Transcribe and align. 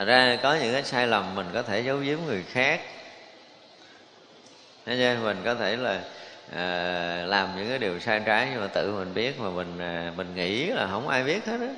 Thật 0.00 0.06
ra 0.06 0.38
có 0.42 0.54
những 0.54 0.72
cái 0.72 0.84
sai 0.84 1.06
lầm 1.06 1.34
mình 1.34 1.46
có 1.54 1.62
thể 1.62 1.80
giấu 1.80 1.96
giếm 1.96 2.18
người 2.26 2.44
khác. 2.52 2.80
Thấy 4.86 4.96
chưa? 4.96 5.16
Mình 5.22 5.42
có 5.44 5.54
thể 5.54 5.76
là 5.76 6.00
à, 6.56 7.24
làm 7.26 7.56
những 7.56 7.68
cái 7.68 7.78
điều 7.78 8.00
sai 8.00 8.20
trái 8.26 8.48
nhưng 8.52 8.60
mà 8.60 8.66
tự 8.66 8.92
mình 8.92 9.14
biết 9.14 9.40
mà 9.40 9.50
mình 9.50 9.78
à, 9.78 10.12
mình 10.16 10.34
nghĩ 10.34 10.66
là 10.66 10.88
không 10.90 11.08
ai 11.08 11.24
biết 11.24 11.46
hết 11.46 11.60
á. 11.60 11.68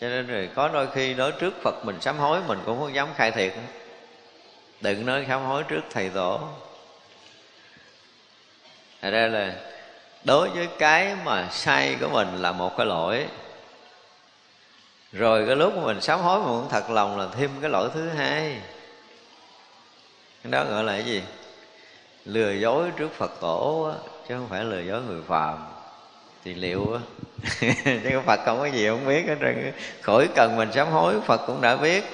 Cho 0.00 0.08
nên 0.08 0.26
rồi 0.26 0.48
có 0.54 0.68
đôi 0.68 0.90
khi 0.94 1.14
nói 1.14 1.32
trước 1.40 1.54
phật 1.62 1.84
mình 1.84 2.00
sám 2.00 2.18
hối 2.18 2.40
mình 2.46 2.58
cũng 2.66 2.80
không 2.80 2.94
dám 2.94 3.08
khai 3.16 3.30
thiệt 3.30 3.52
đừng 4.80 5.06
nói 5.06 5.24
sám 5.28 5.44
hối 5.44 5.62
trước 5.62 5.82
thầy 5.90 6.08
tổ. 6.08 6.40
Thật 9.02 9.10
ra 9.10 9.26
là 9.26 9.54
đối 10.24 10.48
với 10.48 10.68
cái 10.78 11.16
mà 11.24 11.48
sai 11.50 11.96
của 12.00 12.08
mình 12.08 12.28
là 12.36 12.52
một 12.52 12.76
cái 12.76 12.86
lỗi 12.86 13.26
rồi 15.12 15.46
cái 15.46 15.56
lúc 15.56 15.76
mà 15.76 15.82
mình 15.86 16.00
sám 16.00 16.20
hối 16.20 16.40
mà 16.40 16.46
cũng 16.46 16.68
thật 16.70 16.90
lòng 16.90 17.18
là 17.18 17.26
thêm 17.38 17.50
cái 17.60 17.70
lỗi 17.70 17.90
thứ 17.94 18.08
hai. 18.08 18.60
Cái 20.42 20.52
đó 20.52 20.64
gọi 20.64 20.84
là 20.84 20.92
cái 20.92 21.04
gì? 21.04 21.22
Lừa 22.24 22.52
dối 22.52 22.90
trước 22.96 23.12
phật 23.12 23.40
tổ 23.40 23.90
á, 23.92 24.10
chứ 24.28 24.34
không 24.34 24.48
phải 24.48 24.64
lừa 24.64 24.80
dối 24.80 25.02
người 25.02 25.20
phàm. 25.28 25.58
Thì 26.44 26.54
liệu 26.54 26.94
á? 26.94 27.00
Chứ 27.84 28.20
phật 28.26 28.40
không 28.44 28.58
có 28.58 28.66
gì 28.66 28.88
không 28.88 29.06
biết 29.06 29.24
hết 29.28 29.36
trơn 29.40 29.72
khỏi 30.00 30.28
cần 30.34 30.56
mình 30.56 30.72
sám 30.72 30.90
hối 30.90 31.20
phật 31.20 31.40
cũng 31.46 31.60
đã 31.60 31.76
biết. 31.76 32.04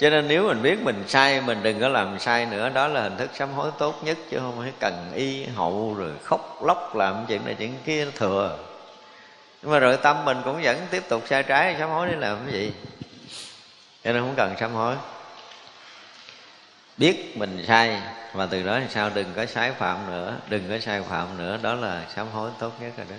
Cho 0.00 0.10
nên 0.10 0.28
nếu 0.28 0.46
mình 0.46 0.62
biết 0.62 0.82
mình 0.82 1.04
sai 1.08 1.40
mình 1.40 1.62
đừng 1.62 1.80
có 1.80 1.88
làm 1.88 2.18
sai 2.18 2.46
nữa. 2.46 2.68
Đó 2.68 2.88
là 2.88 3.02
hình 3.02 3.16
thức 3.16 3.30
sám 3.34 3.52
hối 3.52 3.70
tốt 3.78 3.94
nhất 4.04 4.18
chứ 4.30 4.38
không 4.38 4.54
phải 4.58 4.72
cần 4.80 5.12
y 5.14 5.44
hậu 5.44 5.94
rồi 5.98 6.10
khóc 6.22 6.60
lóc 6.64 6.96
làm 6.96 7.24
chuyện 7.28 7.44
này 7.44 7.54
chuyện 7.58 7.74
kia 7.84 8.06
thừa 8.16 8.58
nhưng 9.66 9.72
mà 9.72 9.78
rồi 9.78 9.96
tâm 9.96 10.24
mình 10.24 10.38
cũng 10.44 10.62
vẫn 10.62 10.86
tiếp 10.90 11.08
tục 11.08 11.24
sai 11.28 11.42
trái, 11.42 11.76
sám 11.78 11.90
hối 11.90 12.08
để 12.08 12.16
làm 12.16 12.38
cái 12.44 12.52
gì? 12.52 12.72
Cho 14.04 14.12
nên 14.12 14.22
không 14.22 14.34
cần 14.36 14.54
sám 14.60 14.74
hối. 14.74 14.94
Biết 16.96 17.36
mình 17.38 17.64
sai 17.68 18.02
và 18.32 18.46
từ 18.46 18.62
đó 18.62 18.78
thì 18.80 18.86
sao? 18.90 19.10
Đừng 19.14 19.32
có 19.36 19.46
sai 19.46 19.72
phạm 19.72 20.10
nữa, 20.10 20.36
đừng 20.48 20.68
có 20.68 20.78
sai 20.78 21.02
phạm 21.02 21.38
nữa. 21.38 21.58
Đó 21.62 21.74
là 21.74 22.02
sám 22.16 22.26
hối 22.32 22.50
tốt 22.58 22.72
nhất 22.80 22.92
rồi 22.96 23.06
đó. 23.10 23.16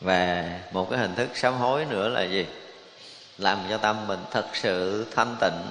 Và 0.00 0.44
một 0.72 0.90
cái 0.90 0.98
hình 0.98 1.14
thức 1.14 1.28
sám 1.34 1.54
hối 1.54 1.84
nữa 1.84 2.08
là 2.08 2.22
gì? 2.22 2.46
Làm 3.38 3.58
cho 3.70 3.76
tâm 3.76 4.06
mình 4.06 4.20
thật 4.30 4.46
sự 4.52 5.06
thanh 5.16 5.36
tịnh. 5.40 5.70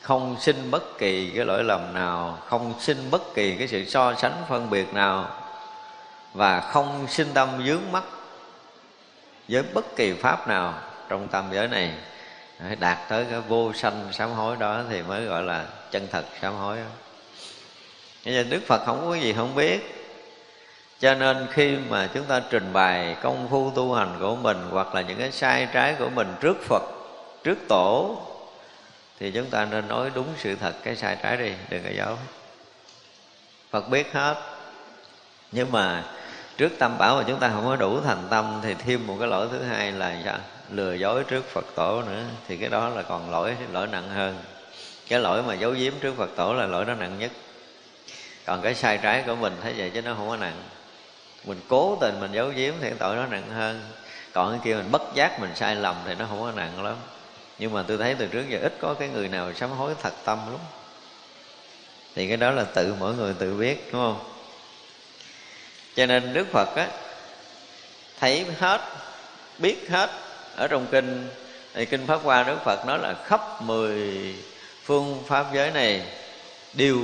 Không 0.00 0.36
sinh 0.40 0.70
bất 0.70 0.98
kỳ 0.98 1.30
cái 1.34 1.44
lỗi 1.44 1.64
lầm 1.64 1.94
nào, 1.94 2.38
không 2.46 2.74
sinh 2.80 3.10
bất 3.10 3.34
kỳ 3.34 3.56
cái 3.56 3.68
sự 3.68 3.84
so 3.84 4.14
sánh 4.14 4.42
phân 4.48 4.70
biệt 4.70 4.94
nào. 4.94 5.42
Và 6.34 6.60
không 6.60 7.06
sinh 7.08 7.28
tâm 7.34 7.48
dướng 7.66 7.92
mắt 7.92 8.04
với 9.48 9.62
bất 9.62 9.96
kỳ 9.96 10.12
pháp 10.12 10.48
nào 10.48 10.74
trong 11.08 11.28
tâm 11.28 11.48
giới 11.52 11.68
này 11.68 11.92
đạt 12.80 12.98
tới 13.08 13.26
cái 13.30 13.40
vô 13.40 13.72
sanh 13.72 14.08
sám 14.12 14.30
hối 14.30 14.56
đó 14.56 14.82
thì 14.90 15.02
mới 15.02 15.24
gọi 15.24 15.42
là 15.42 15.66
chân 15.90 16.08
thật 16.12 16.24
sám 16.42 16.54
hối. 16.54 16.76
Đó. 16.76 16.90
Bây 18.24 18.44
Đức 18.44 18.60
Phật 18.66 18.82
không 18.86 19.06
có 19.06 19.14
gì 19.14 19.32
không 19.32 19.54
biết. 19.54 19.96
Cho 21.00 21.14
nên 21.14 21.46
khi 21.50 21.76
mà 21.88 22.08
chúng 22.14 22.24
ta 22.24 22.42
trình 22.50 22.72
bày 22.72 23.16
công 23.22 23.48
phu 23.50 23.70
tu 23.70 23.94
hành 23.94 24.16
của 24.20 24.36
mình 24.36 24.56
hoặc 24.70 24.94
là 24.94 25.00
những 25.00 25.18
cái 25.18 25.32
sai 25.32 25.68
trái 25.72 25.94
của 25.98 26.08
mình 26.08 26.34
trước 26.40 26.56
phật, 26.62 26.82
trước 27.44 27.58
tổ, 27.68 28.18
thì 29.20 29.30
chúng 29.30 29.50
ta 29.50 29.64
nên 29.64 29.88
nói 29.88 30.10
đúng 30.14 30.26
sự 30.38 30.56
thật 30.56 30.74
cái 30.82 30.96
sai 30.96 31.16
trái 31.22 31.36
đi, 31.36 31.52
đừng 31.68 31.82
có 31.82 31.90
giấu. 31.96 32.16
Phật 33.70 33.88
biết 33.88 34.12
hết. 34.12 34.34
Nhưng 35.52 35.72
mà 35.72 36.04
trước 36.56 36.72
tam 36.78 36.98
bảo 36.98 37.16
mà 37.16 37.24
chúng 37.26 37.38
ta 37.38 37.48
không 37.48 37.64
có 37.66 37.76
đủ 37.76 38.00
thành 38.00 38.26
tâm 38.30 38.60
thì 38.62 38.74
thêm 38.74 39.06
một 39.06 39.16
cái 39.20 39.28
lỗi 39.28 39.48
thứ 39.50 39.62
hai 39.62 39.92
là 39.92 40.16
sao? 40.24 40.38
Lừa 40.70 40.94
dối 40.94 41.24
trước 41.24 41.44
phật 41.44 41.64
tổ 41.74 42.02
nữa. 42.02 42.22
Thì 42.48 42.56
cái 42.56 42.68
đó 42.68 42.88
là 42.88 43.02
còn 43.02 43.30
lỗi 43.30 43.56
lỗi 43.72 43.86
nặng 43.86 44.08
hơn. 44.08 44.38
Cái 45.08 45.20
lỗi 45.20 45.42
mà 45.42 45.54
giấu 45.54 45.70
giếm 45.70 45.92
trước 46.00 46.16
phật 46.16 46.30
tổ 46.36 46.54
là 46.54 46.66
lỗi 46.66 46.84
đó 46.84 46.94
nặng 46.94 47.18
nhất. 47.18 47.30
Còn 48.46 48.62
cái 48.62 48.74
sai 48.74 48.98
trái 49.02 49.22
của 49.26 49.34
mình 49.34 49.56
thấy 49.62 49.74
vậy 49.76 49.90
chứ 49.94 50.02
nó 50.02 50.14
không 50.14 50.28
có 50.28 50.36
nặng. 50.36 50.62
Mình 51.44 51.60
cố 51.68 51.98
tình 52.00 52.20
mình 52.20 52.32
giấu 52.32 52.48
giếm 52.48 52.74
thì 52.80 52.90
tội 52.98 53.16
nó 53.16 53.26
nặng 53.26 53.50
hơn. 53.54 53.80
Còn 54.32 54.50
cái 54.50 54.60
kia 54.64 54.74
mình 54.74 54.90
bất 54.90 55.02
giác 55.14 55.40
mình 55.40 55.50
sai 55.54 55.76
lầm 55.76 55.96
thì 56.06 56.14
nó 56.14 56.26
không 56.28 56.40
có 56.40 56.52
nặng 56.56 56.84
lắm. 56.84 56.96
Nhưng 57.58 57.72
mà 57.72 57.84
tôi 57.88 57.98
thấy 57.98 58.14
từ 58.14 58.26
trước 58.26 58.48
giờ 58.48 58.58
ít 58.62 58.72
có 58.80 58.94
cái 58.94 59.08
người 59.08 59.28
nào 59.28 59.52
sám 59.52 59.70
hối 59.70 59.94
thật 60.02 60.12
tâm 60.24 60.38
lắm. 60.50 60.60
Thì 62.14 62.28
cái 62.28 62.36
đó 62.36 62.50
là 62.50 62.64
tự 62.64 62.94
mỗi 63.00 63.14
người 63.14 63.34
tự 63.38 63.54
biết, 63.54 63.88
đúng 63.92 64.02
không? 64.02 64.35
Cho 65.96 66.06
nên 66.06 66.32
đức 66.32 66.46
phật 66.52 66.76
á, 66.76 66.88
thấy 68.20 68.46
hết, 68.58 68.80
biết 69.58 69.90
hết 69.90 70.10
ở 70.56 70.68
trong 70.68 70.86
kinh, 70.90 71.28
thì 71.74 71.86
kinh 71.86 72.06
pháp 72.06 72.20
hoa 72.22 72.42
đức 72.42 72.58
phật 72.64 72.86
nói 72.86 72.98
là 72.98 73.14
khắp 73.24 73.62
mười 73.62 74.34
phương 74.84 75.22
pháp 75.26 75.46
giới 75.54 75.70
này 75.70 76.02
đều 76.72 77.00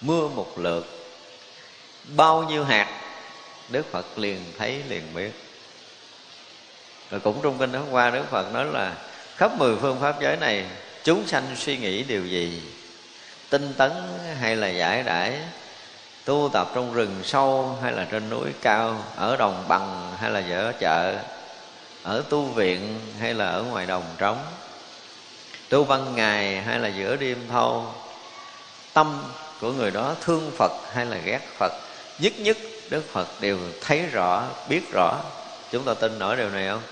mưa 0.00 0.28
một 0.28 0.58
lượt. 0.58 0.86
Bao 2.16 2.42
nhiêu 2.42 2.64
hạt, 2.64 3.00
đức 3.68 3.92
phật 3.92 4.18
liền 4.18 4.44
thấy, 4.58 4.82
liền 4.88 5.02
biết. 5.14 5.30
Rồi 7.10 7.20
cũng 7.20 7.40
trong 7.42 7.58
kinh 7.58 7.72
hôm 7.72 7.90
qua 7.90 8.10
đức 8.10 8.24
phật 8.30 8.52
nói 8.52 8.64
là 8.64 8.94
khắp 9.36 9.58
mười 9.58 9.76
phương 9.76 10.00
pháp 10.00 10.20
giới 10.22 10.36
này, 10.36 10.64
chúng 11.04 11.26
sanh 11.26 11.44
suy 11.56 11.76
nghĩ 11.76 12.02
điều 12.02 12.26
gì? 12.26 12.62
Tinh 13.50 13.74
tấn 13.76 13.92
hay 14.40 14.56
là 14.56 14.68
giải 14.68 15.02
đãi 15.02 15.32
tu 16.24 16.50
tập 16.52 16.70
trong 16.74 16.94
rừng 16.94 17.20
sâu 17.24 17.78
hay 17.82 17.92
là 17.92 18.06
trên 18.10 18.30
núi 18.30 18.48
cao, 18.62 19.04
ở 19.16 19.36
đồng 19.36 19.64
bằng 19.68 20.12
hay 20.20 20.30
là 20.30 20.42
ở 20.56 20.72
chợ, 20.80 21.14
ở 22.02 22.22
tu 22.28 22.42
viện 22.42 23.00
hay 23.20 23.34
là 23.34 23.46
ở 23.46 23.62
ngoài 23.62 23.86
đồng 23.86 24.04
trống. 24.18 24.38
Tu 25.68 25.84
ban 25.84 26.16
ngày 26.16 26.60
hay 26.60 26.78
là 26.78 26.88
giữa 26.88 27.16
đêm 27.16 27.38
thâu, 27.50 27.86
tâm 28.92 29.22
của 29.60 29.72
người 29.72 29.90
đó 29.90 30.14
thương 30.20 30.50
phật 30.56 30.72
hay 30.92 31.06
là 31.06 31.16
ghét 31.16 31.40
phật. 31.58 31.72
Nhất 32.18 32.32
nhất 32.38 32.56
đức 32.90 33.02
phật 33.12 33.28
đều 33.40 33.58
thấy 33.80 34.06
rõ, 34.12 34.44
biết 34.68 34.92
rõ. 34.92 35.20
Chúng 35.70 35.84
ta 35.84 35.94
tin 35.94 36.18
nổi 36.18 36.36
điều 36.36 36.48
này 36.50 36.68
không? 36.68 36.82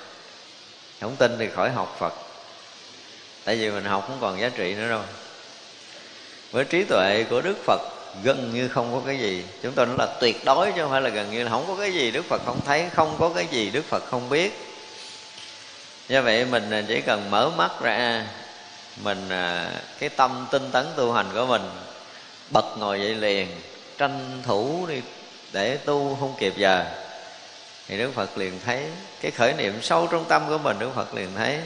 Không 1.01 1.17
tin 1.17 1.37
thì 1.39 1.49
khỏi 1.49 1.71
học 1.71 1.97
phật. 1.99 2.13
Tại 3.45 3.57
vì 3.57 3.71
mình 3.71 3.85
học 3.85 4.05
không 4.09 4.19
còn 4.21 4.41
giá 4.41 4.49
trị 4.49 4.75
nữa 4.75 4.89
đâu. 4.89 5.03
Với 6.53 6.65
trí 6.65 6.85
tuệ 6.85 7.25
của 7.31 7.41
đức 7.41 7.57
phật 7.65 7.81
gần 8.23 8.51
như 8.55 8.69
không 8.69 8.93
có 8.93 9.01
cái 9.07 9.19
gì. 9.19 9.45
Chúng 9.63 9.73
tôi 9.73 9.87
nói 9.87 9.97
là 9.99 10.07
tuyệt 10.21 10.45
đối 10.45 10.73
chứ 10.73 10.83
không 10.83 10.91
phải 10.91 11.01
là 11.01 11.09
gần 11.09 11.31
như 11.31 11.45
là 11.45 11.51
không 11.51 11.65
có 11.69 11.77
cái 11.77 11.93
gì 11.93 12.11
đức 12.11 12.25
phật 12.29 12.43
không 12.47 12.61
thấy, 12.67 12.87
không 12.95 13.17
có 13.19 13.29
cái 13.35 13.47
gì 13.51 13.71
đức 13.71 13.85
phật 13.85 14.05
không 14.07 14.29
biết. 14.29 14.59
Do 16.09 16.23
vậy 16.23 16.45
mình 16.45 16.71
à, 16.71 16.83
chỉ 16.89 17.01
cần 17.01 17.31
mở 17.31 17.51
mắt 17.51 17.71
ra, 17.81 18.27
mình 19.03 19.29
à, 19.29 19.71
cái 19.99 20.09
tâm 20.09 20.47
tinh 20.51 20.71
tấn 20.73 20.87
tu 20.97 21.13
hành 21.13 21.27
của 21.35 21.47
mình, 21.47 21.63
bật 22.51 22.79
ngồi 22.79 23.01
dậy 23.01 23.15
liền, 23.15 23.49
tranh 23.99 24.43
thủ 24.47 24.87
đi 24.89 25.01
để 25.53 25.77
tu 25.77 26.17
không 26.21 26.35
kịp 26.39 26.53
giờ, 26.57 26.85
thì 27.89 27.99
đức 27.99 28.11
phật 28.15 28.39
liền 28.39 28.61
thấy 28.65 28.85
cái 29.21 29.31
khởi 29.31 29.53
niệm 29.53 29.83
sâu 29.83 30.09
trong 30.11 30.25
tâm 30.25 30.43
của 30.49 30.59
mình, 30.59 30.77
đức 30.79 30.91
phật 30.95 31.15
liền 31.15 31.29
thấy 31.37 31.59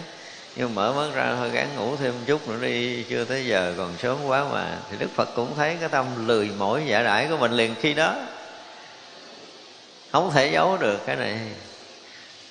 nhưng 0.57 0.75
mở 0.75 0.93
mắt 0.93 1.15
ra 1.15 1.35
thôi, 1.37 1.51
gắng 1.51 1.77
ngủ 1.77 1.97
thêm 1.97 2.13
một 2.13 2.21
chút 2.27 2.49
nữa 2.49 2.59
đi. 2.61 3.03
Chưa 3.03 3.25
tới 3.25 3.47
giờ 3.47 3.75
còn 3.77 3.95
sớm 3.99 4.25
quá 4.27 4.45
mà. 4.53 4.79
Thì 4.91 4.97
đức 4.99 5.09
phật 5.15 5.29
cũng 5.37 5.57
thấy 5.57 5.77
cái 5.81 5.89
tâm 5.89 6.27
lười 6.27 6.51
mỏi 6.59 6.83
giả 6.87 7.03
đãi 7.03 7.27
của 7.31 7.37
mình 7.37 7.53
liền 7.53 7.75
khi 7.81 7.95
đó. 7.95 8.15
Không 10.13 10.31
thể 10.31 10.51
giấu 10.53 10.77
được 10.77 11.01
cái 11.07 11.17
này. 11.17 11.39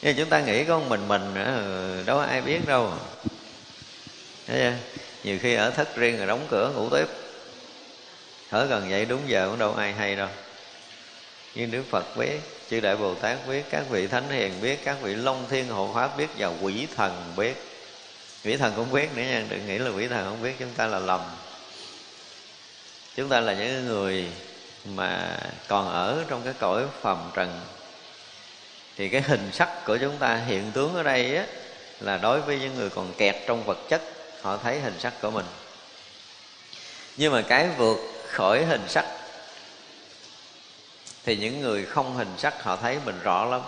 Nhưng 0.02 0.16
chúng 0.18 0.30
ta 0.30 0.40
nghĩ 0.40 0.64
có 0.64 0.80
mình 0.80 1.08
mình 1.08 1.34
nữa 1.34 2.04
đâu 2.06 2.18
có 2.18 2.24
ai 2.24 2.42
biết 2.42 2.68
đâu. 2.68 2.94
Thấy 4.48 4.58
chưa? 4.60 4.74
nhiều 5.24 5.38
khi 5.42 5.56
ở 5.56 5.70
thất 5.70 5.96
riêng 5.96 6.18
rồi 6.18 6.28
đóng 6.28 6.48
cửa 6.50 6.72
ngủ 6.76 6.90
tiếp. 6.90 7.06
Thở 8.52 8.66
gần 8.66 8.90
vậy 8.90 9.06
đúng 9.06 9.22
giờ 9.28 9.48
cũng 9.50 9.60
đâu 9.60 9.74
ai 9.74 9.94
hay 9.94 10.16
đâu. 10.16 10.28
Nhưng 11.56 11.72
Đức 11.72 11.84
Phật 11.90 12.18
biết 12.18 12.40
chư 12.70 12.80
Đại 12.80 12.96
Bồ 12.96 13.16
Tát 13.16 13.48
biết 13.48 13.64
các 13.70 13.84
vị 13.90 14.08
Thánh 14.08 14.30
Hiền 14.30 14.62
biết 14.62 14.80
các 14.84 14.98
vị 15.02 15.16
Long 15.16 15.46
Thiên 15.50 15.70
Hộ 15.70 15.92
Pháp 15.94 16.18
biết 16.18 16.28
và 16.38 16.52
quỷ 16.62 16.88
thần 16.96 17.34
biết 17.36 17.75
quỷ 18.46 18.58
thần 18.58 18.74
cũng 18.76 18.92
biết 18.92 19.10
nữa 19.16 19.24
nha, 19.24 19.44
đừng 19.50 19.68
nghĩ 19.68 19.78
là 19.78 19.90
quỷ 19.90 20.08
thần 20.08 20.26
không 20.26 20.44
biết, 20.44 20.56
chúng 20.60 20.74
ta 20.78 20.88
là 20.88 21.00
lầm. 21.00 21.22
Chúng 23.16 23.30
ta 23.30 23.40
là 23.40 23.54
những 23.54 23.88
người 23.88 24.28
mà 24.86 25.38
còn 25.68 25.90
ở 25.90 26.24
trong 26.28 26.42
cái 26.44 26.54
cõi 26.60 26.84
phàm 27.02 27.18
trần. 27.34 27.62
Thì 28.98 29.10
cái 29.10 29.22
hình 29.22 29.50
sắc 29.54 29.86
của 29.86 29.98
chúng 29.98 30.18
ta, 30.18 30.36
hiện 30.36 30.72
tướng 30.72 30.96
ở 30.96 31.04
đây 31.04 31.38
á, 31.38 31.46
là 32.00 32.18
đối 32.18 32.42
với 32.42 32.60
những 32.60 32.76
người 32.76 32.90
còn 32.90 33.14
kẹt 33.14 33.36
trong 33.48 33.64
vật 33.64 33.78
chất, 33.90 34.02
họ 34.42 34.58
thấy 34.58 34.80
hình 34.80 35.00
sắc 35.00 35.14
của 35.22 35.32
mình. 35.32 35.46
Nhưng 37.18 37.34
mà 37.34 37.42
cái 37.42 37.70
vượt 37.78 37.98
khỏi 38.28 38.66
hình 38.66 38.84
sắc, 38.88 39.06
thì 41.24 41.38
những 41.38 41.62
người 41.62 41.86
không 41.86 42.16
hình 42.16 42.34
sắc 42.38 42.64
họ 42.64 42.76
thấy 42.76 42.98
mình 43.06 43.20
rõ 43.24 43.46
lắm. 43.46 43.62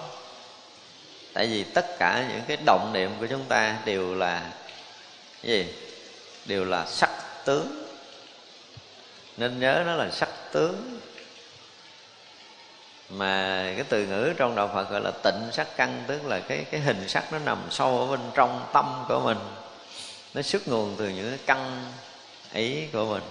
Tại 1.34 1.48
vì 1.48 1.64
tất 1.64 1.86
cả 2.00 2.26
những 2.30 2.42
cái 2.48 2.58
động 2.66 2.94
niệm 2.94 3.12
của 3.20 3.28
chúng 3.28 3.46
ta 3.46 3.76
đều 3.86 4.16
là 4.16 4.52
cái 5.44 5.52
gì? 5.52 5.74
Đều 6.46 6.66
là 6.66 6.86
sắc 6.86 7.10
tướng. 7.46 7.88
Nên 9.38 9.60
nhớ 9.60 9.84
nó 9.86 9.96
là 9.96 10.12
sắc 10.12 10.30
tướng. 10.52 11.00
Mà 13.10 13.64
cái 13.76 13.86
từ 13.90 14.06
ngữ 14.06 14.34
trong 14.38 14.56
đạo 14.56 14.72
Phật 14.74 14.90
gọi 14.90 15.02
là 15.02 15.12
tịnh 15.24 15.50
sắc 15.52 15.68
căn, 15.78 16.04
tức 16.08 16.26
là 16.26 16.40
cái 16.40 16.66
cái 16.72 16.82
hình 16.82 17.10
sắc 17.10 17.34
nó 17.34 17.40
nằm 17.40 17.58
sâu 17.72 18.00
ở 18.00 18.08
bên 18.08 18.20
trong 18.34 18.66
tâm 18.74 19.06
của 19.08 19.20
mình. 19.20 19.38
Nó 20.34 20.42
xuất 20.42 20.68
nguồn 20.68 20.96
từ 20.98 21.10
những 21.10 21.30
cái 21.30 21.40
căn 21.46 21.92
ý 22.54 22.88
của 22.94 23.06
mình. 23.06 23.24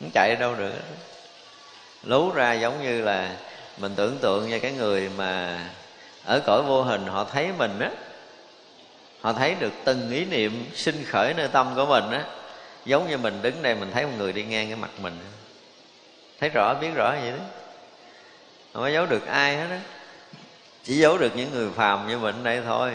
Nó 0.00 0.08
chạy 0.14 0.36
đâu 0.36 0.54
được. 0.54 0.72
Lú 2.02 2.32
ra 2.32 2.52
giống 2.52 2.82
như 2.82 3.00
là 3.00 3.36
mình 3.78 3.94
tưởng 3.96 4.18
tượng 4.18 4.48
như 4.48 4.58
cái 4.58 4.72
người 4.72 5.10
mà 5.16 5.60
ở 6.24 6.40
cõi 6.46 6.62
vô 6.62 6.82
hình 6.82 7.06
họ 7.06 7.24
thấy 7.24 7.48
mình 7.58 7.78
á 7.80 7.90
họ 9.20 9.32
thấy 9.32 9.54
được 9.54 9.72
từng 9.84 10.10
ý 10.10 10.24
niệm 10.24 10.66
sinh 10.74 11.04
khởi 11.04 11.34
nơi 11.34 11.48
tâm 11.48 11.74
của 11.74 11.86
mình 11.86 12.10
á. 12.10 12.24
Giống 12.84 13.08
như 13.08 13.18
mình 13.18 13.42
đứng 13.42 13.62
đây 13.62 13.74
mình 13.74 13.90
thấy 13.94 14.06
một 14.06 14.12
người 14.18 14.32
đi 14.32 14.42
ngang 14.42 14.66
cái 14.66 14.76
mặt 14.76 14.90
mình. 15.02 15.18
Thấy 16.40 16.48
rõ, 16.48 16.74
biết 16.74 16.90
rõ 16.94 17.10
vậy 17.22 17.30
đó. 17.30 17.44
Không 18.72 18.82
có 18.82 18.88
giấu 18.88 19.06
được 19.06 19.26
ai 19.26 19.56
hết 19.56 19.66
á. 19.70 19.80
Chỉ 20.84 20.96
giấu 20.96 21.18
được 21.18 21.36
những 21.36 21.52
người 21.52 21.70
phàm 21.70 22.08
như 22.08 22.18
mình 22.18 22.44
đây 22.44 22.62
thôi. 22.64 22.92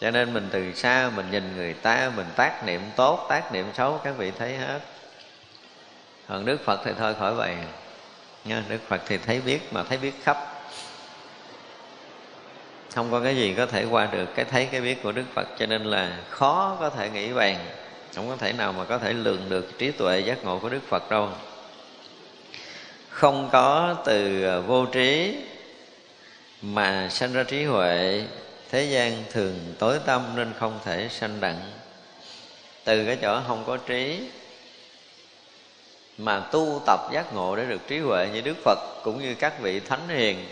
Cho 0.00 0.10
nên 0.10 0.34
mình 0.34 0.48
từ 0.52 0.72
xa 0.74 1.10
mình 1.16 1.30
nhìn 1.30 1.56
người 1.56 1.74
ta, 1.74 2.12
mình 2.16 2.26
tác 2.36 2.64
niệm 2.66 2.80
tốt, 2.96 3.26
tác 3.28 3.52
niệm 3.52 3.66
xấu, 3.74 4.00
các 4.04 4.14
vị 4.16 4.32
thấy 4.38 4.56
hết. 4.56 4.80
Còn 6.28 6.44
đức 6.44 6.64
phật 6.64 6.80
thì 6.84 6.90
thôi 6.98 7.14
khỏi 7.18 7.34
vậy. 7.34 7.56
Nha, 8.44 8.62
đức 8.68 8.78
phật 8.88 9.00
thì 9.06 9.18
thấy 9.18 9.40
biết 9.40 9.72
mà 9.72 9.82
thấy 9.82 9.98
biết 9.98 10.12
khắp 10.24 10.53
không 12.94 13.10
có 13.10 13.20
cái 13.20 13.36
gì 13.36 13.54
có 13.56 13.66
thể 13.66 13.84
qua 13.84 14.08
được 14.12 14.34
cái 14.34 14.44
thấy 14.44 14.68
cái 14.72 14.80
biết 14.80 15.02
của 15.02 15.12
đức 15.12 15.24
phật, 15.34 15.48
cho 15.58 15.66
nên 15.66 15.84
là 15.84 16.18
khó 16.30 16.76
có 16.80 16.90
thể 16.90 17.10
nghĩ 17.10 17.32
bàn. 17.32 17.56
Không 18.14 18.28
có 18.28 18.36
thể 18.36 18.52
nào 18.52 18.72
mà 18.72 18.84
có 18.84 18.98
thể 18.98 19.12
lường 19.12 19.48
được 19.48 19.78
trí 19.78 19.90
tuệ 19.90 20.20
giác 20.20 20.44
ngộ 20.44 20.58
của 20.58 20.68
đức 20.68 20.80
phật 20.88 21.10
đâu. 21.10 21.28
Không 23.08 23.48
có 23.52 23.96
từ 24.04 24.44
à, 24.44 24.58
vô 24.58 24.86
trí 24.86 25.36
mà 26.62 27.08
sanh 27.08 27.32
ra 27.32 27.42
trí 27.42 27.64
huệ, 27.64 28.24
thế 28.70 28.84
gian 28.84 29.24
thường 29.32 29.74
tối 29.78 29.98
tâm 30.06 30.22
nên 30.36 30.52
không 30.58 30.78
thể 30.84 31.08
sanh 31.10 31.40
đặng. 31.40 31.60
Từ 32.84 33.06
cái 33.06 33.16
chỗ 33.22 33.40
không 33.48 33.64
có 33.66 33.76
trí 33.76 34.20
mà 36.18 36.40
tu 36.40 36.82
tập 36.86 37.00
giác 37.12 37.34
ngộ 37.34 37.56
để 37.56 37.64
được 37.64 37.80
trí 37.88 37.98
huệ 37.98 38.28
như 38.32 38.40
đức 38.40 38.56
phật 38.64 38.78
cũng 39.04 39.22
như 39.22 39.34
các 39.34 39.60
vị 39.60 39.80
thánh 39.80 40.08
hiền 40.08 40.46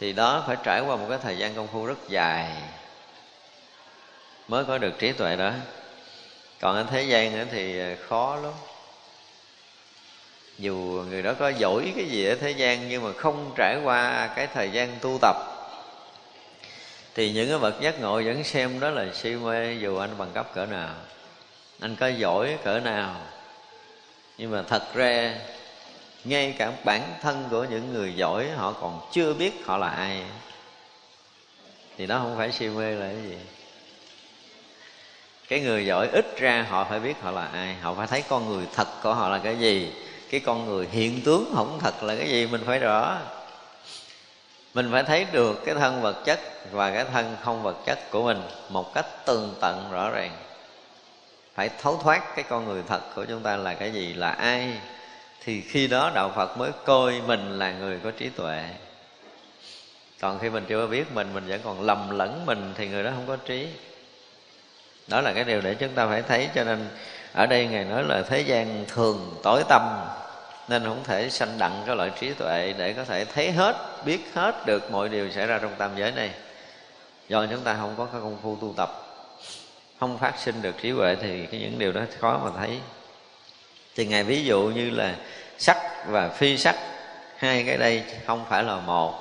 thì 0.00 0.12
đó 0.12 0.44
phải 0.46 0.56
trải 0.64 0.80
qua 0.80 0.96
một 0.96 1.06
cái 1.08 1.18
thời 1.22 1.38
gian 1.38 1.54
công 1.54 1.68
phu 1.72 1.86
rất 1.86 1.98
dài 2.08 2.62
mới 4.48 4.64
có 4.64 4.78
được 4.78 4.98
trí 4.98 5.12
tuệ 5.12 5.36
đó. 5.36 5.52
Còn 6.60 6.76
ở 6.76 6.86
thế 6.90 7.02
gian 7.02 7.48
thì 7.50 7.78
ờ, 7.78 7.96
khó 8.08 8.36
lắm. 8.36 8.52
Dù 10.58 11.04
người 11.10 11.22
đó 11.22 11.34
có 11.38 11.48
giỏi 11.48 11.92
cái 11.96 12.04
gì 12.04 12.26
ở 12.26 12.34
thế 12.34 12.50
gian 12.50 12.88
nhưng 12.88 13.04
mà 13.04 13.12
không 13.12 13.52
trải 13.56 13.80
qua 13.84 14.30
cái 14.36 14.46
thời 14.46 14.70
gian 14.70 14.98
tu 15.00 15.18
tập, 15.22 15.36
thì 17.14 17.32
những 17.32 17.48
cái 17.48 17.58
bậc 17.58 17.80
giác 17.80 18.00
ngộ 18.00 18.22
vẫn 18.22 18.44
xem 18.44 18.80
đó 18.80 18.90
là 18.90 19.06
si 19.14 19.30
mê 19.30 19.74
dù 19.74 19.96
anh 19.96 20.18
bằng 20.18 20.30
cấp 20.34 20.54
cỡ 20.54 20.66
nào, 20.66 20.94
anh 21.80 21.96
có 21.96 22.06
giỏi 22.06 22.58
cỡ 22.64 22.80
nào. 22.80 23.16
Nhưng 24.38 24.50
mà 24.50 24.62
thật 24.62 24.82
ra 24.94 25.34
ngay 26.24 26.54
cả 26.58 26.72
bản 26.84 27.14
thân 27.22 27.48
của 27.50 27.64
những 27.64 27.92
người 27.92 28.14
giỏi, 28.16 28.50
họ 28.50 28.72
còn 28.72 29.00
chưa 29.12 29.34
biết 29.34 29.52
họ 29.64 29.76
là 29.76 29.88
ai. 29.88 30.24
Thì 31.96 32.06
đó 32.06 32.18
không 32.18 32.36
phải 32.36 32.52
si 32.52 32.68
mê 32.68 32.94
là 32.94 33.06
cái 33.06 33.22
gì. 33.22 33.36
Cái 35.48 35.60
người 35.60 35.86
giỏi 35.86 36.08
ít 36.12 36.36
ra 36.38 36.66
họ 36.68 36.84
phải 36.84 37.00
biết 37.00 37.14
họ 37.22 37.30
là 37.30 37.44
ai. 37.46 37.74
Họ 37.74 37.94
phải 37.94 38.06
thấy 38.06 38.22
con 38.28 38.48
người 38.48 38.66
thật 38.74 38.88
của 39.02 39.14
họ 39.14 39.28
là 39.28 39.38
cái 39.38 39.58
gì. 39.58 39.92
Cái 40.30 40.40
con 40.40 40.66
người 40.66 40.88
hiện 40.92 41.20
tướng 41.24 41.52
không 41.54 41.78
thật 41.80 42.02
là 42.02 42.16
cái 42.16 42.28
gì, 42.28 42.46
mình 42.46 42.62
phải 42.66 42.78
rõ. 42.78 43.18
Mình 44.74 44.88
phải 44.92 45.02
thấy 45.02 45.26
được 45.32 45.62
cái 45.64 45.74
thân 45.74 46.02
vật 46.02 46.16
chất 46.24 46.40
và 46.70 46.90
cái 46.90 47.04
thân 47.12 47.36
không 47.42 47.62
vật 47.62 47.76
chất 47.86 48.10
của 48.10 48.22
mình 48.24 48.42
một 48.68 48.94
cách 48.94 49.06
tường 49.26 49.54
tận, 49.60 49.88
rõ 49.92 50.10
ràng. 50.10 50.32
Phải 51.54 51.70
thấu 51.82 52.00
thoát 52.02 52.36
cái 52.36 52.44
con 52.48 52.64
người 52.64 52.82
thật 52.86 53.00
của 53.14 53.24
chúng 53.24 53.42
ta 53.42 53.56
là 53.56 53.74
cái 53.74 53.92
gì, 53.92 54.12
là 54.12 54.30
ai 54.30 54.78
thì 55.44 55.60
khi 55.60 55.86
đó 55.86 56.10
đạo 56.14 56.32
phật 56.36 56.58
mới 56.58 56.70
coi 56.84 57.20
mình 57.26 57.58
là 57.58 57.72
người 57.72 57.98
có 58.04 58.10
trí 58.10 58.28
tuệ. 58.28 58.64
Còn 60.20 60.38
khi 60.38 60.50
mình 60.50 60.64
chưa 60.68 60.86
biết 60.86 61.12
mình 61.12 61.34
mình 61.34 61.46
vẫn 61.48 61.60
còn 61.64 61.82
lầm 61.82 62.10
lẫn 62.10 62.46
mình 62.46 62.72
thì 62.76 62.88
người 62.88 63.02
đó 63.02 63.10
không 63.14 63.26
có 63.26 63.36
trí. 63.36 63.68
Đó 65.08 65.20
là 65.20 65.32
cái 65.32 65.44
điều 65.44 65.60
để 65.60 65.74
chúng 65.74 65.94
ta 65.94 66.06
phải 66.06 66.22
thấy, 66.22 66.48
cho 66.54 66.64
nên 66.64 66.88
ở 67.32 67.46
đây 67.46 67.66
ngài 67.66 67.84
nói 67.84 68.04
là 68.04 68.22
thế 68.22 68.40
gian 68.40 68.84
thường 68.88 69.34
tối 69.42 69.62
tâm, 69.68 69.82
nên 70.68 70.84
không 70.84 71.04
thể 71.04 71.30
sanh 71.30 71.58
đặng 71.58 71.82
cái 71.86 71.96
loại 71.96 72.10
trí 72.20 72.32
tuệ 72.32 72.74
để 72.78 72.92
có 72.92 73.04
thể 73.04 73.24
thấy 73.24 73.52
hết, 73.52 73.76
biết 74.04 74.20
hết 74.34 74.66
được 74.66 74.90
mọi 74.90 75.08
điều 75.08 75.30
xảy 75.30 75.46
ra 75.46 75.58
trong 75.58 75.74
tam 75.78 75.90
giới 75.96 76.12
này. 76.12 76.30
Do 77.28 77.46
chúng 77.46 77.60
ta 77.60 77.76
không 77.80 77.94
có 77.96 78.04
cái 78.04 78.20
công 78.20 78.38
phu 78.42 78.56
tu 78.56 78.74
tập, 78.76 78.90
không 80.00 80.18
phát 80.18 80.38
sinh 80.38 80.62
được 80.62 80.74
trí 80.82 80.90
huệ 80.90 81.16
thì 81.22 81.46
cái 81.46 81.60
những 81.60 81.78
điều 81.78 81.92
đó 81.92 82.00
khó 82.18 82.40
mà 82.44 82.50
thấy 82.58 82.80
thì 83.96 84.06
ngài 84.06 84.24
ví 84.24 84.44
dụ 84.44 84.60
như 84.60 84.90
là 84.90 85.14
sắc 85.58 86.06
và 86.06 86.28
phi 86.28 86.56
sắc, 86.56 86.76
hai 87.36 87.64
cái 87.66 87.76
đây 87.76 88.02
không 88.26 88.44
phải 88.50 88.62
là 88.62 88.76
một. 88.76 89.14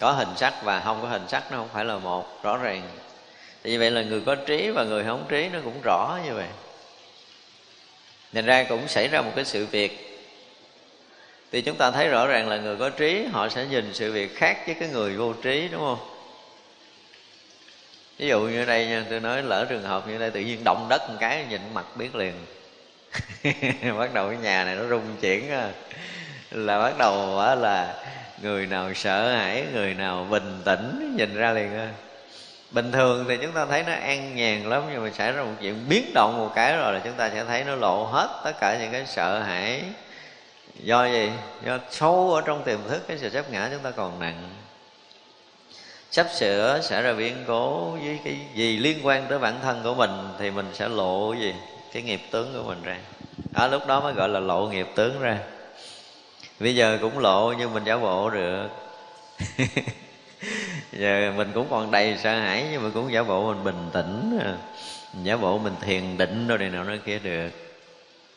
Có 0.00 0.12
hình 0.12 0.28
sắc 0.36 0.54
và 0.62 0.80
không 0.80 1.02
có 1.02 1.08
hình 1.08 1.28
sắc, 1.28 1.52
nó 1.52 1.56
không 1.56 1.68
phải 1.72 1.84
là 1.84 1.98
một, 1.98 2.42
rõ 2.42 2.56
ràng. 2.56 2.82
Thì 3.64 3.70
như 3.70 3.78
vậy 3.78 3.90
là 3.90 4.02
người 4.02 4.20
có 4.20 4.34
trí 4.34 4.70
và 4.70 4.84
người 4.84 5.04
không 5.04 5.26
trí 5.28 5.48
nó 5.52 5.58
cũng 5.64 5.80
rõ 5.82 6.18
như 6.26 6.34
vậy. 6.34 6.48
Thành 8.34 8.46
ra 8.46 8.64
cũng 8.68 8.88
xảy 8.88 9.08
ra 9.08 9.22
một 9.22 9.32
cái 9.36 9.44
sự 9.44 9.66
việc. 9.66 10.18
Thì 11.52 11.62
chúng 11.62 11.76
ta 11.76 11.90
thấy 11.90 12.08
rõ 12.08 12.26
ràng 12.26 12.48
là 12.48 12.56
người 12.56 12.76
có 12.76 12.90
trí, 12.90 13.24
Họ 13.32 13.48
sẽ 13.48 13.66
nhìn 13.66 13.94
sự 13.94 14.12
việc 14.12 14.36
khác 14.36 14.62
với 14.66 14.74
cái 14.74 14.88
người 14.88 15.16
vô 15.16 15.32
trí, 15.32 15.68
đúng 15.68 15.80
không? 15.80 15.98
Ví 18.18 18.28
dụ 18.28 18.40
như 18.40 18.64
đây 18.64 18.86
nha, 18.86 19.04
Tôi 19.10 19.20
nói 19.20 19.42
lỡ 19.42 19.66
trường 19.68 19.82
hợp 19.82 20.08
như 20.08 20.18
đây, 20.18 20.30
Tự 20.30 20.40
nhiên 20.40 20.64
động 20.64 20.86
đất 20.88 21.10
một 21.10 21.16
cái, 21.20 21.46
nhìn 21.50 21.60
mặt 21.74 21.96
biết 21.96 22.14
liền. 22.14 22.34
Bắt 23.98 24.14
đầu 24.14 24.28
cái 24.28 24.38
nhà 24.42 24.64
này 24.64 24.76
nó 24.76 24.88
rung 24.88 25.16
chuyển 25.20 25.50
Là 26.50 26.78
bắt 26.78 26.98
đầu 26.98 27.40
là 27.56 27.94
Người 28.42 28.66
nào 28.66 28.94
sợ 28.94 29.34
hãi, 29.36 29.64
Người 29.72 29.94
nào 29.94 30.26
bình 30.30 30.60
tĩnh, 30.64 31.16
Nhìn 31.16 31.34
ra 31.34 31.52
liền 31.52 31.70
bình 32.70 32.92
thường 32.92 33.24
thì 33.28 33.36
chúng 33.42 33.52
ta 33.52 33.66
thấy 33.66 33.82
nó 33.82 33.92
an 33.92 34.36
nhàn 34.36 34.70
lắm, 34.70 34.82
nhưng 34.92 35.04
mà 35.04 35.10
xảy 35.10 35.32
ra 35.32 35.42
một 35.42 35.52
chuyện 35.60 35.84
biến 35.88 36.10
động 36.14 36.38
một 36.38 36.52
cái 36.54 36.76
rồi 36.76 36.92
là 36.92 37.00
chúng 37.04 37.12
ta 37.12 37.30
sẽ 37.30 37.44
thấy 37.44 37.64
nó 37.64 37.74
lộ 37.74 38.04
hết 38.04 38.40
tất 38.44 38.52
cả 38.60 38.78
những 38.80 38.92
cái 38.92 39.06
sợ 39.06 39.38
hãi. 39.38 39.82
Do 40.74 41.06
gì? 41.06 41.30
Do 41.64 41.78
sâu 41.90 42.34
ở 42.34 42.42
trong 42.46 42.62
tiềm 42.64 42.78
thức, 42.88 43.02
cái 43.08 43.18
sự 43.18 43.30
chấp 43.30 43.50
ngã 43.50 43.68
chúng 43.72 43.82
ta 43.82 43.90
còn 43.90 44.20
nặng. 44.20 44.50
Sắp 46.10 46.26
sửa 46.34 46.80
xảy 46.82 47.02
ra 47.02 47.12
biến 47.12 47.44
cố 47.46 47.90
với 47.90 48.18
cái 48.24 48.36
gì 48.54 48.76
liên 48.76 49.06
quan 49.06 49.26
tới 49.28 49.38
bản 49.38 49.60
thân 49.62 49.80
của 49.84 49.94
mình 49.94 50.10
thì 50.38 50.50
mình 50.50 50.66
sẽ 50.74 50.88
lộ 50.88 51.32
gì? 51.32 51.54
Cái 51.96 52.02
nghiệp 52.02 52.20
tướng 52.30 52.52
của 52.54 52.68
mình 52.68 52.82
ra. 52.82 52.98
Ở 53.54 53.68
lúc 53.68 53.86
đó 53.86 54.00
mới 54.00 54.12
gọi 54.12 54.28
là 54.28 54.40
lộ 54.40 54.66
nghiệp 54.66 54.86
tướng 54.94 55.20
ra. 55.20 55.38
Bây 56.60 56.74
giờ 56.74 56.98
cũng 57.00 57.18
lộ 57.18 57.52
nhưng 57.58 57.74
mình 57.74 57.84
giả 57.84 57.96
bộ 57.96 58.30
được. 58.30 58.68
Giờ 60.92 61.32
mình 61.36 61.50
cũng 61.54 61.66
còn 61.70 61.90
đầy 61.90 62.18
sợ 62.22 62.38
hãi 62.38 62.68
nhưng 62.72 62.82
mà 62.82 62.90
cũng 62.94 63.12
giả 63.12 63.22
bộ 63.22 63.52
mình 63.52 63.64
bình 63.64 63.90
tĩnh. 63.92 64.38
Giả 65.22 65.36
bộ 65.36 65.58
mình 65.58 65.74
thiền 65.80 66.16
định 66.16 66.46
rồi 66.46 66.58
này 66.58 66.70
nọ 66.70 66.84
nơi 66.84 66.98
kia 66.98 67.18
được. 67.18 67.50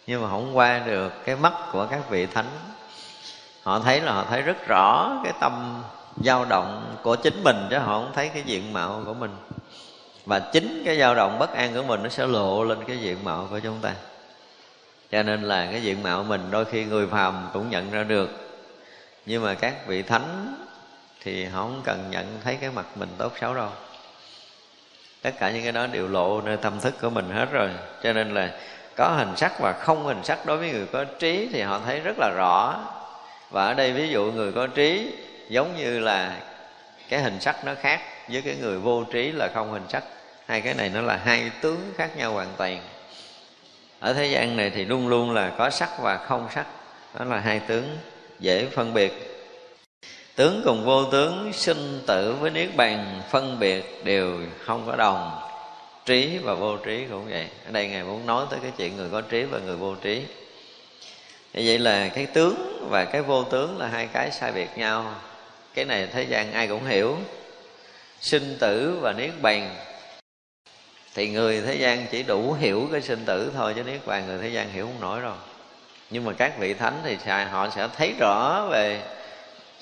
Nhưng 0.08 0.22
mà 0.22 0.30
không 0.30 0.58
qua 0.58 0.80
được 0.80 1.14
cái 1.26 1.36
mắt 1.36 1.54
của 1.72 1.88
các 1.92 2.10
vị 2.10 2.26
thánh. 2.26 2.50
Họ 3.64 3.80
thấy 3.80 4.02
là 4.02 4.12
họ 4.12 4.26
thấy 4.30 4.42
rất 4.42 4.68
rõ 4.68 5.12
cái 5.24 5.34
tâm 5.40 5.84
dao 6.24 6.46
động 6.46 6.96
của 7.04 7.16
chính 7.16 7.44
mình 7.44 7.68
chứ 7.70 7.78
họ 7.78 8.00
không 8.00 8.12
thấy 8.16 8.30
cái 8.30 8.44
diện 8.46 8.74
mạo 8.74 9.02
của 9.06 9.14
mình 9.14 9.32
và 10.26 10.40
chính 10.40 10.82
cái 10.86 11.00
dao 11.00 11.16
động 11.16 11.40
bất 11.40 11.54
an 11.54 11.74
của 11.74 11.84
mình 11.84 12.04
nó 12.04 12.10
sẽ 12.10 12.28
lộ 12.28 12.64
lên 12.64 12.78
cái 12.88 12.98
diện 12.98 13.18
mạo 13.24 13.48
của 13.50 13.60
chúng 13.60 13.80
ta. 13.82 13.94
Cho 15.12 15.24
nên 15.24 15.44
là 15.44 15.68
cái 15.72 15.82
diện 15.82 16.04
mạo 16.04 16.24
mình 16.24 16.42
đôi 16.52 16.66
khi 16.66 16.86
người 16.86 17.08
phàm 17.08 17.50
cũng 17.54 17.70
nhận 17.70 17.92
ra 17.92 18.04
được. 18.04 18.30
Nhưng 19.26 19.44
mà 19.44 19.54
các 19.54 19.88
vị 19.88 20.02
thánh 20.02 20.56
thì 21.24 21.46
họ 21.46 21.62
không 21.62 21.82
cần 21.84 22.12
nhận 22.12 22.40
thấy 22.44 22.58
cái 22.62 22.70
mặt 22.70 22.86
mình 22.96 23.10
tốt 23.18 23.34
xấu 23.42 23.54
đâu. 23.54 23.70
Tất 25.22 25.32
cả 25.40 25.52
những 25.52 25.64
cái 25.64 25.72
đó 25.72 25.88
đều 25.88 26.08
lộ 26.08 26.42
nơi 26.42 26.58
tâm 26.58 26.80
thức 26.80 26.94
của 27.02 27.10
mình 27.10 27.30
hết 27.30 27.48
rồi. 27.52 27.70
Cho 28.04 28.14
nên 28.14 28.34
là 28.34 28.50
có 28.96 29.08
hình 29.18 29.36
sắc 29.36 29.60
và 29.60 29.74
không 29.74 30.06
hình 30.06 30.24
sắc 30.24 30.46
đối 30.46 30.58
với 30.58 30.72
người 30.72 30.86
có 30.86 31.06
trí 31.20 31.50
thì 31.54 31.62
họ 31.62 31.80
thấy 31.86 32.00
rất 32.00 32.16
là 32.20 32.32
rõ. 32.38 32.80
Và 33.52 33.66
ở 33.66 33.74
đây 33.74 33.94
ví 33.94 34.10
dụ 34.10 34.32
người 34.32 34.52
có 34.52 34.68
trí 34.68 35.14
giống 35.50 35.78
như 35.78 36.00
là 36.00 36.38
cái 37.10 37.22
hình 37.22 37.40
sắc 37.40 37.66
nó 37.66 37.74
khác 37.82 38.00
với 38.32 38.42
cái 38.42 38.56
người 38.56 38.78
vô 38.78 39.04
trí 39.04 39.32
là 39.32 39.52
không 39.54 39.72
hình 39.72 39.86
sắc. 39.90 40.04
Hai 40.46 40.62
cái 40.62 40.74
này 40.74 40.90
nó 40.90 41.02
là 41.02 41.18
hai 41.18 41.52
tướng 41.62 41.94
khác 41.98 42.18
nhau 42.18 42.34
hoàn 42.34 42.54
toàn. 42.58 42.82
Ở 44.00 44.14
thế 44.14 44.26
gian 44.26 44.58
này 44.58 44.70
thì 44.70 44.86
luôn 44.86 45.08
luôn 45.08 45.32
là 45.32 45.52
có 45.58 45.70
sắc 45.70 45.90
và 46.02 46.18
không 46.18 46.48
sắc. 46.56 46.66
Đó 47.20 47.26
là 47.26 47.40
hai 47.40 47.60
tướng, 47.60 47.98
dễ 48.40 48.66
phân 48.66 48.94
biệt. 48.94 49.26
Tướng 50.36 50.62
cùng 50.66 50.86
vô 50.86 51.06
tướng, 51.06 51.54
sinh 51.54 52.02
tử 52.08 52.36
với 52.40 52.52
niết 52.52 52.76
bàn, 52.76 53.22
phân 53.32 53.60
biệt 53.60 54.02
đều 54.04 54.38
không 54.66 54.84
có 54.88 54.96
đồng. 54.96 55.42
Trí 56.06 56.38
và 56.38 56.54
vô 56.54 56.78
trí 56.78 57.06
cũng 57.12 57.30
vậy. 57.30 57.48
Ở 57.66 57.72
đây 57.72 57.88
ngài 57.88 58.04
muốn 58.04 58.26
nói 58.26 58.46
tới 58.50 58.60
cái 58.62 58.72
chuyện 58.78 58.98
người 58.98 59.10
có 59.12 59.22
trí 59.22 59.44
và 59.44 59.60
người 59.60 59.76
vô 59.76 59.96
trí. 59.96 60.24
Như 61.54 61.64
vậy 61.66 61.80
là 61.80 62.08
cái 62.08 62.26
tướng 62.26 62.88
và 62.90 63.06
cái 63.06 63.22
vô 63.22 63.44
tướng 63.44 63.78
là 63.78 63.88
hai 63.88 64.08
cái 64.08 64.32
sai 64.32 64.52
biệt 64.52 64.70
nhau. 64.76 65.16
Cái 65.74 65.86
này 65.86 66.08
thế 66.08 66.24
gian 66.24 66.54
ai 66.54 66.68
cũng 66.68 66.86
hiểu 66.86 67.18
sinh 68.22 68.58
tử 68.60 68.98
và 69.02 69.14
niết 69.14 69.32
bàn. 69.42 69.76
Thì 71.16 71.30
người 71.30 71.62
thế 71.62 71.76
gian 71.76 72.06
chỉ 72.12 72.24
đủ 72.24 72.54
hiểu 72.54 72.90
cái 72.92 73.02
sinh 73.02 73.26
tử 73.26 73.52
thôi, 73.56 73.74
chứ 73.76 73.84
niết 73.84 74.06
bàn 74.06 74.28
người 74.28 74.38
thế 74.42 74.50
gian 74.50 74.70
hiểu 74.70 74.86
không 74.86 75.02
nổi 75.02 75.22
đâu. 75.22 75.34
Nhưng 76.10 76.26
mà 76.26 76.34
các 76.38 76.60
vị 76.60 76.74
thánh 76.74 77.02
thì 77.04 77.18
họ 77.52 77.70
sẽ 77.70 77.88
thấy 77.98 78.14
rõ 78.20 78.68
về, 78.72 79.02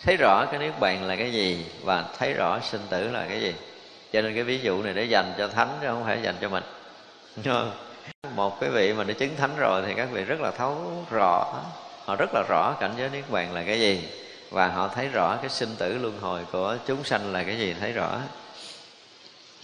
thấy 0.04 0.18
rõ 0.18 0.46
cái 0.52 0.60
niết 0.60 0.80
bàn 0.80 1.04
là 1.04 1.16
cái 1.16 1.32
gì 1.32 1.66
và 1.84 2.06
thấy 2.18 2.34
rõ 2.34 2.60
sinh 2.60 2.82
tử 2.90 3.10
là 3.12 3.26
cái 3.30 3.42
gì. 3.42 3.54
Cho 4.14 4.22
nên 4.22 4.36
cái 4.36 4.44
ví 4.44 4.60
dụ 4.60 4.84
này 4.84 4.94
để 4.94 5.04
dành 5.04 5.34
cho 5.38 5.48
thánh 5.48 5.78
chứ 5.82 5.88
không 5.88 6.04
phải 6.06 6.20
dành 6.22 6.36
cho 6.42 6.50
mình. 6.50 6.64
Một 8.36 8.60
cái 8.60 8.70
vị 8.70 8.94
mà 8.94 9.04
đã 9.04 9.14
chứng 9.14 9.36
thánh 9.38 9.58
rồi 9.58 9.84
thì 9.88 9.94
các 9.94 10.10
vị 10.12 10.24
rất 10.24 10.40
là 10.42 10.52
thấu 10.52 11.06
rõ. 11.10 11.64
Họ 12.06 12.16
rất 12.16 12.30
là 12.34 12.44
rõ 12.50 12.76
cảnh 12.80 12.94
giới 12.98 13.10
niết 13.10 13.30
bàn 13.30 13.54
là 13.54 13.64
cái 13.64 13.80
gì 13.80 14.04
và 14.50 14.68
họ 14.68 14.88
thấy 14.88 15.08
rõ 15.08 15.38
cái 15.42 15.50
sinh 15.50 15.76
tử 15.78 15.98
luân 15.98 16.20
hồi 16.20 16.46
của 16.52 16.78
chúng 16.88 17.04
sanh 17.04 17.34
là 17.34 17.44
cái 17.44 17.58
gì, 17.58 17.76
thấy 17.80 17.92
rõ. 17.92 18.20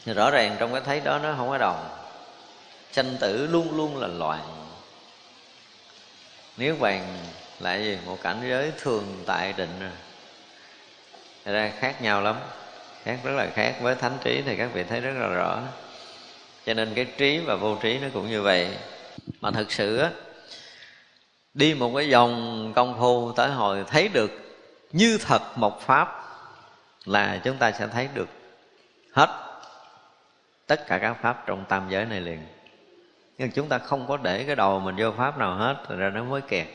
Rõ 0.05 0.31
ràng 0.31 0.55
trong 0.59 0.71
cái 0.71 0.81
thấy 0.85 0.99
đó 0.99 1.19
nó 1.19 1.33
không 1.37 1.49
có 1.49 1.57
đồng. 1.57 1.89
Sanh 2.91 3.17
tử 3.19 3.47
luôn 3.47 3.77
luôn 3.77 3.97
là 3.97 4.07
loạn 4.07 4.63
nếu 6.57 6.75
bàn 6.79 7.17
là 7.59 7.75
gì? 7.75 7.97
Một 8.05 8.17
cảnh 8.23 8.41
giới 8.49 8.71
thường 8.77 9.23
tại 9.25 9.53
định. 9.57 9.79
Rồi 9.79 9.91
Thật 11.45 11.51
ra 11.53 11.71
khác 11.79 12.01
nhau 12.01 12.21
lắm. 12.21 12.35
Khác 13.03 13.19
rất 13.23 13.31
là 13.31 13.47
khác. 13.53 13.75
Với 13.81 13.95
thánh 13.95 14.17
trí 14.23 14.41
thì 14.45 14.55
các 14.55 14.69
vị 14.73 14.83
thấy 14.83 14.99
rất 14.99 15.13
là 15.19 15.27
rõ. 15.27 15.61
Cho 16.65 16.73
nên 16.73 16.93
cái 16.95 17.05
trí 17.17 17.37
và 17.37 17.55
vô 17.55 17.77
trí 17.81 17.99
nó 17.99 18.07
cũng 18.13 18.29
như 18.29 18.41
vậy. 18.41 18.77
Mà 19.41 19.51
thực 19.51 19.71
sự 19.71 19.97
á, 19.97 20.09
đi 21.53 21.73
một 21.73 21.91
cái 21.95 22.09
dòng 22.09 22.73
công 22.75 22.99
phu 22.99 23.31
tới 23.31 23.49
hồi 23.49 23.83
thấy 23.87 24.07
được 24.07 24.31
như 24.93 25.17
thật 25.17 25.41
một 25.55 25.81
pháp 25.81 26.23
là 27.05 27.41
chúng 27.43 27.57
ta 27.57 27.71
sẽ 27.71 27.87
thấy 27.87 28.09
được 28.13 28.29
hết 29.13 29.29
tất 30.67 30.87
cả 30.87 30.97
các 30.97 31.17
pháp 31.21 31.43
trong 31.45 31.65
tam 31.69 31.89
giới 31.89 32.05
này 32.05 32.21
liền. 32.21 32.47
Nhưng 33.37 33.51
chúng 33.51 33.69
ta 33.69 33.77
không 33.77 34.07
có 34.07 34.17
để 34.17 34.43
cái 34.43 34.55
đầu 34.55 34.79
mình 34.79 34.95
vô 34.97 35.11
pháp 35.17 35.37
nào 35.37 35.55
hết 35.55 35.75
rồi 35.89 35.97
ra 35.97 36.09
nó 36.09 36.23
mới 36.23 36.41
kẹt. 36.41 36.67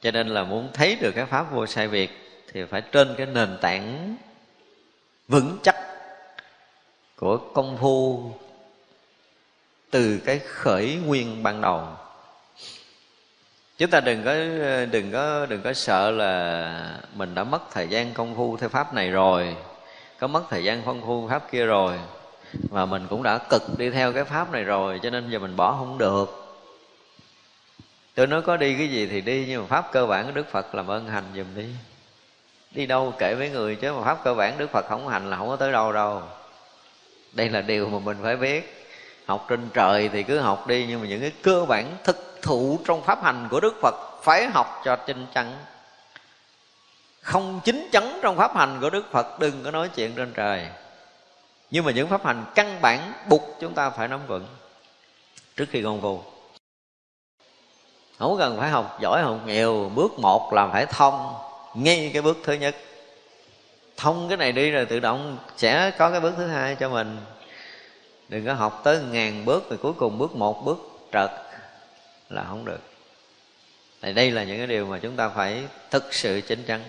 Cho 0.00 0.10
nên 0.10 0.28
là 0.28 0.44
muốn 0.44 0.70
thấy 0.74 0.96
được 1.00 1.12
cái 1.14 1.26
pháp 1.26 1.52
vô 1.52 1.66
sai 1.66 1.88
biệt 1.88 2.10
thì 2.52 2.64
phải 2.64 2.82
trên 2.92 3.14
cái 3.16 3.26
nền 3.26 3.58
tảng 3.60 4.16
vững 5.28 5.58
chắc 5.62 5.76
của 7.16 7.38
công 7.54 7.76
phu 7.80 8.32
từ 9.90 10.20
cái 10.24 10.38
khởi 10.38 11.00
nguyên 11.06 11.42
ban 11.42 11.60
đầu 11.60 11.86
chúng 13.82 13.90
ta 13.90 14.00
đừng 14.00 14.24
có 14.24 14.34
đừng 14.90 15.12
có 15.12 15.46
đừng 15.46 15.62
có 15.62 15.72
sợ 15.72 16.10
là 16.10 16.98
mình 17.14 17.34
đã 17.34 17.44
mất 17.44 17.62
thời 17.72 17.88
gian 17.88 18.14
công 18.14 18.34
phu 18.34 18.56
theo 18.56 18.68
pháp 18.68 18.94
này 18.94 19.10
rồi, 19.10 19.56
có 20.18 20.26
mất 20.26 20.42
thời 20.50 20.64
gian 20.64 20.82
công 20.82 21.02
phu 21.06 21.28
pháp 21.28 21.50
kia 21.50 21.64
rồi 21.64 21.98
và 22.70 22.86
mình 22.86 23.06
cũng 23.10 23.22
đã 23.22 23.38
cực 23.50 23.62
đi 23.78 23.90
theo 23.90 24.12
cái 24.12 24.24
pháp 24.24 24.52
này 24.52 24.64
rồi, 24.64 25.00
cho 25.02 25.10
nên 25.10 25.30
giờ 25.30 25.38
mình 25.38 25.56
bỏ 25.56 25.76
không 25.78 25.98
được. 25.98 26.58
Tôi 28.14 28.26
nói 28.26 28.42
có 28.42 28.56
đi 28.56 28.74
cái 28.78 28.88
gì 28.88 29.06
thì 29.06 29.20
đi, 29.20 29.44
nhưng 29.48 29.60
mà 29.60 29.66
pháp 29.66 29.92
cơ 29.92 30.06
bản 30.06 30.26
của 30.26 30.32
đức 30.32 30.50
phật 30.50 30.74
làm 30.74 30.90
ơn 30.90 31.08
hành 31.08 31.24
giùm 31.36 31.46
đi. 31.56 31.66
Đi 32.70 32.86
đâu 32.86 33.14
kể 33.18 33.34
với 33.34 33.50
người 33.50 33.74
chứ 33.74 33.92
mà 33.92 34.04
pháp 34.04 34.24
cơ 34.24 34.34
bản 34.34 34.58
đức 34.58 34.70
phật 34.70 34.86
không 34.88 35.08
hành 35.08 35.30
là 35.30 35.36
không 35.36 35.48
có 35.48 35.56
tới 35.56 35.72
đâu 35.72 35.92
đâu. 35.92 36.22
Đây 37.32 37.48
là 37.48 37.60
điều 37.60 37.88
mà 37.88 37.98
mình 37.98 38.16
phải 38.22 38.36
biết 38.36 38.81
học 39.26 39.46
trên 39.48 39.68
trời 39.74 40.08
thì 40.12 40.22
cứ 40.22 40.38
học 40.38 40.66
đi, 40.66 40.86
nhưng 40.88 41.00
mà 41.00 41.06
những 41.06 41.20
cái 41.20 41.32
cơ 41.42 41.64
bản 41.68 41.96
thực 42.04 42.38
thụ 42.42 42.78
trong 42.84 43.02
pháp 43.02 43.22
hành 43.22 43.48
của 43.50 43.60
đức 43.60 43.74
phật 43.82 43.94
phải 44.22 44.46
học 44.46 44.80
cho 44.84 44.96
chân 44.96 45.26
chắn. 45.34 45.52
Không 47.20 47.60
chính 47.64 47.88
chắn 47.92 48.18
trong 48.22 48.36
pháp 48.36 48.56
hành 48.56 48.78
của 48.80 48.90
đức 48.90 49.12
phật, 49.12 49.38
đừng 49.40 49.64
có 49.64 49.70
nói 49.70 49.88
chuyện 49.88 50.14
trên 50.14 50.32
trời. 50.32 50.66
Nhưng 51.70 51.84
mà 51.84 51.92
những 51.92 52.08
pháp 52.08 52.24
hành 52.24 52.44
căn 52.54 52.78
bản 52.80 53.12
buộc 53.28 53.42
chúng 53.60 53.74
ta 53.74 53.90
phải 53.90 54.08
nắm 54.08 54.20
vững 54.26 54.46
trước 55.56 55.66
khi 55.70 55.82
công 55.82 56.00
phu 56.00 56.22
không 58.22 58.38
cần 58.38 58.56
phải 58.58 58.70
học 58.70 58.98
giỏi, 59.00 59.22
học 59.22 59.40
nhiều 59.46 59.90
bước 59.94 60.18
một 60.18 60.52
là 60.52 60.68
phải 60.72 60.86
thông 60.86 61.34
ngay 61.74 62.10
cái 62.12 62.22
bước 62.22 62.38
thứ 62.44 62.52
nhất. 62.52 62.76
Thông 63.96 64.28
cái 64.28 64.36
này 64.36 64.52
đi 64.52 64.70
rồi 64.70 64.86
tự 64.86 65.00
động 65.00 65.38
sẽ 65.56 65.90
có 65.98 66.10
cái 66.10 66.20
bước 66.20 66.34
thứ 66.36 66.46
hai 66.46 66.74
cho 66.74 66.88
mình 66.88 67.18
đừng 68.32 68.46
có 68.46 68.54
học 68.54 68.80
tới 68.84 69.00
ngàn 69.10 69.44
bước 69.44 69.70
rồi 69.70 69.78
cuối 69.82 69.92
cùng 69.92 70.18
bước 70.18 70.36
một, 70.36 70.64
bước 70.64 70.78
trật 71.12 71.30
là 72.28 72.44
không 72.48 72.64
được. 72.64 72.80
Thì 74.02 74.12
đây 74.12 74.30
là 74.30 74.44
những 74.44 74.58
cái 74.58 74.66
điều 74.66 74.86
mà 74.86 74.98
chúng 75.02 75.16
ta 75.16 75.28
phải 75.28 75.62
thực 75.90 76.14
sự 76.14 76.40
chính 76.40 76.64
chắn 76.64 76.84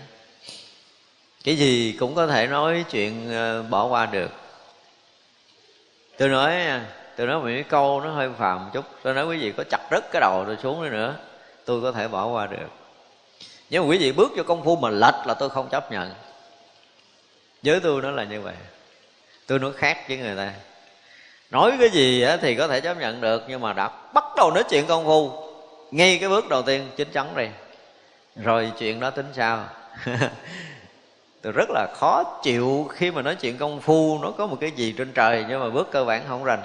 cái 1.43 1.55
gì 1.55 1.95
cũng 1.99 2.15
có 2.15 2.27
thể 2.27 2.47
nói 2.47 2.85
chuyện 2.91 3.29
ờ, 3.31 3.63
bỏ 3.63 3.87
qua 3.87 4.05
được. 4.05 4.31
Tôi 6.17 6.29
nói 6.29 6.51
à, 6.55 6.85
tôi 7.15 7.27
nói 7.27 7.39
một 7.39 7.45
cái 7.45 7.63
câu 7.63 8.01
nó 8.01 8.11
hơi 8.11 8.29
phàm 8.37 8.69
chút. 8.73 8.85
Tôi 9.03 9.13
nói 9.13 9.25
quý 9.25 9.37
vị 9.37 9.53
có 9.57 9.63
chặt 9.63 9.87
rứt 9.91 10.03
cái 10.11 10.19
đầu 10.21 10.43
tôi 10.47 10.57
xuống 10.63 10.83
đi 10.83 10.89
nữa, 10.89 11.15
tôi 11.65 11.81
có 11.81 11.91
thể 11.91 12.07
bỏ 12.07 12.27
qua 12.27 12.47
được. 12.47 12.67
Nhưng 13.69 13.83
mà 13.83 13.89
quý 13.89 13.97
vị 13.97 14.11
bước 14.11 14.31
cho 14.35 14.43
công 14.43 14.63
phu 14.63 14.75
mà 14.75 14.89
lệch 14.89 15.27
là 15.27 15.33
tôi 15.33 15.49
không 15.49 15.69
chấp 15.69 15.91
nhận. 15.91 16.13
Với 17.63 17.79
tôi 17.79 18.01
nó 18.01 18.11
là 18.11 18.23
như 18.23 18.41
vậy. 18.41 18.55
Tôi 19.47 19.59
nói 19.59 19.71
khác 19.73 20.05
với 20.07 20.17
người 20.17 20.35
ta 20.35 20.53
nói 21.53 21.75
cái 21.79 21.89
gì 21.89 22.25
thì 22.41 22.55
có 22.55 22.67
thể 22.67 22.81
chấp 22.81 22.97
nhận 22.97 23.21
được, 23.21 23.43
nhưng 23.47 23.61
mà 23.61 23.73
đã 23.73 23.89
bắt 24.13 24.23
đầu 24.37 24.51
nói 24.51 24.63
chuyện 24.69 24.85
công 24.87 25.05
phu. 25.05 25.31
Ngay 25.91 26.17
cái 26.19 26.29
bước 26.29 26.49
đầu 26.49 26.61
tiên 26.61 26.89
chính 26.95 27.11
chắn 27.11 27.35
đi. 27.35 27.47
Rồi 28.35 28.71
chuyện 28.77 28.99
đó 28.99 29.09
tính 29.09 29.25
sao? 29.33 29.65
Tôi 31.41 31.53
rất 31.53 31.69
là 31.69 31.87
khó 31.95 32.23
chịu 32.43 32.87
khi 32.93 33.11
mà 33.11 33.21
nói 33.21 33.35
chuyện 33.35 33.57
công 33.57 33.81
phu. 33.81 34.19
Nó 34.21 34.31
có 34.31 34.47
một 34.47 34.57
cái 34.61 34.71
gì 34.71 34.93
trên 34.97 35.11
trời, 35.11 35.45
nhưng 35.49 35.59
mà 35.59 35.69
bước 35.69 35.91
cơ 35.91 36.05
bản 36.05 36.23
không 36.27 36.43
rành. 36.43 36.61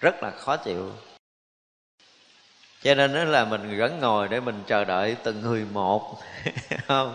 Rất 0.00 0.22
là 0.22 0.30
khó 0.30 0.56
chịu 0.56 0.92
cho 2.82 2.94
nên 2.94 3.14
đó 3.14 3.24
là 3.24 3.44
mình 3.44 3.78
vẫn 3.78 4.00
ngồi 4.00 4.28
để 4.28 4.40
mình 4.40 4.62
chờ 4.66 4.84
đợi 4.84 5.16
từng 5.22 5.42
người 5.42 5.66
một. 5.72 6.16
Không? 6.86 7.14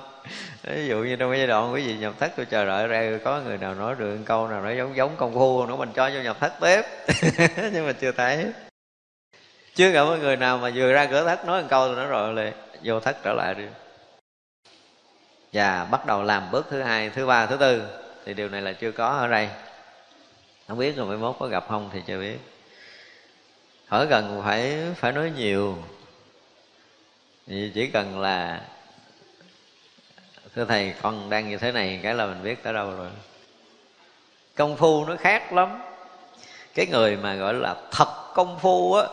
Ví 0.63 0.87
dụ 0.87 0.97
như 0.97 1.15
trong 1.15 1.31
cái 1.31 1.39
giai 1.39 1.47
đoạn 1.47 1.73
quý 1.73 1.87
vị 1.87 1.97
nhập 1.97 2.13
thất 2.19 2.31
tôi 2.35 2.45
chờ 2.45 2.65
đợi 2.65 2.87
ra, 2.87 3.19
có 3.23 3.41
người 3.41 3.57
nào 3.57 3.75
nói 3.75 3.95
được 3.99 4.17
câu 4.25 4.47
nào 4.47 4.61
nói 4.61 4.77
giống 4.77 4.95
giống 4.95 5.15
công 5.17 5.33
phu 5.33 5.65
nữa, 5.65 5.75
mình 5.75 5.89
cho 5.95 6.09
vô 6.09 6.21
nhập 6.21 6.37
thất 6.39 6.53
tiếp. 6.61 6.81
Nhưng 7.73 7.85
mà 7.85 7.93
chưa 7.93 8.11
thấy. 8.11 8.45
Chưa 9.75 9.89
gặp 9.89 10.03
người 10.21 10.37
nào 10.37 10.57
mà 10.57 10.71
vừa 10.75 10.93
ra 10.93 11.05
cửa 11.05 11.25
thất 11.25 11.45
nói 11.45 11.61
một 11.61 11.67
câu 11.69 11.87
rồi 11.87 11.95
nó 11.95 12.05
rồi 12.05 12.33
liền, 12.33 12.53
vô 12.83 12.99
thất 12.99 13.17
trở 13.23 13.33
lại 13.33 13.55
đi. 13.55 13.63
Và 15.53 15.87
bắt 15.91 16.05
đầu 16.05 16.23
làm 16.23 16.51
bước 16.51 16.67
thứ 16.69 16.81
hai, 16.81 17.09
thứ 17.09 17.25
ba, 17.25 17.45
thứ 17.45 17.57
tư. 17.57 17.83
Thì 18.25 18.33
điều 18.33 18.49
này 18.49 18.61
là 18.61 18.73
chưa 18.73 18.91
có 18.91 19.07
ở 19.07 19.27
đây. 19.27 19.49
Không 20.67 20.77
biết 20.77 20.95
rồi 20.95 21.05
mai 21.05 21.17
mốt 21.17 21.35
có 21.39 21.47
gặp 21.47 21.65
không 21.69 21.89
thì 21.93 22.01
chưa 22.07 22.19
biết 22.19 22.37
ở 23.93 24.07
cần 24.09 24.41
phải 24.43 24.77
phải 24.95 25.11
nói 25.11 25.31
nhiều. 25.35 25.77
Vì 27.47 27.71
chỉ 27.75 27.87
cần 27.87 28.19
là, 28.19 28.61
thưa 30.55 30.65
thầy, 30.65 30.93
con 31.01 31.29
đang 31.29 31.49
như 31.49 31.57
thế 31.57 31.71
này, 31.71 31.99
cái 32.03 32.13
là 32.13 32.25
mình 32.25 32.43
biết 32.43 32.63
tới 32.63 32.73
đâu 32.73 32.91
rồi. 32.91 33.09
Công 34.55 34.77
phu 34.77 35.05
nó 35.05 35.15
khác 35.19 35.53
lắm. 35.53 35.81
Cái 36.75 36.85
người 36.85 37.17
mà 37.17 37.35
gọi 37.35 37.53
là 37.53 37.75
thật 37.91 38.31
công 38.33 38.59
phu 38.59 38.93
á, 38.93 39.07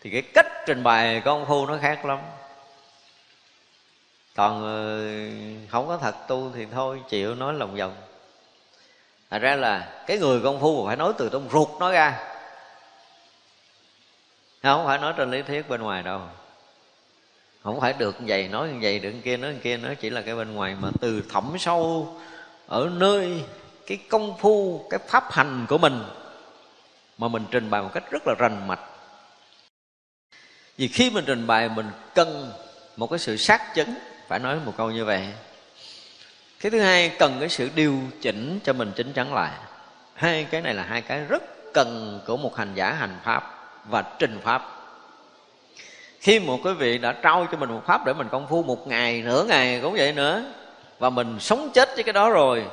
thì 0.00 0.10
cái 0.10 0.22
cách 0.34 0.46
trình 0.66 0.82
bày 0.82 1.20
công 1.24 1.46
phu 1.46 1.66
nó 1.66 1.78
khác 1.82 2.04
lắm. 2.04 2.18
Còn 4.36 4.62
ờ, 4.62 5.00
không 5.70 5.88
có 5.88 5.98
thật 5.98 6.14
tu 6.28 6.52
thì 6.54 6.66
thôi, 6.72 7.00
chịu 7.08 7.34
nói 7.34 7.54
lòng 7.54 7.76
vòng. 7.76 7.96
Thật 9.30 9.38
ra 9.38 9.56
là 9.56 10.02
cái 10.06 10.18
người 10.18 10.40
công 10.40 10.60
phu 10.60 10.86
phải 10.86 10.96
nói 10.96 11.12
từ 11.18 11.28
trong 11.32 11.48
ruột 11.52 11.68
nó 11.80 11.92
ra 11.92 12.37
không 14.62 14.86
phải 14.86 14.98
nói 14.98 15.14
trên 15.16 15.30
lý 15.30 15.42
thuyết 15.42 15.68
bên 15.68 15.82
ngoài 15.82 16.02
đâu. 16.02 16.20
Không 17.62 17.80
phải 17.80 17.92
được 17.92 18.16
vậy, 18.20 18.48
nói 18.48 18.68
như 18.68 18.78
vậy, 18.82 18.98
được 18.98 19.10
như 19.10 19.20
kia, 19.20 19.36
nói 19.36 19.52
như 19.52 19.58
kia 19.62 19.76
nó 19.76 19.94
chỉ 19.94 20.10
là 20.10 20.20
cái 20.20 20.34
bên 20.34 20.54
ngoài 20.54 20.76
mà 20.80 20.88
từ 21.00 21.22
thẳm 21.28 21.56
sâu 21.58 22.16
ở 22.66 22.90
nơi 22.92 23.44
cái 23.86 23.98
công 24.08 24.38
phu, 24.38 24.86
cái 24.90 25.00
pháp 25.08 25.32
hành 25.32 25.66
của 25.68 25.78
mình 25.78 26.02
mà 27.18 27.28
mình 27.28 27.44
trình 27.50 27.70
bày 27.70 27.82
một 27.82 27.90
cách 27.94 28.10
rất 28.10 28.22
là 28.26 28.34
rành 28.38 28.68
mạch. 28.68 28.80
Vì 30.76 30.88
khi 30.88 31.10
mình 31.10 31.24
trình 31.26 31.46
bày, 31.46 31.68
mình 31.68 31.86
cần 32.14 32.52
một 32.96 33.10
cái 33.10 33.18
sự 33.18 33.36
xác 33.36 33.74
chứng 33.74 33.94
phải 34.28 34.38
nói 34.38 34.58
một 34.64 34.72
câu 34.76 34.90
như 34.90 35.04
vậy. 35.04 35.28
Cái 36.60 36.70
thứ 36.70 36.80
hai, 36.80 37.08
cần 37.18 37.36
cái 37.40 37.48
sự 37.48 37.70
điều 37.74 37.98
chỉnh 38.20 38.60
cho 38.64 38.72
mình 38.72 38.92
chính 38.96 39.12
chắn 39.12 39.34
lại. 39.34 39.52
Hai 40.14 40.46
cái 40.50 40.60
này 40.60 40.74
là 40.74 40.82
hai 40.82 41.02
cái 41.02 41.24
rất 41.28 41.42
cần 41.74 42.20
của 42.26 42.36
một 42.36 42.56
hành 42.56 42.74
giả 42.74 42.92
hành 42.92 43.18
pháp 43.24 43.57
và 43.90 44.04
trình 44.18 44.40
pháp. 44.44 44.62
Khi 46.20 46.38
một 46.38 46.60
cái 46.64 46.74
vị 46.74 46.98
đã 46.98 47.12
trao 47.12 47.46
cho 47.52 47.58
mình 47.58 47.68
một 47.68 47.82
pháp 47.86 48.06
để 48.06 48.12
mình 48.12 48.28
công 48.30 48.46
phu 48.48 48.62
một 48.62 48.88
ngày, 48.88 49.22
nửa 49.22 49.44
ngày 49.44 49.80
cũng 49.82 49.94
vậy 49.94 50.12
nữa, 50.12 50.44
và 50.98 51.10
mình 51.10 51.36
sống 51.40 51.70
chết 51.74 51.88
với 51.94 52.04
cái 52.04 52.12
đó 52.12 52.30
rồi, 52.30 52.64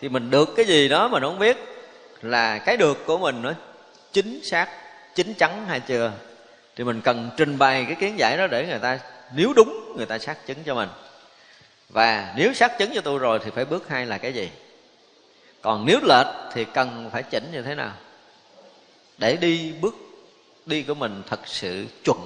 thì 0.00 0.08
mình 0.08 0.30
được 0.30 0.48
cái 0.56 0.64
gì 0.64 0.88
đó 0.88 1.08
mà 1.08 1.20
nó 1.20 1.28
không 1.28 1.38
biết 1.38 1.56
là 2.22 2.58
cái 2.58 2.76
được 2.76 3.06
của 3.06 3.18
mình 3.18 3.42
nó 3.42 3.52
chính 4.12 4.44
xác, 4.44 4.68
chính 5.14 5.34
chắn 5.34 5.66
hay 5.68 5.80
chưa? 5.80 6.12
Thì 6.76 6.84
mình 6.84 7.00
cần 7.00 7.30
trình 7.36 7.58
bày 7.58 7.84
cái 7.84 7.94
kiến 7.94 8.18
giải 8.18 8.36
đó 8.36 8.46
để 8.46 8.66
người 8.66 8.78
ta, 8.78 8.98
nếu 9.34 9.52
đúng, 9.52 9.94
người 9.96 10.06
ta 10.06 10.18
xác 10.18 10.46
chứng 10.46 10.58
cho 10.64 10.74
mình. 10.74 10.88
Và 11.88 12.34
nếu 12.36 12.52
xác 12.54 12.78
chứng 12.78 12.90
cho 12.94 13.00
tôi 13.00 13.18
rồi 13.18 13.38
thì 13.44 13.50
phải 13.54 13.64
bước 13.64 13.88
hai 13.88 14.06
là 14.06 14.18
cái 14.18 14.32
gì? 14.32 14.50
Còn 15.62 15.86
nếu 15.86 15.98
lệch 16.02 16.26
thì 16.52 16.64
cần 16.64 17.10
phải 17.12 17.22
chỉnh 17.22 17.48
như 17.52 17.62
thế 17.62 17.74
nào? 17.74 17.92
Để 19.18 19.36
đi 19.36 19.72
bước 19.80 19.94
đi 20.68 20.82
của 20.82 20.94
mình 20.94 21.22
thật 21.26 21.40
sự 21.44 21.86
chuẩn. 22.04 22.18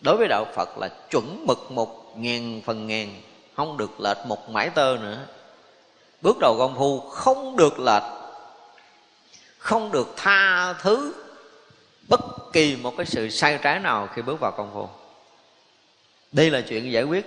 Đối 0.00 0.16
với 0.16 0.28
đạo 0.28 0.46
phật 0.54 0.78
là 0.78 0.88
chuẩn 1.10 1.46
mực 1.46 1.70
một, 1.70 2.18
ngàn 2.18 2.60
phần 2.64 2.86
ngàn, 2.86 3.22
không 3.54 3.76
được 3.76 4.00
lệch 4.00 4.18
một 4.26 4.50
mãi 4.50 4.70
tơ 4.70 4.96
nữa. 5.00 5.26
Bước 6.22 6.38
đầu 6.40 6.56
công 6.58 6.74
phu 6.76 7.00
không 7.00 7.56
được 7.56 7.78
lệch, 7.78 8.02
không 9.58 9.92
được 9.92 10.08
tha 10.16 10.72
thứ 10.72 11.14
bất 12.08 12.20
kỳ 12.52 12.76
một 12.76 12.94
cái 12.96 13.06
sự 13.06 13.30
sai 13.30 13.58
trái 13.62 13.80
nào 13.80 14.08
khi 14.14 14.22
bước 14.22 14.40
vào 14.40 14.52
công 14.52 14.70
phu. 14.74 14.88
Đây 16.32 16.50
là 16.50 16.60
chuyện 16.60 16.92
giải 16.92 17.04
quyết 17.04 17.26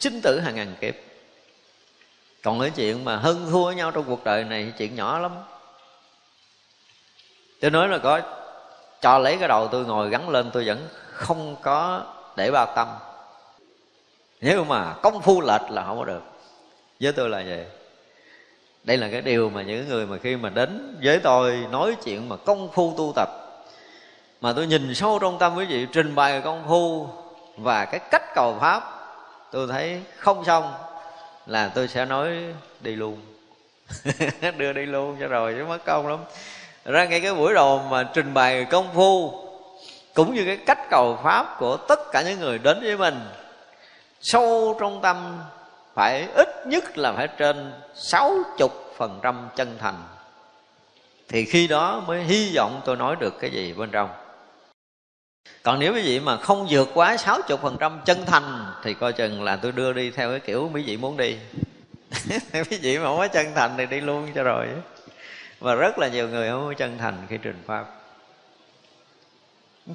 sinh 0.00 0.20
tử 0.22 0.40
hàng 0.40 0.54
ngàn 0.54 0.74
kiếp. 0.80 0.94
Còn 2.42 2.60
cái 2.60 2.70
chuyện 2.70 3.04
mà 3.04 3.16
hơn 3.16 3.48
thua 3.50 3.72
nhau 3.72 3.90
trong 3.90 4.04
cuộc 4.04 4.24
đời 4.24 4.44
này 4.44 4.72
chuyện 4.78 4.94
nhỏ 4.94 5.18
lắm. 5.18 5.32
Tôi 7.60 7.70
nói 7.70 7.88
là 7.88 7.98
có 7.98 8.20
cho 9.02 9.18
lấy 9.18 9.36
cái 9.36 9.48
đầu 9.48 9.68
tôi 9.68 9.84
ngồi 9.84 10.10
gắn 10.10 10.28
lên, 10.28 10.50
tôi 10.52 10.66
vẫn 10.66 10.88
không 11.12 11.56
có 11.62 12.02
để 12.36 12.50
bao 12.50 12.66
tâm. 12.76 12.88
Nếu 14.40 14.64
mà 14.64 14.94
công 15.02 15.22
phu 15.22 15.40
lệch 15.40 15.70
là 15.70 15.84
không 15.84 15.98
có 15.98 16.04
được. 16.04 16.22
Với 17.00 17.12
tôi 17.12 17.28
là 17.28 17.42
vậy. 17.46 17.66
Đây 18.84 18.96
là 18.96 19.08
cái 19.12 19.20
điều 19.20 19.50
mà 19.50 19.62
những 19.62 19.88
người 19.88 20.06
mà 20.06 20.16
khi 20.22 20.36
mà 20.36 20.48
đến 20.48 20.96
với 21.02 21.18
tôi 21.18 21.66
nói 21.70 21.96
chuyện 22.04 22.28
mà 22.28 22.36
công 22.36 22.72
phu 22.72 22.94
tu 22.96 23.12
tập, 23.16 23.28
mà 24.40 24.52
tôi 24.52 24.66
nhìn 24.66 24.94
sâu 24.94 25.18
trong 25.18 25.38
tâm 25.38 25.56
quý 25.56 25.64
vị, 25.64 25.86
trình 25.92 26.14
bày 26.14 26.40
công 26.40 26.64
phu 26.68 27.08
và 27.56 27.84
cái 27.84 28.00
cách 28.10 28.34
cầu 28.34 28.56
pháp, 28.60 28.82
tôi 29.50 29.66
thấy 29.66 30.02
không 30.16 30.44
xong 30.44 30.72
là 31.46 31.68
tôi 31.74 31.88
sẽ 31.88 32.04
nói 32.04 32.36
đi 32.80 32.96
luôn. 32.96 33.20
Đưa 34.56 34.72
đi 34.72 34.86
luôn 34.86 35.16
cho 35.20 35.28
rồi 35.28 35.54
chứ 35.58 35.64
mất 35.64 35.84
công 35.84 36.06
lắm 36.06 36.18
ra 36.84 37.04
ngay 37.04 37.20
cái 37.20 37.34
buổi 37.34 37.54
đầu 37.54 37.78
mà 37.90 38.02
trình 38.14 38.34
bày 38.34 38.64
công 38.64 38.88
phu, 38.94 39.34
cũng 40.14 40.34
như 40.34 40.44
cái 40.44 40.56
cách 40.56 40.78
cầu 40.90 41.18
pháp 41.22 41.56
của 41.58 41.76
tất 41.76 41.98
cả 42.12 42.22
những 42.22 42.40
người 42.40 42.58
đến 42.58 42.80
với 42.82 42.96
mình, 42.96 43.20
sâu 44.20 44.76
trong 44.80 45.00
tâm 45.02 45.38
phải 45.94 46.28
ít 46.34 46.66
nhất 46.66 46.98
là 46.98 47.12
phải 47.12 47.28
trên 47.28 47.72
sáu 47.94 48.38
chục 48.58 48.94
phần 48.96 49.20
trăm 49.22 49.48
chân 49.56 49.76
thành. 49.78 50.02
Thì 51.28 51.44
khi 51.44 51.66
đó 51.66 52.02
mới 52.06 52.22
hy 52.22 52.52
vọng 52.56 52.80
tôi 52.84 52.96
nói 52.96 53.16
được 53.20 53.40
cái 53.40 53.50
gì 53.50 53.72
bên 53.72 53.90
trong. 53.90 54.08
Còn 55.62 55.78
nếu 55.78 55.94
quý 55.94 56.02
vị 56.02 56.20
mà 56.20 56.36
không 56.36 56.66
vượt 56.70 56.88
quá 56.94 57.16
sáu 57.16 57.38
chục 57.48 57.62
phần 57.62 57.76
trăm 57.80 58.00
chân 58.04 58.24
thành, 58.26 58.72
thì 58.82 58.94
coi 58.94 59.12
chừng 59.12 59.42
là 59.42 59.56
tôi 59.56 59.72
đưa 59.72 59.92
đi 59.92 60.10
theo 60.10 60.30
cái 60.30 60.40
kiểu 60.40 60.70
quý 60.74 60.82
vị 60.86 60.96
muốn 60.96 61.16
đi. 61.16 61.36
Quý 62.52 62.78
vị 62.82 62.98
mà 62.98 63.04
không 63.04 63.18
có 63.18 63.28
chân 63.28 63.46
thành 63.54 63.74
thì 63.76 63.86
đi 63.86 64.00
luôn 64.00 64.28
cho 64.34 64.42
rồi 64.42 64.68
và 65.62 65.74
rất 65.74 65.98
là 65.98 66.08
nhiều 66.08 66.28
người 66.28 66.50
không 66.50 66.66
có 66.66 66.74
chân 66.74 66.98
thành 66.98 67.26
khi 67.28 67.38
truyền 67.44 67.56
pháp. 67.66 67.86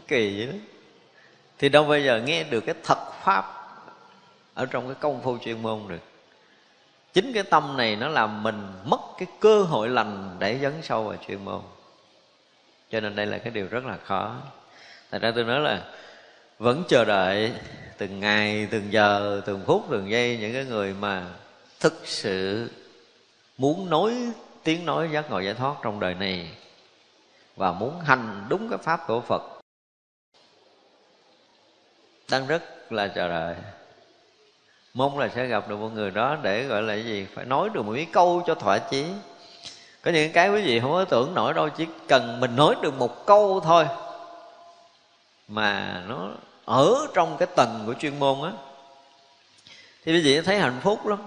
Kỳ 0.07 0.37
vậy 0.37 0.47
đó 0.47 0.53
thì 1.59 1.69
đâu 1.69 1.83
bao 1.83 1.99
giờ 1.99 2.21
nghe 2.25 2.43
được 2.43 2.61
cái 2.61 2.75
thật 2.83 3.11
pháp 3.23 3.53
ở 4.53 4.65
trong 4.65 4.87
cái 4.87 4.95
công 4.99 5.21
phu 5.21 5.37
chuyên 5.37 5.61
môn 5.61 5.79
được. 5.87 5.99
Chính 7.13 7.33
cái 7.33 7.43
tâm 7.43 7.77
này 7.77 7.95
nó 7.95 8.07
làm 8.07 8.43
mình 8.43 8.67
mất 8.85 8.99
cái 9.19 9.27
cơ 9.39 9.61
hội 9.61 9.89
lành 9.89 10.35
để 10.39 10.59
dấn 10.61 10.73
sâu 10.83 11.03
vào 11.03 11.17
chuyên 11.27 11.45
môn. 11.45 11.61
Cho 12.91 12.99
nên 12.99 13.15
đây 13.15 13.25
là 13.25 13.37
cái 13.37 13.53
điều 13.53 13.67
rất 13.67 13.85
là 13.85 13.97
khó. 14.03 14.35
Thành 15.11 15.21
ra 15.21 15.31
tôi 15.35 15.43
nói 15.43 15.59
là 15.59 15.83
vẫn 16.59 16.83
chờ 16.87 17.05
đợi 17.05 17.53
từng 17.97 18.19
ngày, 18.19 18.67
từng 18.71 18.91
giờ, 18.91 19.41
từng 19.45 19.61
phút, 19.65 19.85
từng 19.89 20.09
giây 20.09 20.37
những 20.41 20.53
cái 20.53 20.65
người 20.65 20.93
mà 20.93 21.25
thực 21.79 22.07
sự 22.07 22.69
muốn 23.57 23.89
nối 23.89 24.13
tiếng 24.67 24.85
nói 24.85 25.09
giác 25.11 25.29
ngộ 25.29 25.39
giải 25.39 25.53
thoát 25.53 25.75
trong 25.81 25.99
đời 25.99 26.13
này 26.13 26.51
và 27.55 27.71
muốn 27.71 27.99
hành 27.99 28.45
đúng 28.49 28.69
cái 28.69 28.77
pháp 28.77 29.07
của 29.07 29.21
phật. 29.21 29.41
Đang 32.31 32.47
rất 32.47 32.91
là 32.91 33.07
chờ 33.07 33.27
đợi. 33.27 33.55
Mong 34.93 35.19
là 35.19 35.29
sẽ 35.35 35.45
gặp 35.45 35.69
được 35.69 35.77
một 35.77 35.89
người 35.89 36.11
đó 36.11 36.37
để, 36.41 36.63
gọi 36.63 36.81
là 36.81 36.93
gì, 36.93 37.27
phải 37.33 37.45
nói 37.45 37.69
được 37.73 37.85
một 37.85 37.93
cái 37.95 38.07
câu 38.11 38.43
cho 38.47 38.55
thỏa 38.55 38.77
chí. 38.77 39.05
Có 40.01 40.11
những 40.11 40.31
cái 40.31 40.49
quý 40.49 40.61
vị 40.61 40.79
không 40.79 40.91
có 40.91 41.05
tưởng 41.05 41.33
nổi 41.33 41.53
đâu, 41.53 41.69
chỉ 41.69 41.87
cần 42.07 42.39
mình 42.39 42.55
nói 42.55 42.75
được 42.81 42.93
một 42.97 43.25
câu 43.25 43.59
thôi 43.59 43.87
mà 45.47 46.03
nó 46.07 46.29
ở 46.65 47.07
trong 47.13 47.37
cái 47.39 47.47
tầng 47.55 47.83
của 47.85 47.93
chuyên 47.93 48.19
môn 48.19 48.41
á, 48.43 48.51
thì 50.05 50.13
quý 50.13 50.21
vị 50.21 50.41
thấy 50.41 50.59
hạnh 50.59 50.79
phúc 50.81 51.07
lắm. 51.07 51.19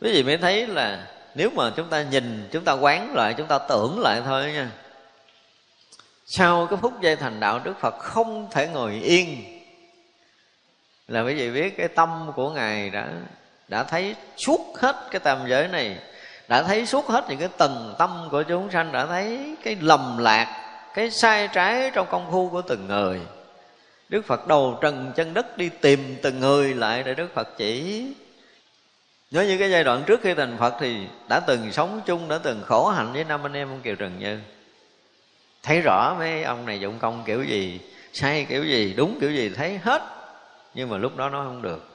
Quý 0.00 0.12
vị 0.12 0.22
mới 0.22 0.38
thấy 0.38 0.66
là 0.66 1.15
nếu 1.36 1.50
mà 1.54 1.70
chúng 1.76 1.88
ta 1.88 2.02
nhìn, 2.02 2.48
chúng 2.52 2.64
ta 2.64 2.72
quán 2.72 3.14
lại, 3.14 3.34
chúng 3.38 3.46
ta 3.46 3.58
tưởng 3.58 4.00
lại 4.00 4.22
thôi 4.24 4.52
nha. 4.52 4.70
Sau 6.26 6.66
cái 6.66 6.78
phút 6.82 7.00
giây 7.00 7.16
thành 7.16 7.40
đạo, 7.40 7.60
đức 7.64 7.74
phật 7.80 7.98
không 7.98 8.48
thể 8.50 8.68
ngồi 8.68 8.92
yên. 8.92 9.44
Là 11.08 11.20
quý 11.20 11.34
vị 11.34 11.50
biết 11.50 11.76
cái 11.76 11.88
tâm 11.88 12.32
của 12.36 12.50
ngài 12.50 12.90
đã 12.90 13.08
đã 13.68 13.82
thấy 13.82 14.14
suốt 14.36 14.60
hết 14.78 14.96
cái 15.10 15.20
tam 15.20 15.38
giới 15.48 15.68
này, 15.68 15.98
đã 16.48 16.62
thấy 16.62 16.86
suốt 16.86 17.06
hết 17.06 17.24
những 17.28 17.38
cái 17.38 17.48
tầng 17.58 17.94
tâm 17.98 18.28
của 18.30 18.42
chúng 18.42 18.70
sanh, 18.70 18.92
đã 18.92 19.06
thấy 19.06 19.56
cái 19.64 19.76
lầm 19.80 20.18
lạc, 20.18 20.78
cái 20.94 21.10
sai 21.10 21.48
trái 21.52 21.90
trong 21.94 22.06
công 22.10 22.30
phu 22.30 22.48
của 22.48 22.62
từng 22.62 22.86
người. 22.86 23.20
Đức 24.08 24.26
phật 24.26 24.46
đầu 24.46 24.78
trần 24.80 25.12
chân 25.16 25.34
đất 25.34 25.58
đi 25.58 25.68
tìm 25.68 26.16
từng 26.22 26.40
người 26.40 26.74
lại 26.74 27.02
để 27.02 27.14
đức 27.14 27.34
phật 27.34 27.48
chỉ 27.56 28.04
nhớ 29.30 29.42
như 29.42 29.58
cái 29.58 29.70
giai 29.70 29.84
đoạn 29.84 30.02
trước 30.06 30.20
khi 30.22 30.34
thành 30.34 30.56
phật 30.58 30.74
thì 30.80 31.06
đã 31.28 31.40
từng 31.40 31.72
sống 31.72 32.00
chung, 32.06 32.28
đã 32.28 32.38
từng 32.42 32.62
khổ 32.66 32.88
hạnh 32.88 33.12
với 33.12 33.24
năm 33.24 33.46
anh 33.46 33.52
em 33.52 33.68
ông 33.68 33.80
kiều 33.80 33.94
trần 33.94 34.18
như. 34.18 34.38
Thấy 35.62 35.80
rõ 35.80 36.14
mấy 36.18 36.42
ông 36.42 36.66
này 36.66 36.80
dụng 36.80 36.98
công 36.98 37.22
kiểu 37.26 37.44
gì, 37.44 37.80
sai 38.12 38.46
kiểu 38.48 38.64
gì, 38.64 38.94
đúng 38.96 39.18
kiểu 39.20 39.30
gì, 39.30 39.48
thấy 39.48 39.78
hết. 39.78 40.02
Nhưng 40.74 40.88
mà 40.88 40.98
lúc 40.98 41.16
đó 41.16 41.28
nói 41.28 41.46
không 41.46 41.62
được. 41.62 41.88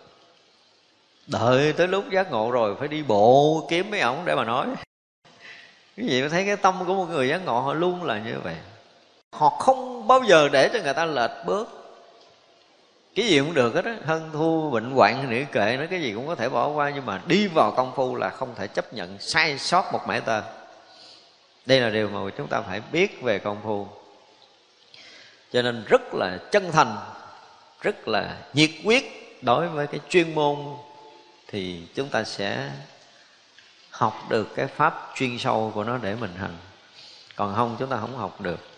Đợi 1.28 1.74
tới 1.74 1.88
lúc 1.88 2.06
giác 2.12 2.32
ngộ 2.32 2.52
rồi 2.52 2.76
phải 2.80 2.88
đi 2.88 3.04
bộ 3.04 3.68
kiếm 3.70 3.92
mấy 3.92 4.00
ổng 4.00 4.26
để 4.26 4.36
mà 4.36 4.44
nói. 4.44 4.68
Cái 5.98 6.06
gì 6.06 6.30
thấy 6.30 6.46
cái 6.46 6.56
tâm 6.56 6.84
của 6.88 6.94
một 6.94 7.06
người 7.10 7.30
giác 7.30 7.46
ngộ 7.46 7.60
họ 7.60 7.74
luôn 7.74 8.04
là 8.04 8.20
như 8.20 8.36
vậy. 8.44 8.56
Họ 9.34 9.50
không 9.50 10.08
bao 10.08 10.24
giờ 10.24 10.50
để 10.50 10.70
cho 10.74 10.80
người 10.84 10.94
ta 10.94 11.06
lệch 11.06 11.32
bước 11.46 11.81
cái 13.16 13.26
gì 13.26 13.40
cũng 13.40 13.54
được 13.54 13.76
hết 13.76 13.86
á, 13.86 13.96
hân 14.06 14.30
thu, 14.34 14.70
bệnh 14.72 14.92
hoạn 14.92 15.30
nỉ 15.30 15.44
kệ 15.52 15.78
nó 15.80 15.86
cái 15.90 16.02
gì 16.02 16.14
cũng 16.14 16.28
có 16.28 16.36
thể 16.36 16.50
bỏ 16.50 16.68
qua, 16.68 16.92
nhưng 16.96 17.06
mà 17.06 17.22
đi 17.26 17.48
vào 17.48 17.72
công 17.72 17.92
phu 17.96 18.16
là 18.16 18.30
không 18.30 18.56
thể 18.56 18.68
chấp 18.68 18.94
nhận, 18.94 19.20
sai 19.20 19.58
sót 19.58 19.94
một 19.94 20.02
mẻ 20.08 20.20
tờ 20.20 20.42
đây 21.66 21.80
là 21.80 21.90
điều 21.90 22.10
mà 22.10 22.20
chúng 22.38 22.48
ta 22.48 22.62
phải 22.62 22.82
biết 22.92 23.22
về 23.22 23.40
công 23.40 23.62
phu. 23.64 23.88
Cho 25.52 25.62
nên 25.62 25.84
rất 25.88 26.02
là 26.14 26.38
chân 26.52 26.72
thành, 26.72 26.98
rất 27.82 28.08
là 28.08 28.38
nhiệt 28.54 28.70
quyết 28.84 29.38
đối 29.42 29.68
với 29.68 29.88
cái 29.88 30.00
chuyên 30.10 30.36
môn 30.36 30.58
thì 31.48 31.82
chúng 31.96 32.10
ta 32.10 32.24
sẽ 32.24 32.72
học 33.90 34.30
được 34.30 34.56
cái 34.56 34.68
pháp 34.68 35.12
chuyên 35.16 35.38
sâu 35.38 35.72
của 35.76 35.84
nó 35.84 35.98
để 35.98 36.16
mình 36.16 36.36
hành. 36.38 36.58
Còn 37.36 37.56
không, 37.56 37.76
chúng 37.80 37.90
ta 37.90 37.98
không 37.98 38.18
học 38.18 38.42
được. 38.42 38.71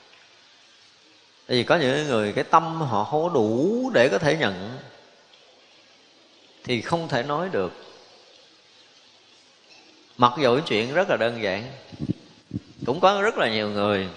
Tại 1.47 1.57
vì 1.57 1.63
có 1.63 1.75
những 1.75 2.07
người 2.07 2.33
cái 2.33 2.43
tâm 2.43 2.81
họ 2.81 3.03
không 3.03 3.23
có 3.23 3.29
đủ 3.29 3.91
để 3.93 4.09
có 4.09 4.17
thể 4.17 4.37
nhận, 4.37 4.77
Thì 6.63 6.81
không 6.81 7.07
thể 7.07 7.23
nói 7.23 7.49
được. 7.51 7.73
Mặc 10.17 10.33
dù 10.41 10.55
cái 10.55 10.63
chuyện 10.67 10.93
rất 10.93 11.09
là 11.09 11.17
đơn 11.17 11.43
giản, 11.43 11.63
Cũng 12.85 12.99
có 12.99 13.21
rất 13.21 13.37
là 13.37 13.49
nhiều 13.49 13.69
người. 13.69 14.07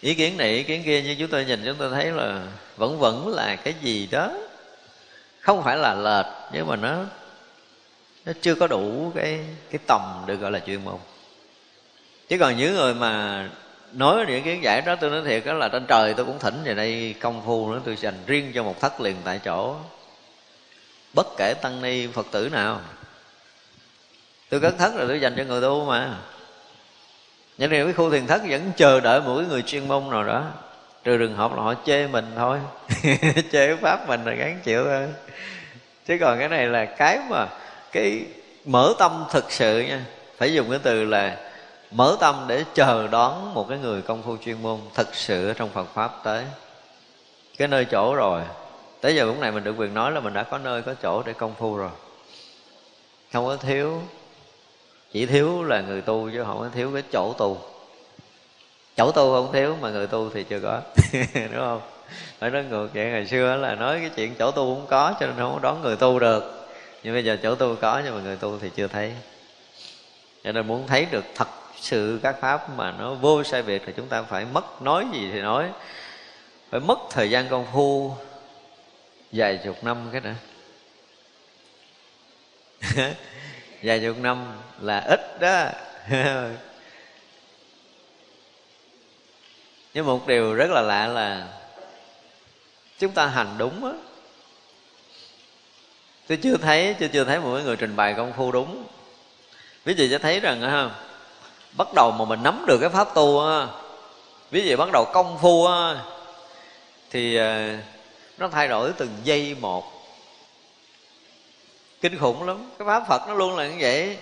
Ý 0.00 0.14
kiến 0.14 0.36
này, 0.36 0.50
ý 0.50 0.62
kiến 0.62 0.82
kia 0.86 1.02
Nhưng 1.02 1.18
chúng 1.18 1.28
tôi 1.28 1.44
nhìn, 1.44 1.62
chúng 1.64 1.76
tôi 1.78 1.90
thấy 1.90 2.10
là 2.10 2.46
Vẫn 2.76 2.98
vẫn 2.98 3.28
là 3.28 3.56
cái 3.56 3.74
gì 3.82 4.08
đó. 4.10 4.32
Không 5.40 5.62
phải 5.64 5.76
là 5.76 5.94
lệch, 5.94 6.26
Nhưng 6.52 6.66
mà 6.66 6.76
nó 6.76 7.04
Nó 8.24 8.32
chưa 8.40 8.54
có 8.54 8.66
đủ 8.66 9.12
cái 9.14 9.40
cái 9.70 9.78
tầm 9.86 10.00
được 10.26 10.36
gọi 10.36 10.50
là 10.50 10.58
chuyên 10.58 10.84
môn. 10.84 10.98
Chứ 12.28 12.38
còn 12.38 12.56
những 12.56 12.74
người 12.74 12.94
mà 12.94 13.48
nói 13.92 14.24
những 14.28 14.44
kiến 14.44 14.62
giải 14.62 14.80
đó 14.80 14.96
tôi 15.00 15.10
nói 15.10 15.22
thiệt 15.24 15.46
đó 15.46 15.52
là 15.52 15.68
trên 15.68 15.86
trời 15.86 16.14
tôi 16.14 16.26
cũng 16.26 16.38
thỉnh 16.38 16.60
về 16.64 16.74
đây 16.74 17.14
công 17.20 17.42
phu 17.46 17.72
nữa, 17.72 17.80
tôi 17.84 17.96
dành 17.96 18.14
riêng 18.26 18.52
cho 18.54 18.62
một 18.62 18.80
thất 18.80 19.00
liền 19.00 19.16
tại 19.24 19.40
chỗ. 19.44 19.76
Bất 21.14 21.26
kể 21.36 21.54
tăng 21.62 21.82
ni 21.82 22.06
phật 22.06 22.26
tử 22.30 22.48
nào, 22.52 22.80
tôi 24.50 24.60
cất 24.60 24.74
thất 24.78 24.94
là 24.94 25.04
tôi 25.08 25.20
dành 25.20 25.34
cho 25.36 25.44
người 25.44 25.60
tu 25.60 25.84
mà. 25.84 26.16
Nhưng 27.58 27.70
mà 27.70 27.84
cái 27.84 27.92
khu 27.92 28.10
thiền 28.10 28.26
thất 28.26 28.42
vẫn 28.48 28.72
chờ 28.76 29.00
đợi 29.00 29.20
một 29.20 29.36
cái 29.36 29.46
người 29.46 29.62
chuyên 29.62 29.88
môn 29.88 30.10
nào 30.10 30.24
đó. 30.24 30.44
Trừ 31.04 31.18
trường 31.18 31.36
hợp 31.36 31.52
là 31.56 31.62
họ 31.62 31.74
chê 31.86 32.06
mình 32.06 32.26
thôi, 32.36 32.58
chê 33.52 33.76
pháp 33.76 34.08
mình 34.08 34.24
là 34.24 34.32
gắn 34.32 34.60
chịu 34.64 34.84
thôi. 34.84 35.08
Chứ 36.06 36.16
còn 36.20 36.38
cái 36.38 36.48
này 36.48 36.66
là 36.66 36.84
cái 36.84 37.18
mà 37.28 37.46
cái 37.92 38.24
mở 38.64 38.94
tâm 38.98 39.24
thực 39.30 39.52
sự 39.52 39.80
nha, 39.80 40.04
phải 40.38 40.54
dùng 40.54 40.70
cái 40.70 40.78
từ 40.82 41.04
là 41.04 41.51
mở 41.92 42.16
tâm 42.20 42.44
để 42.48 42.64
chờ 42.74 43.08
đón 43.08 43.54
một 43.54 43.66
cái 43.68 43.78
người 43.78 44.02
công 44.02 44.22
phu 44.22 44.36
chuyên 44.36 44.62
môn 44.62 44.80
thật 44.94 45.14
sự 45.14 45.52
trong 45.56 45.68
Phật 45.68 45.86
pháp 45.94 46.20
tới. 46.24 46.44
Cái 47.58 47.68
nơi 47.68 47.84
chỗ 47.84 48.14
rồi. 48.14 48.42
Tới 49.00 49.14
giờ 49.14 49.24
lúc 49.24 49.38
này 49.40 49.52
mình 49.52 49.64
được 49.64 49.74
quyền 49.78 49.94
nói 49.94 50.12
là 50.12 50.20
mình 50.20 50.32
đã 50.32 50.42
có 50.42 50.58
nơi, 50.58 50.82
có 50.82 50.94
chỗ 51.02 51.22
để 51.22 51.32
công 51.32 51.54
phu 51.54 51.76
rồi. 51.76 51.90
Không 53.32 53.46
có 53.46 53.56
thiếu. 53.56 54.02
Chỉ 55.12 55.26
thiếu 55.26 55.62
là 55.62 55.80
người 55.80 56.00
tu 56.00 56.30
chứ 56.32 56.44
không 56.44 56.58
có 56.58 56.68
thiếu 56.74 56.90
cái 56.94 57.02
chỗ 57.12 57.32
tu. 57.32 57.58
Chỗ 58.96 59.12
tu 59.12 59.32
không 59.32 59.52
thiếu 59.52 59.76
mà 59.80 59.90
người 59.90 60.06
tu 60.06 60.30
thì 60.30 60.44
chưa 60.44 60.60
có. 60.60 60.80
Đúng 61.34 61.64
không? 61.64 61.80
Phải 62.38 62.50
nói 62.50 62.64
ngược 62.64 62.88
vậy, 62.94 63.04
ngày 63.04 63.26
xưa 63.26 63.56
là 63.56 63.74
nói 63.74 63.98
cái 64.00 64.10
chuyện 64.16 64.34
chỗ 64.38 64.50
tu 64.50 64.74
không 64.74 64.86
có 64.90 65.14
cho 65.20 65.26
nên 65.26 65.36
không 65.38 65.52
có 65.52 65.58
đón 65.62 65.82
người 65.82 65.96
tu 65.96 66.18
được. 66.18 66.68
Nhưng 67.02 67.14
bây 67.14 67.24
giờ 67.24 67.36
chỗ 67.42 67.54
tu 67.54 67.76
có 67.80 68.02
nhưng 68.04 68.14
mà 68.14 68.20
người 68.20 68.36
tu 68.36 68.58
thì 68.58 68.70
chưa 68.76 68.86
thấy. 68.86 69.12
Cho 70.44 70.52
nên 70.52 70.66
muốn 70.66 70.86
thấy 70.86 71.06
được 71.10 71.24
thật 71.34 71.48
sự 71.82 72.20
các 72.22 72.36
pháp 72.40 72.70
mà 72.76 72.94
nó 72.98 73.14
vô 73.14 73.44
sai 73.44 73.62
biệt 73.62 73.82
thì 73.86 73.92
chúng 73.96 74.08
ta 74.08 74.22
phải 74.22 74.44
mất, 74.44 74.82
nói 74.82 75.06
gì 75.12 75.30
thì 75.32 75.40
nói. 75.40 75.70
Phải 76.70 76.80
mất 76.80 76.98
thời 77.10 77.30
gian 77.30 77.48
công 77.48 77.66
phu 77.72 78.14
vài 79.32 79.60
chục 79.64 79.84
năm 79.84 80.08
cái 80.12 80.20
nữa 80.20 80.34
vài 83.82 84.00
chục 84.00 84.18
năm 84.18 84.46
là 84.80 84.98
ít 84.98 85.40
đó. 85.40 85.66
Nhưng 89.94 90.06
một 90.06 90.26
điều 90.26 90.54
rất 90.54 90.70
là 90.70 90.80
lạ 90.80 91.06
là 91.06 91.48
chúng 92.98 93.12
ta 93.12 93.26
hành 93.26 93.54
đúng 93.58 93.84
á. 93.84 93.92
Tôi 96.26 96.38
chưa 96.42 96.56
thấy 96.56 96.96
chưa 97.00 97.08
chưa 97.08 97.24
thấy 97.24 97.40
một 97.40 97.60
người 97.64 97.76
trình 97.76 97.96
bày 97.96 98.14
công 98.14 98.32
phu 98.32 98.52
đúng. 98.52 98.84
Ví 99.84 99.94
dụ 99.94 100.06
cho 100.10 100.18
thấy 100.18 100.40
rằng 100.40 100.60
không 100.60 100.92
bắt 101.76 101.94
đầu 101.94 102.10
mà 102.10 102.24
mình 102.24 102.42
nắm 102.42 102.64
được 102.66 102.78
cái 102.78 102.90
pháp 102.90 103.14
tu 103.14 103.46
á, 103.46 103.66
ví 104.50 104.66
dụ 104.66 104.76
bắt 104.76 104.88
đầu 104.92 105.04
công 105.04 105.38
phu 105.38 105.66
á, 105.66 105.94
thì 107.10 107.36
ờ, 107.36 107.76
nó 108.38 108.48
thay 108.48 108.68
đổi 108.68 108.92
từng 108.92 109.10
giây 109.24 109.56
một. 109.60 109.92
Kinh 112.00 112.18
khủng 112.18 112.42
lắm, 112.42 112.70
cái 112.78 112.86
pháp 112.86 113.02
phật 113.08 113.22
nó 113.28 113.34
luôn 113.34 113.56
là 113.56 113.66
như 113.66 113.76
vậy. 113.80 114.16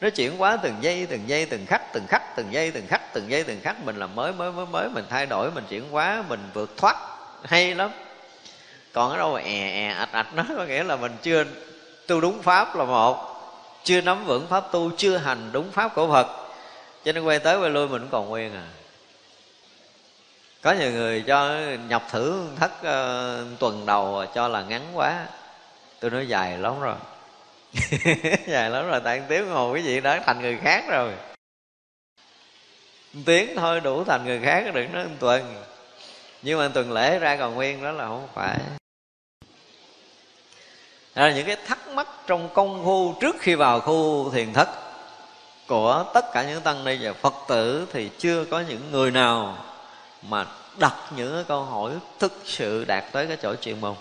Nó 0.00 0.10
chuyển 0.10 0.38
hóa 0.38 0.58
từng 0.62 0.74
giây 0.80 1.06
từng 1.10 1.28
giây, 1.28 1.46
từng 1.46 1.66
khắc 1.66 1.92
từng 1.92 2.06
khắc, 2.06 2.36
từng 2.36 2.52
giây, 2.52 2.70
từng 2.70 2.86
khắc, 2.86 3.14
từng 3.14 3.30
giây, 3.30 3.44
từng 3.44 3.60
khắc. 3.62 3.84
Mình 3.84 3.96
làm 3.96 4.14
mới 4.14 4.32
mới 4.32 4.52
mới 4.52 4.66
mới, 4.66 4.88
mình 4.88 5.04
thay 5.10 5.26
đổi, 5.26 5.50
mình 5.50 5.64
chuyển 5.68 5.90
hóa, 5.90 6.24
mình 6.28 6.50
vượt 6.54 6.76
thoát. 6.76 6.96
Hay 7.44 7.74
lắm. 7.74 7.90
Còn 8.92 9.10
ở 9.10 9.16
đâu 9.16 9.32
mà 9.34 9.40
è 9.40 9.70
è 9.72 9.86
ạch 9.86 10.12
ạch 10.12 10.34
nó, 10.34 10.44
có 10.56 10.64
nghĩa 10.64 10.82
là 10.82 10.96
mình 10.96 11.12
chưa 11.22 11.44
tu 12.06 12.20
đúng 12.20 12.42
pháp 12.42 12.76
là 12.76 12.84
một, 12.84 13.34
chưa 13.84 14.00
nắm 14.00 14.24
vững 14.24 14.46
pháp 14.46 14.64
tu, 14.72 14.90
chưa 14.96 15.16
hành 15.16 15.52
đúng 15.52 15.70
pháp 15.72 15.94
của 15.94 16.08
phật 16.08 16.47
cho 17.04 17.12
nên 17.12 17.24
quay 17.24 17.38
tới 17.38 17.58
quay 17.58 17.70
lui 17.70 17.88
mình 17.88 18.02
cũng 18.02 18.10
còn 18.10 18.28
nguyên 18.28 18.54
à. 18.54 18.66
Có 20.62 20.72
nhiều 20.72 20.92
người 20.92 21.24
cho 21.26 21.60
nhập 21.88 22.02
thử 22.10 22.46
thất 22.56 22.72
uh, 22.78 23.58
tuần 23.58 23.86
đầu 23.86 24.18
à, 24.18 24.26
cho 24.34 24.48
là 24.48 24.62
ngắn 24.62 24.82
quá. 24.94 25.26
Tôi 26.00 26.10
nói 26.10 26.28
dài 26.28 26.58
lắm 26.58 26.80
rồi. 26.80 26.96
Dài 28.46 28.70
lắm 28.70 28.88
rồi 28.88 29.00
tại 29.04 29.22
tiếng 29.28 29.48
hồ 29.48 29.74
cái 29.74 29.84
gì 29.84 30.00
đã 30.00 30.22
thành 30.26 30.40
người 30.40 30.58
khác 30.62 30.84
rồi. 30.88 31.12
Tiếng 33.24 33.56
thôi 33.56 33.80
đủ 33.80 34.04
thành 34.04 34.24
người 34.24 34.40
khác 34.44 34.64
đừng 34.74 34.92
nói 34.92 35.04
tuần. 35.18 35.54
Nhưng 36.42 36.58
mà 36.58 36.68
tuần 36.68 36.92
lễ 36.92 37.18
ra 37.18 37.36
còn 37.36 37.54
nguyên 37.54 37.82
đó 37.82 37.92
là 37.92 38.06
không 38.06 38.28
phải. 38.34 38.58
Là 41.14 41.30
những 41.30 41.46
cái 41.46 41.56
thắc 41.66 41.88
mắc 41.88 42.08
trong 42.26 42.48
công 42.54 42.84
phu 42.84 43.14
trước 43.20 43.36
khi 43.40 43.54
vào 43.54 43.80
khu 43.80 44.30
thiền 44.30 44.52
thất 44.52 44.68
của 45.68 46.04
tất 46.14 46.32
cả 46.32 46.44
những 46.44 46.60
tăng 46.60 46.84
ni 46.84 46.96
và 47.00 47.12
phật 47.12 47.34
tử 47.48 47.86
thì 47.92 48.10
chưa 48.18 48.44
có 48.44 48.60
những 48.60 48.92
người 48.92 49.10
nào 49.10 49.64
mà 50.22 50.46
đặt 50.78 50.94
những 51.16 51.34
cái 51.34 51.44
câu 51.48 51.62
hỏi 51.64 51.92
thực 52.18 52.32
sự 52.44 52.84
đạt 52.84 53.04
tới 53.12 53.26
cái 53.26 53.36
chỗ 53.42 53.54
chuyên 53.54 53.80
môn. 53.80 53.94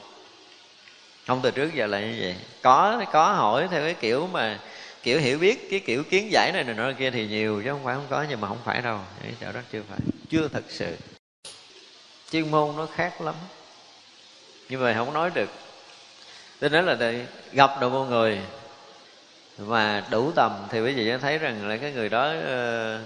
Không, 1.28 1.40
từ 1.44 1.52
trước 1.52 1.74
giờ 1.74 1.88
là 1.88 2.00
như 2.00 2.18
vậy. 2.20 2.36
Có 2.62 3.04
có 3.12 3.34
hỏi 3.34 3.68
theo 3.72 3.84
cái 3.84 3.94
kiểu 3.94 4.28
mà 4.28 4.60
kiểu 5.04 5.20
hiểu 5.20 5.40
biết, 5.40 5.68
cái 5.72 5.80
kiểu 5.80 6.04
kiến 6.04 6.32
giải 6.32 6.52
này 6.54 6.64
này 6.64 6.76
nọ 6.76 6.92
kia 7.00 7.12
thì 7.12 7.28
nhiều 7.28 7.62
chứ 7.64 7.70
không 7.70 7.84
phải 7.84 7.96
không 7.96 8.08
có, 8.10 8.26
nhưng 8.30 8.42
mà 8.42 8.48
không 8.48 8.60
phải 8.64 8.82
đâu. 8.82 9.00
Cái 9.24 9.34
chỗ 9.42 9.52
đó 9.52 9.60
chưa 9.72 9.82
phải, 9.90 10.00
chưa 10.30 10.48
thật 10.48 10.64
sự. 10.70 10.96
Chuyên 12.32 12.52
môn 12.52 12.76
nó 12.78 12.88
khác 12.96 13.22
lắm. 13.22 13.36
Nhưng 14.70 14.84
mà 14.84 14.94
không 14.94 15.14
nói 15.14 15.30
được. 15.34 15.50
Tôi 16.60 16.70
nói 16.70 16.84
là 16.84 17.14
gặp 17.52 17.72
được 17.82 17.90
một 17.90 18.04
người 18.04 18.40
mà 19.58 20.04
đủ 20.10 20.32
tầm 20.36 20.52
thì 20.70 20.82
quý 20.82 20.94
vị 20.94 21.18
thấy 21.22 21.38
rằng 21.38 21.68
là 21.68 21.78
cái 21.78 21.92
người 21.92 22.10
đó 22.10 22.34
ờ, 22.46 23.00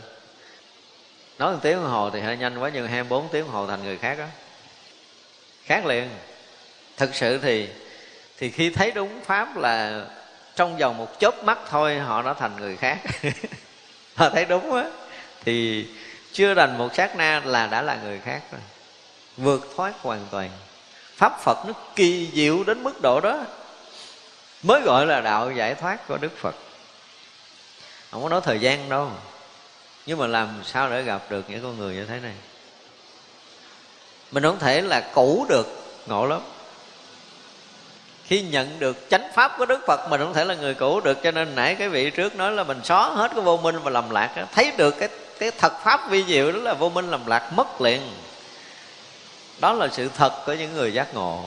nói 1.39 1.53
một 1.53 1.59
tiếng 1.61 1.75
đồng 1.75 1.91
hồ 1.91 2.09
thì 2.09 2.19
hơi 2.19 2.37
nhanh 2.37 2.57
quá, 2.57 2.71
nhưng 2.73 2.87
24 2.87 3.27
tiếng 3.31 3.43
đồng 3.45 3.53
hồ 3.53 3.67
thành 3.67 3.83
người 3.83 3.97
khác 3.97 4.17
đó. 4.17 4.25
Khác 5.65 5.85
liền. 5.85 6.09
Thực 6.97 7.15
sự 7.15 7.37
thì 7.37 7.69
thì 8.37 8.49
khi 8.49 8.69
thấy 8.69 8.91
đúng 8.91 9.19
pháp 9.25 9.57
là 9.57 10.05
trong 10.55 10.77
vòng 10.77 10.97
một 10.97 11.19
chớp 11.19 11.43
mắt 11.43 11.59
thôi, 11.69 11.99
họ 11.99 12.21
đã 12.21 12.33
thành 12.33 12.55
người 12.59 12.77
khác. 12.77 12.97
Họ 14.15 14.29
thấy 14.29 14.45
đúng 14.45 14.73
á 14.73 14.85
thì 15.45 15.85
chưa 16.33 16.53
đành 16.53 16.77
một 16.77 16.95
sát 16.95 17.15
na 17.15 17.41
là 17.45 17.67
đã 17.67 17.81
là 17.81 17.97
người 18.03 18.19
khác 18.19 18.41
rồi. 18.51 18.61
Vượt 19.37 19.73
thoát 19.75 19.93
hoàn 20.01 20.25
toàn. 20.31 20.49
Pháp 21.15 21.39
phật 21.43 21.57
nó 21.67 21.73
kỳ 21.95 22.29
diệu 22.33 22.63
đến 22.63 22.83
mức 22.83 23.01
độ 23.01 23.19
đó 23.21 23.45
mới 24.63 24.81
gọi 24.81 25.05
là 25.05 25.21
đạo 25.21 25.51
giải 25.51 25.75
thoát 25.75 26.07
của 26.07 26.17
đức 26.17 26.37
phật. 26.37 26.55
Không 28.11 28.23
có 28.23 28.29
nói 28.29 28.41
thời 28.43 28.59
gian 28.59 28.89
đâu. 28.89 29.09
Nhưng 30.05 30.17
mà 30.17 30.27
làm 30.27 30.61
sao 30.65 30.89
để 30.89 31.01
gặp 31.01 31.21
được 31.29 31.45
những 31.49 31.63
con 31.63 31.77
người 31.77 31.95
như 31.95 32.05
thế 32.05 32.19
này? 32.19 32.33
Mình 34.31 34.43
không 34.43 34.59
thể 34.59 34.81
là 34.81 35.11
cũ 35.13 35.45
được, 35.49 35.67
ngộ 36.07 36.25
lắm. 36.25 36.41
Khi 38.25 38.41
nhận 38.41 38.79
được 38.79 38.97
chánh 39.09 39.31
pháp 39.33 39.55
của 39.57 39.65
đức 39.65 39.79
phật, 39.87 40.09
mình 40.09 40.21
không 40.21 40.33
thể 40.33 40.45
là 40.45 40.55
người 40.55 40.73
cũ 40.73 40.99
được. 40.99 41.17
Cho 41.23 41.31
nên 41.31 41.55
nãy 41.55 41.75
cái 41.75 41.89
vị 41.89 42.09
trước 42.09 42.35
nói 42.35 42.51
là 42.51 42.63
mình 42.63 42.81
xóa 42.83 43.09
hết 43.09 43.31
cái 43.35 43.41
vô 43.41 43.57
minh 43.57 43.79
và 43.79 43.91
lầm 43.91 44.09
lạc 44.09 44.45
thấy 44.51 44.71
được 44.77 44.95
cái 44.99 45.09
cái 45.39 45.51
thật 45.51 45.73
pháp 45.83 46.09
vi 46.09 46.23
diệu 46.23 46.51
đó 46.51 46.59
là 46.59 46.73
vô 46.73 46.89
minh 46.89 47.11
lầm 47.11 47.27
lạc 47.27 47.53
mất 47.53 47.81
liền. 47.81 48.01
Đó 49.59 49.73
là 49.73 49.87
sự 49.91 50.09
thật 50.17 50.45
của 50.45 50.53
những 50.53 50.73
người 50.73 50.93
giác 50.93 51.13
ngộ 51.13 51.45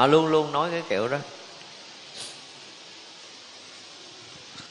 họ 0.00 0.06
luôn 0.06 0.26
luôn 0.26 0.52
nói 0.52 0.68
cái 0.72 0.82
kiểu 0.88 1.08
đó. 1.08 1.16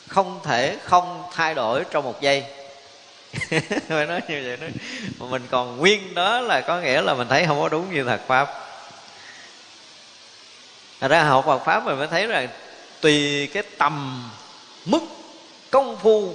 Không 0.08 0.40
thể 0.44 0.78
không 0.84 1.24
thay 1.34 1.54
đổi 1.54 1.84
trong 1.92 2.04
một 2.04 2.22
giây. 2.22 2.46
Phải 3.88 4.06
nói 4.06 4.22
như 4.28 4.42
vậy 4.46 4.58
đó. 4.62 4.68
Mà 5.20 5.26
mình 5.26 5.48
còn 5.52 5.78
nguyên 5.78 6.14
đó 6.14 6.40
là 6.40 6.62
có 6.62 6.80
nghĩa 6.80 7.02
là 7.02 7.14
mình 7.14 7.28
thấy 7.28 7.46
không 7.48 7.62
có 7.62 7.70
đúng 7.70 7.94
như 7.94 8.04
thật 8.04 8.22
pháp. 8.28 8.50
Thật 11.00 11.08
ra 11.08 11.24
học 11.24 11.46
Phật 11.46 11.60
Pháp 11.66 11.86
mình 11.86 11.98
mới 11.98 12.08
thấy 12.08 12.28
rằng 12.28 12.48
Tùy 13.02 13.48
cái 13.48 13.64
tầm 13.78 14.24
mức 14.86 15.02
công 15.72 15.98
phu 15.98 16.34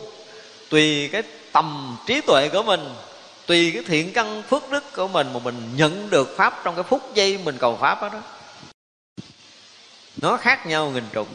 Tùy 0.70 1.08
cái 1.12 1.22
tầm 1.52 1.96
trí 2.06 2.20
tuệ 2.20 2.48
của 2.48 2.62
mình 2.62 2.94
Tùy 3.46 3.70
cái 3.74 3.82
thiện 3.86 4.12
căn 4.12 4.42
phước 4.42 4.70
đức 4.70 4.92
của 4.96 5.08
mình 5.08 5.32
Mà 5.32 5.40
mình 5.44 5.76
nhận 5.76 6.10
được 6.10 6.34
Pháp 6.36 6.60
trong 6.64 6.74
cái 6.74 6.84
phút 6.84 7.14
giây 7.14 7.38
mình 7.44 7.58
cầu 7.58 7.78
Pháp 7.80 8.02
đó, 8.02 8.08
đó. 8.08 8.20
Nó 10.24 10.36
khác 10.36 10.66
nhau 10.66 10.90
nghìn 10.90 11.04
trùng. 11.12 11.28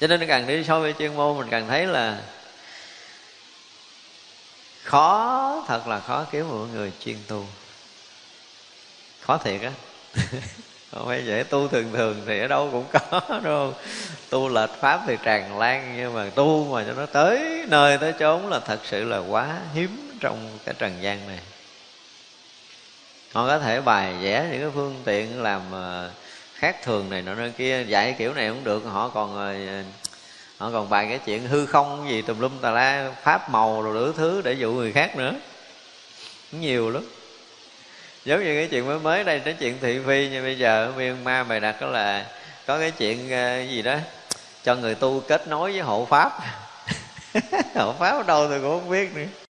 Cho 0.00 0.06
nên 0.06 0.26
càng 0.26 0.46
đi 0.46 0.64
sâu 0.64 0.80
về 0.80 0.94
chuyên 0.98 1.16
môn, 1.16 1.38
mình 1.38 1.48
càng 1.50 1.68
thấy 1.68 1.86
là 1.86 2.20
khó, 4.82 5.64
thật 5.68 5.86
là 5.86 6.00
khó 6.00 6.26
kiếm 6.32 6.48
một 6.48 6.66
người 6.72 6.92
chuyên 7.04 7.16
tu. 7.28 7.46
Khó 9.20 9.38
thiệt 9.38 9.60
á. 9.62 9.70
Không 10.92 11.06
phải 11.06 11.26
dễ 11.26 11.42
tu 11.42 11.68
thường 11.68 11.92
thường 11.92 12.22
thì 12.26 12.40
ở 12.40 12.46
đâu 12.46 12.68
cũng 12.72 12.84
có 12.92 13.20
đúng 13.28 13.42
không 13.42 13.74
tu 14.30 14.48
lệch 14.48 14.70
pháp 14.80 15.00
thì 15.06 15.16
tràn 15.22 15.58
lan, 15.58 15.94
nhưng 15.96 16.14
mà 16.14 16.30
tu 16.34 16.64
mà 16.64 16.84
cho 16.86 16.92
nó 16.92 17.06
tới 17.06 17.64
nơi 17.68 17.98
tới 17.98 18.12
chốn 18.12 18.48
là 18.48 18.60
thật 18.60 18.80
sự 18.84 19.04
là 19.04 19.18
quá 19.18 19.58
hiếm 19.74 20.16
trong 20.20 20.58
cái 20.64 20.74
trần 20.78 21.02
gian 21.02 21.26
này 21.26 21.38
họ 23.32 23.46
có 23.46 23.58
thể 23.58 23.80
bài 23.80 24.14
vẽ 24.22 24.48
những 24.50 24.60
cái 24.60 24.70
phương 24.74 25.02
tiện 25.04 25.42
làm 25.42 25.62
ờ, 25.72 26.10
khác 26.54 26.76
thường 26.82 27.10
này 27.10 27.22
nọ 27.22 27.34
nơi 27.34 27.52
kia, 27.58 27.84
dạy 27.88 28.14
kiểu 28.18 28.34
này 28.34 28.48
cũng 28.48 28.64
được, 28.64 28.84
họ 28.84 29.08
còn 29.08 29.36
ờ, 29.36 29.82
họ 30.58 30.70
còn 30.72 30.90
bài 30.90 31.06
cái 31.08 31.18
chuyện 31.18 31.48
hư 31.48 31.66
không 31.66 32.06
gì 32.10 32.22
tùm 32.22 32.40
lum 32.40 32.58
tà 32.58 32.70
la, 32.70 33.12
pháp 33.22 33.50
màu 33.50 33.82
rồi 33.82 33.94
đủ 33.94 34.12
thứ 34.12 34.42
để 34.44 34.52
dụ 34.52 34.72
người 34.72 34.92
khác 34.92 35.16
nữa. 35.16 35.34
Nhiều 36.52 36.90
lắm. 36.90 37.02
Giống 38.24 38.44
như 38.44 38.54
cái 38.54 38.68
chuyện 38.70 38.86
mới 38.86 38.98
mới 38.98 39.24
đây, 39.24 39.40
nói 39.44 39.54
chuyện 39.60 39.78
thị 39.80 39.98
phi 40.06 40.28
như 40.28 40.42
bây 40.42 40.58
giờ 40.58 40.92
ở 40.98 41.14
ma 41.24 41.44
bày 41.44 41.60
đặt 41.60 41.80
đó 41.80 41.86
là 41.86 42.26
có 42.66 42.78
cái 42.78 42.90
chuyện 42.90 43.30
ờ, 43.30 43.60
gì 43.62 43.82
đó, 43.82 43.96
cho 44.64 44.74
người 44.74 44.94
tu 44.94 45.20
kết 45.20 45.48
nối 45.48 45.72
với 45.72 45.80
hộ 45.80 46.06
pháp. 46.10 46.32
Hộ 47.74 47.92
pháp 47.98 48.10
ở 48.10 48.22
đâu 48.22 48.46
tôi 48.48 48.60
cũng 48.60 48.80
không 48.80 48.90
biết 48.90 49.14
nữa 49.14 49.47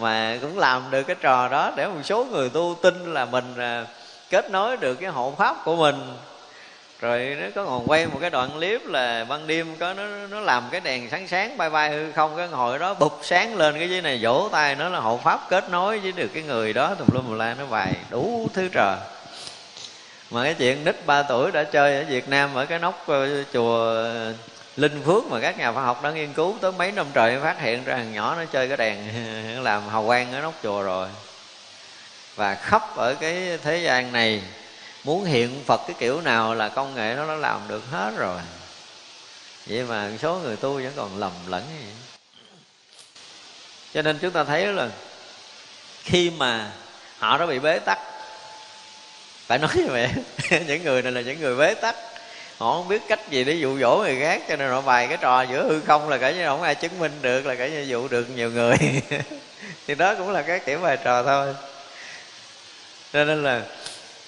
mà 0.00 0.38
cũng 0.40 0.58
làm 0.58 0.90
được 0.90 1.02
cái 1.02 1.16
trò 1.20 1.48
đó 1.48 1.72
để 1.76 1.86
một 1.86 2.02
số 2.04 2.24
người 2.24 2.50
tu 2.50 2.76
tin 2.82 3.14
là 3.14 3.24
mình 3.24 3.54
à, 3.58 3.86
kết 4.30 4.50
nối 4.50 4.76
được 4.76 4.94
cái 4.94 5.10
hộ 5.10 5.34
pháp 5.38 5.64
của 5.64 5.76
mình. 5.76 5.96
Rồi 7.00 7.36
nó 7.40 7.46
có 7.54 7.64
còn 7.64 7.84
quay 7.86 8.06
một 8.06 8.18
cái 8.20 8.30
đoạn 8.30 8.50
clip 8.50 8.86
là 8.86 9.24
ban 9.24 9.46
đêm 9.46 9.76
có 9.78 9.94
nó 9.94 10.02
nó 10.30 10.40
làm 10.40 10.64
cái 10.70 10.80
đèn 10.80 11.10
sáng 11.10 11.28
sáng 11.28 11.56
bay 11.56 11.70
bay 11.70 11.90
hư 11.90 12.12
không, 12.12 12.36
cái 12.36 12.48
hội 12.48 12.78
đó 12.78 12.94
bụp 12.94 13.18
sáng 13.22 13.56
lên 13.56 13.78
cái 13.78 13.90
dưới 13.90 14.02
này, 14.02 14.18
vỗ 14.22 14.48
tay 14.52 14.74
nó 14.74 14.88
là 14.88 15.00
hộ 15.00 15.20
pháp 15.24 15.40
kết 15.50 15.70
nối 15.70 15.98
với 15.98 16.12
được 16.12 16.28
cái 16.34 16.42
người 16.42 16.72
đó. 16.72 16.94
Tùm 16.94 17.08
lum 17.12 17.38
la 17.38 17.54
nó 17.54 17.66
bài 17.66 17.94
đủ 18.10 18.48
thứ 18.54 18.68
trò. 18.72 18.96
Mà 20.30 20.44
cái 20.44 20.54
chuyện 20.54 20.84
nít 20.84 21.06
3 21.06 21.22
tuổi 21.22 21.50
đã 21.52 21.64
chơi 21.64 21.96
ở 21.96 22.04
Việt 22.08 22.28
Nam 22.28 22.54
ở 22.54 22.66
cái 22.66 22.78
nóc 22.78 23.04
ờ, 23.06 23.44
chùa 23.52 24.04
Linh 24.76 25.02
Phước 25.04 25.26
mà 25.26 25.40
các 25.40 25.58
nhà 25.58 25.72
khoa 25.72 25.82
học 25.82 26.02
đã 26.02 26.10
nghiên 26.10 26.32
cứu 26.32 26.56
tới 26.60 26.72
mấy 26.72 26.92
năm 26.92 27.06
trời 27.12 27.40
phát 27.42 27.60
hiện 27.60 27.84
ra 27.84 27.96
thằng 27.96 28.12
nhỏ 28.12 28.36
nó 28.36 28.44
chơi 28.44 28.68
cái 28.68 28.76
đèn 28.76 28.98
làm 29.64 29.88
hào 29.88 30.06
quang 30.06 30.32
ở 30.32 30.40
nóc 30.40 30.54
chùa 30.62 30.82
rồi. 30.82 31.08
Và 32.36 32.54
khắp 32.54 32.96
ở 32.96 33.14
cái 33.14 33.58
thế 33.62 33.78
gian 33.78 34.12
này, 34.12 34.42
muốn 35.04 35.24
hiện 35.24 35.64
Phật 35.66 35.80
cái 35.86 35.96
kiểu 35.98 36.20
nào 36.20 36.54
là 36.54 36.68
công 36.68 36.94
nghệ 36.94 37.14
nó 37.16 37.26
đã 37.26 37.34
làm 37.34 37.60
được 37.68 37.82
hết 37.90 38.12
rồi. 38.16 38.40
Vậy 39.66 39.82
mà 39.82 40.10
số 40.22 40.38
người 40.38 40.56
tu 40.56 40.74
vẫn 40.74 40.92
còn 40.96 41.18
lầm 41.18 41.32
lẫn 41.46 41.62
vậy. 41.82 41.92
Cho 43.94 44.02
nên 44.02 44.18
chúng 44.18 44.30
ta 44.30 44.44
thấy 44.44 44.66
là 44.66 44.88
khi 46.02 46.30
mà 46.30 46.70
họ 47.18 47.38
đã 47.38 47.46
bị 47.46 47.58
bế 47.58 47.78
tắc, 47.78 47.98
phải 49.46 49.58
nói 49.58 49.70
như 49.74 49.86
vậy, 49.86 50.10
những 50.66 50.84
người 50.84 51.02
này 51.02 51.12
là 51.12 51.20
những 51.20 51.40
người 51.40 51.56
bế 51.56 51.74
tắc 51.74 51.94
họ 52.58 52.74
không 52.74 52.88
biết 52.88 53.02
cách 53.08 53.30
gì 53.30 53.44
để 53.44 53.52
dụ 53.52 53.78
dỗ 53.78 53.96
người 53.96 54.20
khác 54.20 54.42
cho 54.48 54.56
nên 54.56 54.70
họ 54.70 54.80
bày 54.80 55.08
cái 55.08 55.16
trò 55.20 55.42
giữa 55.42 55.68
hư 55.68 55.80
không 55.80 56.08
là 56.08 56.18
cả 56.18 56.30
như 56.30 56.46
không 56.46 56.62
ai 56.62 56.74
chứng 56.74 56.98
minh 56.98 57.12
được 57.22 57.46
là 57.46 57.54
cả 57.54 57.68
như 57.68 57.80
dụ 57.80 58.08
được 58.08 58.30
nhiều 58.30 58.50
người. 58.50 58.76
Thì 59.86 59.94
đó 59.94 60.14
cũng 60.14 60.30
là 60.30 60.42
cái 60.42 60.60
kiểu 60.66 60.78
bài 60.78 60.98
trò 61.04 61.22
thôi. 61.22 61.54
Cho 63.12 63.24
nên 63.24 63.42
là 63.42 63.62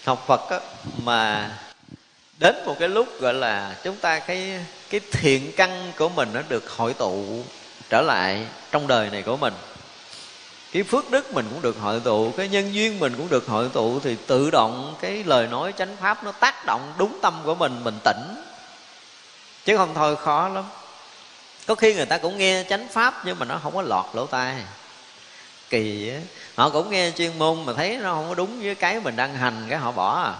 học 0.05 0.25
phật 0.27 0.51
á, 0.51 0.61
mà 1.03 1.51
đến 2.39 2.57
một 2.67 2.77
cái 2.79 2.89
lúc 2.89 3.21
gọi 3.21 3.35
là 3.35 3.75
chúng 3.85 3.97
ta 3.97 4.19
cái 4.19 4.61
cái 4.91 5.01
thiện 5.13 5.53
căn 5.57 5.93
của 5.99 6.09
mình 6.09 6.29
nó 6.33 6.43
được 6.49 6.71
hội 6.71 6.95
tụ 6.95 7.25
trở 7.91 8.03
lại 8.03 8.47
trong 8.71 8.87
đời 8.87 9.11
này 9.11 9.23
của 9.23 9.37
mình 9.37 9.55
cái 10.77 10.83
phước 10.83 11.11
đức 11.11 11.33
mình 11.33 11.47
cũng 11.53 11.63
được 11.63 11.77
hội 11.81 12.01
tụ, 12.01 12.33
cái 12.37 12.49
nhân 12.49 12.75
duyên 12.75 12.99
mình 12.99 13.15
cũng 13.17 13.29
được 13.29 13.47
hội 13.47 13.69
tụ 13.73 14.01
thì 14.01 14.17
tự 14.27 14.51
động 14.51 14.95
cái 15.01 15.25
lời 15.25 15.47
nói 15.47 15.73
chánh 15.77 15.97
pháp 16.01 16.25
nó 16.25 16.33
tác 16.33 16.65
động 16.67 16.93
đúng 16.99 17.19
tâm 17.23 17.41
của 17.45 17.55
mình 17.55 17.85
mình 17.85 17.99
tỉnh. 18.05 18.45
Chứ 19.65 19.77
không 19.77 19.95
thôi 19.95 20.17
khó 20.17 20.49
lắm. 20.49 20.65
Có 21.67 21.75
khi 21.75 21.95
người 21.95 22.07
ta 22.07 22.19
cũng 22.19 22.39
nghe 22.39 22.65
chánh 22.69 22.89
pháp 22.89 23.23
nhưng 23.25 23.39
mà 23.39 23.47
nó 23.47 23.61
không 23.63 23.75
có 23.75 23.83
lọt 23.83 24.05
lỗ 24.13 24.27
tai. 24.27 24.57
Kỳ 25.71 26.11
á, 26.11 26.19
họ 26.57 26.71
cũng 26.71 26.91
nghe 26.91 27.11
chuyên 27.11 27.39
môn 27.39 27.65
mà 27.65 27.73
thấy 27.73 27.99
nó 28.03 28.15
không 28.15 28.29
có 28.29 28.35
đúng 28.35 28.61
với 28.63 28.75
cái 28.75 29.01
mình 29.01 29.17
đang 29.17 29.35
hành, 29.35 29.67
cái 29.69 29.79
họ 29.79 29.93
bỏ 29.93 30.23
à. 30.23 30.35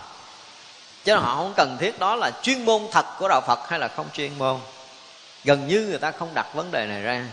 Chứ 1.05 1.15
họ 1.15 1.37
không 1.37 1.53
cần 1.57 1.77
thiết 1.81 1.99
đó 1.99 2.17
là 2.17 2.31
chuyên 2.43 2.65
môn 2.65 2.83
thật 2.93 3.07
của 3.19 3.29
đạo 3.29 3.41
phật 3.47 3.69
hay 3.69 3.79
là 3.79 3.89
không 3.89 4.07
chuyên 4.13 4.39
môn. 4.39 4.57
Gần 5.45 5.69
như 5.69 5.81
người 5.81 5.99
ta 5.99 6.11
không 6.11 6.35
đặt 6.35 6.55
vấn 6.55 6.71
đề 6.71 6.87
này 6.87 7.03
ra. 7.03 7.25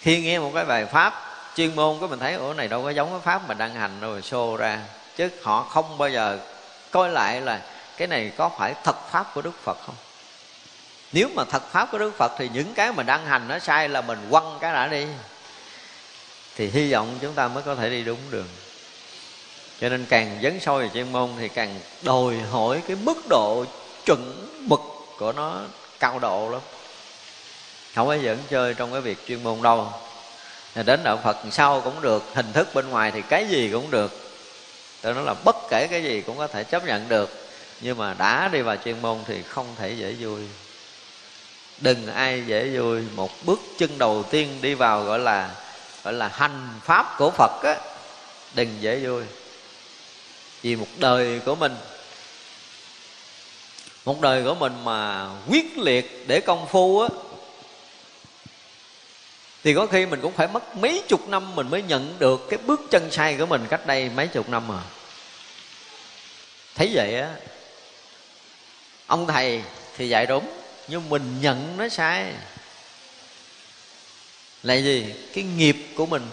Khi 0.00 0.22
nghe 0.22 0.38
một 0.38 0.50
cái 0.54 0.64
bài 0.64 0.86
pháp 0.86 1.33
chuyên 1.56 1.76
môn 1.76 1.98
của 2.00 2.06
mình 2.06 2.18
thấy, 2.18 2.34
ủa, 2.34 2.54
này 2.54 2.68
đâu 2.68 2.82
có 2.82 2.90
giống 2.90 3.10
cái 3.10 3.20
pháp 3.20 3.48
mình 3.48 3.58
đang 3.58 3.74
hành 3.74 4.00
rồi, 4.00 4.22
xô 4.22 4.56
ra. 4.56 4.80
Chứ 5.16 5.28
họ 5.42 5.62
không 5.62 5.98
bao 5.98 6.08
giờ 6.10 6.38
coi 6.90 7.10
lại 7.10 7.40
là 7.40 7.60
cái 7.96 8.08
này 8.08 8.32
có 8.36 8.50
phải 8.58 8.74
thật 8.84 8.96
pháp 9.10 9.34
của 9.34 9.42
đức 9.42 9.54
phật 9.64 9.78
không? 9.86 9.94
Nếu 11.12 11.28
mà 11.34 11.44
thật 11.44 11.62
pháp 11.72 11.88
của 11.92 11.98
đức 11.98 12.16
phật 12.16 12.32
thì 12.38 12.48
những 12.54 12.74
cái 12.74 12.92
mình 12.92 13.06
đang 13.06 13.26
hành 13.26 13.48
nó 13.48 13.58
sai 13.58 13.88
là 13.88 14.00
mình 14.00 14.18
quăng 14.30 14.58
cái 14.60 14.72
đã 14.72 14.86
đi. 14.86 15.06
Thì 16.56 16.70
hy 16.70 16.92
vọng 16.92 17.18
chúng 17.20 17.34
ta 17.34 17.48
mới 17.48 17.62
có 17.62 17.74
thể 17.74 17.90
đi 17.90 18.04
đúng 18.04 18.18
đường. 18.30 18.48
Cho 19.80 19.88
nên 19.88 20.06
càng 20.08 20.38
dấn 20.42 20.60
sâu 20.60 20.78
về 20.78 20.90
chuyên 20.94 21.12
môn 21.12 21.30
thì 21.38 21.48
càng 21.48 21.80
đòi 22.02 22.38
hỏi 22.38 22.82
cái 22.88 22.96
mức 22.96 23.16
độ 23.28 23.64
chuẩn 24.06 24.48
mực 24.68 24.80
của 25.18 25.32
nó 25.32 25.60
cao 26.00 26.18
độ 26.18 26.48
lắm. 26.48 26.60
Không 27.94 28.06
có 28.06 28.14
dẫn 28.14 28.38
chơi 28.50 28.74
trong 28.74 28.92
cái 28.92 29.00
việc 29.00 29.26
chuyên 29.26 29.42
môn 29.42 29.62
đâu 29.62 29.92
đến 30.82 31.00
đạo 31.04 31.20
phật 31.24 31.36
sau 31.50 31.80
cũng 31.80 32.00
được, 32.00 32.24
hình 32.34 32.52
thức 32.52 32.74
bên 32.74 32.88
ngoài 32.88 33.10
thì 33.10 33.22
cái 33.22 33.46
gì 33.46 33.70
cũng 33.72 33.90
được. 33.90 34.12
Tôi 35.00 35.14
nói 35.14 35.24
là 35.24 35.34
bất 35.44 35.56
kể 35.70 35.86
cái 35.90 36.02
gì 36.02 36.20
cũng 36.20 36.38
có 36.38 36.46
thể 36.46 36.64
chấp 36.64 36.86
nhận 36.86 37.08
được. 37.08 37.48
Nhưng 37.80 37.98
mà 37.98 38.14
đã 38.14 38.48
đi 38.48 38.62
vào 38.62 38.76
chuyên 38.84 39.02
môn 39.02 39.18
thì 39.26 39.42
không 39.42 39.66
thể 39.78 39.92
dễ 39.92 40.14
vui. 40.20 40.40
Đừng 41.78 42.06
ai 42.06 42.42
dễ 42.46 42.78
vui. 42.78 43.02
Một 43.14 43.30
bước 43.44 43.60
chân 43.78 43.98
đầu 43.98 44.24
tiên 44.30 44.58
đi 44.62 44.74
vào 44.74 45.04
gọi 45.04 45.18
là 45.18 45.50
gọi 46.04 46.12
là 46.12 46.28
hành 46.28 46.68
pháp 46.84 47.14
của 47.18 47.30
phật 47.30 47.62
á, 47.62 47.76
đừng 48.54 48.68
dễ 48.80 48.98
vui. 48.98 49.22
Vì 50.62 50.76
một 50.76 50.88
đời 50.96 51.40
của 51.44 51.54
mình, 51.54 51.76
một 54.04 54.20
đời 54.20 54.42
của 54.44 54.54
mình 54.54 54.72
mà 54.84 55.28
quyết 55.48 55.78
liệt 55.78 56.24
để 56.26 56.40
công 56.40 56.66
phu 56.66 57.00
á 57.00 57.08
thì 59.64 59.74
có 59.74 59.86
khi 59.86 60.06
mình 60.06 60.20
cũng 60.20 60.32
phải 60.32 60.48
mất 60.48 60.76
mấy 60.76 61.02
chục 61.08 61.28
năm 61.28 61.54
mình 61.54 61.70
mới 61.70 61.82
nhận 61.82 62.18
được 62.18 62.46
cái 62.50 62.58
bước 62.66 62.80
chân 62.90 63.10
sai 63.10 63.36
của 63.38 63.46
mình 63.46 63.66
cách 63.70 63.86
đây 63.86 64.10
mấy 64.16 64.28
chục 64.28 64.48
năm 64.48 64.68
mà 64.68 64.82
thấy 66.74 66.90
vậy 66.94 67.20
á, 67.20 67.30
ông 69.06 69.26
thầy 69.26 69.62
thì 69.96 70.08
dạy 70.08 70.26
đúng, 70.26 70.46
nhưng 70.88 71.08
mình 71.08 71.40
nhận 71.40 71.76
nó 71.76 71.88
sai. 71.88 72.32
Là 74.62 74.74
gì? 74.74 75.14
Cái 75.34 75.44
nghiệp 75.44 75.76
của 75.96 76.06
mình, 76.06 76.26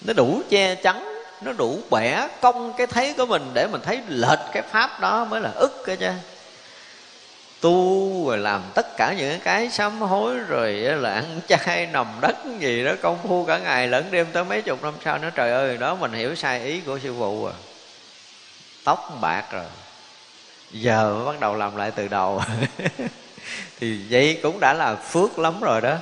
nó 0.00 0.12
đủ 0.12 0.42
che 0.50 0.74
chắn, 0.74 1.22
nó 1.40 1.52
đủ 1.52 1.80
bẻ 1.90 2.28
cong 2.40 2.72
cái 2.76 2.86
thấy 2.86 3.14
của 3.16 3.26
mình 3.26 3.50
để 3.54 3.66
mình 3.66 3.80
thấy 3.84 4.00
lệch 4.08 4.38
cái 4.52 4.62
pháp 4.62 5.00
đó 5.00 5.24
mới 5.24 5.40
là 5.40 5.50
ức 5.50 5.82
cái 5.86 5.96
chứ 5.96 6.10
tu 7.64 8.28
rồi 8.28 8.38
làm 8.38 8.62
tất 8.74 8.96
cả 8.96 9.14
những 9.18 9.40
cái 9.40 9.70
sám 9.70 10.00
hối 10.00 10.36
rồi 10.48 10.72
là 10.72 11.14
ăn 11.14 11.40
chay 11.48 11.86
nằm 11.86 12.06
đất 12.20 12.36
gì 12.58 12.84
đó 12.84 12.92
công 13.02 13.18
phu 13.28 13.44
cả 13.44 13.58
ngày, 13.58 13.88
lẫn 13.88 14.04
đêm 14.10 14.26
tới 14.32 14.44
mấy 14.44 14.62
chục 14.62 14.82
năm 14.82 14.94
sau 15.04 15.18
nó 15.18 15.30
trời 15.30 15.52
ơi, 15.52 15.76
đó 15.76 15.94
mình 15.94 16.12
hiểu 16.12 16.34
sai 16.34 16.64
ý 16.64 16.80
của 16.80 16.98
sư 16.98 17.14
phụ 17.18 17.44
rồi 17.44 17.52
tóc 18.84 19.18
bạc 19.20 19.44
rồi. 19.52 19.64
Giờ 20.70 21.14
mới 21.14 21.26
bắt 21.26 21.40
đầu 21.40 21.54
làm 21.54 21.76
lại 21.76 21.90
từ 21.90 22.08
đầu. 22.08 22.42
Thì 23.80 24.00
vậy 24.10 24.40
cũng 24.42 24.60
đã 24.60 24.74
là 24.74 24.94
phước 24.94 25.38
lắm 25.38 25.60
rồi 25.60 25.80
đó. 25.80 25.96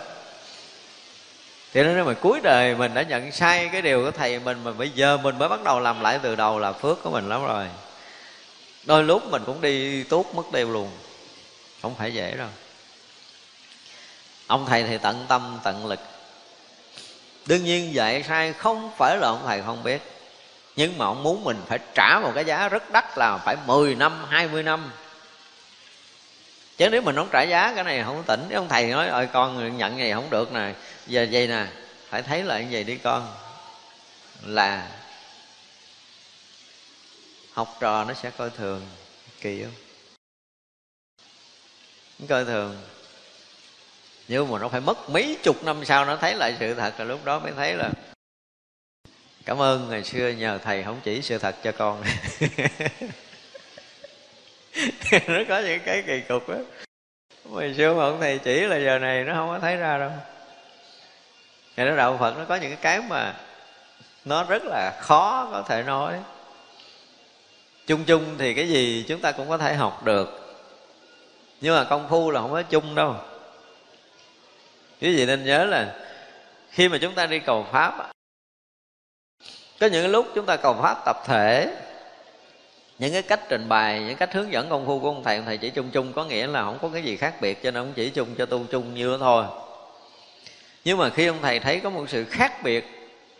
Thì 1.72 1.83
nên 1.83 2.07
mà 2.07 2.14
cuối 2.14 2.40
đời 2.42 2.75
mình 2.75 2.94
đã 2.94 3.03
nhận 3.03 3.33
sai 3.33 3.68
cái 3.72 3.83
điều 3.83 4.05
của 4.05 4.11
thầy 4.11 4.38
mình, 4.38 4.64
mà 4.64 4.72
bây 4.72 4.90
giờ 4.90 5.16
mình 5.16 5.38
mới 5.38 5.48
bắt 5.48 5.64
đầu 5.64 5.81
làm 5.81 6.01
lại 6.01 6.18
từ 6.22 6.37
đầu 6.37 6.59
là 6.59 6.72
phước 6.72 7.03
của 7.03 7.11
mình 7.11 7.29
lắm 7.29 7.46
rồi. 7.46 7.66
Đôi 8.85 9.05
lúc 9.05 9.31
mình 9.31 9.42
cũng 9.46 9.61
đi 9.61 10.03
tuốt 10.03 10.27
mất 10.35 10.42
tiêu 10.53 10.72
luôn 10.72 10.90
không 11.83 11.95
phải 11.95 12.14
dễ 12.14 12.37
đâu. 12.37 12.49
Ông 14.47 14.66
thầy 14.66 14.85
thì 14.85 14.99
tận 14.99 15.25
tâm, 15.29 15.61
tận 15.64 15.87
lực. 15.87 16.01
Đương 17.47 17.64
nhiên 17.64 17.95
dạy 17.95 18.23
sai 18.23 18.53
không 18.53 18.90
phải 18.99 19.16
là 19.16 19.29
ông 19.29 19.42
thầy 19.47 19.62
không 19.62 19.83
biết. 19.83 20.03
Nhưng 20.77 20.99
mà 20.99 21.07
ông 21.07 21.23
muốn 21.23 21.45
mình 21.45 21.62
phải 21.68 21.79
trả 21.95 22.21
một 22.23 22.33
cái 22.35 22.45
giá 22.45 22.68
rất 22.68 22.90
đắt 22.90 23.18
là 23.18 23.38
phải 23.38 23.57
10 23.66 23.95
năm 23.95 24.27
20 24.31 24.62
năm. 24.62 24.92
Chứ 26.77 26.88
nếu 26.90 27.03
mình 27.03 27.16
không 27.16 27.29
trả 27.33 27.42
giá, 27.42 27.73
cái 27.75 27.85
này 27.85 28.03
không 28.05 28.25
tỉnh. 28.27 28.49
Ông 28.55 28.68
thầy 28.68 28.87
nói 28.87 29.09
ơi 29.09 29.29
con 29.33 29.77
nhận 29.79 29.99
này 29.99 30.12
không 30.12 30.31
được 30.31 30.53
nè. 30.53 30.75
Giờ 31.07 31.27
vậy 31.33 31.47
nè, 31.47 31.66
phải 32.09 32.23
thấy 32.23 32.42
lại 32.42 32.62
như 32.62 32.68
vậy 32.71 32.85
đi 32.85 32.97
con. 32.97 33.35
Là 34.42 34.88
học 37.53 37.77
trò 37.81 38.05
nó 38.05 38.14
sẽ 38.14 38.31
coi 38.31 38.51
thường, 38.51 38.88
kỳ 39.40 39.62
không? 39.62 39.91
Coi 42.27 42.45
thường. 42.45 42.77
Nhưng 44.29 44.51
mà 44.51 44.59
nó 44.59 44.69
phải 44.69 44.81
mất 44.81 45.11
mấy 45.11 45.37
chục 45.43 45.65
năm 45.65 45.85
sau 45.85 46.05
nó 46.05 46.17
thấy 46.17 46.35
lại 46.35 46.57
sự 46.61 46.75
thật 46.75 46.95
là 46.99 47.05
lúc 47.05 47.25
đó 47.25 47.39
mới 47.39 47.53
thấy 47.53 47.75
là, 47.75 47.91
cảm 49.45 49.63
ơn 49.63 49.91
ngày 49.91 50.05
xưa 50.05 50.29
nhờ 50.29 50.59
thầy 50.65 50.83
không 50.83 51.01
chỉ 51.05 51.23
sự 51.23 51.39
thật 51.39 51.57
cho 51.63 51.73
con. 51.73 52.03
Nó 55.27 55.39
có 55.49 55.59
những 55.59 55.81
cái 55.85 56.03
kỳ 56.07 56.21
cục 56.29 56.49
á. 56.49 56.57
Ngày 57.45 57.75
xưa 57.75 57.95
mà 57.95 58.05
ông 58.05 58.21
thầy 58.21 58.39
chỉ 58.39 58.61
là 58.61 58.77
giờ 58.77 58.99
này 58.99 59.25
nó 59.25 59.35
không 59.35 59.49
có 59.49 59.59
thấy 59.59 59.77
ra 59.77 59.99
đâu. 59.99 60.11
Ngày 61.77 61.87
đó 61.87 61.97
đạo 61.97 62.17
phật 62.21 62.39
nó 62.39 62.45
có 62.45 62.57
những 62.57 62.77
cái 62.83 63.01
mà 63.01 63.35
nó 64.25 64.45
rất 64.45 64.63
là 64.65 64.99
khó 65.01 65.49
có 65.53 65.63
thể 65.69 65.83
nói. 65.83 66.19
Chung 67.87 68.05
chung 68.05 68.39
thì 68.39 68.55
cái 68.55 68.69
gì 68.69 69.05
chúng 69.09 69.21
ta 69.21 69.33
cũng 69.33 69.49
có 69.49 69.59
thể 69.59 69.75
học 69.75 70.05
được 70.05 70.41
nhưng 71.62 71.75
mà 71.75 71.85
công 71.85 72.09
phu 72.09 72.31
là 72.31 72.40
không 72.40 72.53
có 72.53 72.62
chung 72.62 72.94
đâu. 72.94 73.16
Quý 75.01 75.16
vị 75.16 75.27
nên 75.27 75.44
nhớ 75.44 75.64
là 75.64 75.94
khi 76.70 76.88
mà 76.88 76.98
chúng 77.01 77.14
ta 77.14 77.27
đi 77.27 77.38
cầu 77.38 77.66
pháp 77.72 78.12
có 79.81 79.87
những 79.87 80.11
lúc 80.11 80.27
chúng 80.35 80.46
ta 80.46 80.57
cầu 80.57 80.77
pháp 80.83 81.03
tập 81.05 81.16
thể, 81.27 81.75
những 82.98 83.12
cái 83.12 83.22
cách 83.22 83.40
trình 83.48 83.68
bày, 83.68 84.01
những 84.01 84.16
cách 84.16 84.33
hướng 84.33 84.53
dẫn 84.53 84.68
công 84.68 84.87
phu 84.87 85.01
của 85.01 85.09
ông 85.09 85.25
thầy 85.25 85.37
ông 85.37 85.44
thầy 85.44 85.59
chỉ 85.59 85.70
chung 85.70 85.90
chung, 85.90 86.12
có 86.12 86.25
nghĩa 86.25 86.46
là 86.46 86.62
không 86.62 86.79
có 86.83 86.88
cái 86.92 87.03
gì 87.03 87.16
khác 87.16 87.35
biệt, 87.40 87.62
cho 87.62 87.70
nên 87.70 87.83
ông 87.83 87.92
chỉ 87.94 88.11
chung 88.11 88.35
cho 88.38 88.46
tu 88.46 88.64
chung 88.70 88.94
như 88.94 89.11
đó 89.11 89.16
thôi. 89.20 89.44
Nhưng 90.85 90.98
mà 90.98 91.11
khi 91.11 91.27
ông 91.27 91.38
thầy 91.42 91.61
thấy 91.61 91.81
có 91.81 91.90
một 91.90 92.05
sự 92.09 92.25
khác 92.25 92.62
biệt 92.62 92.85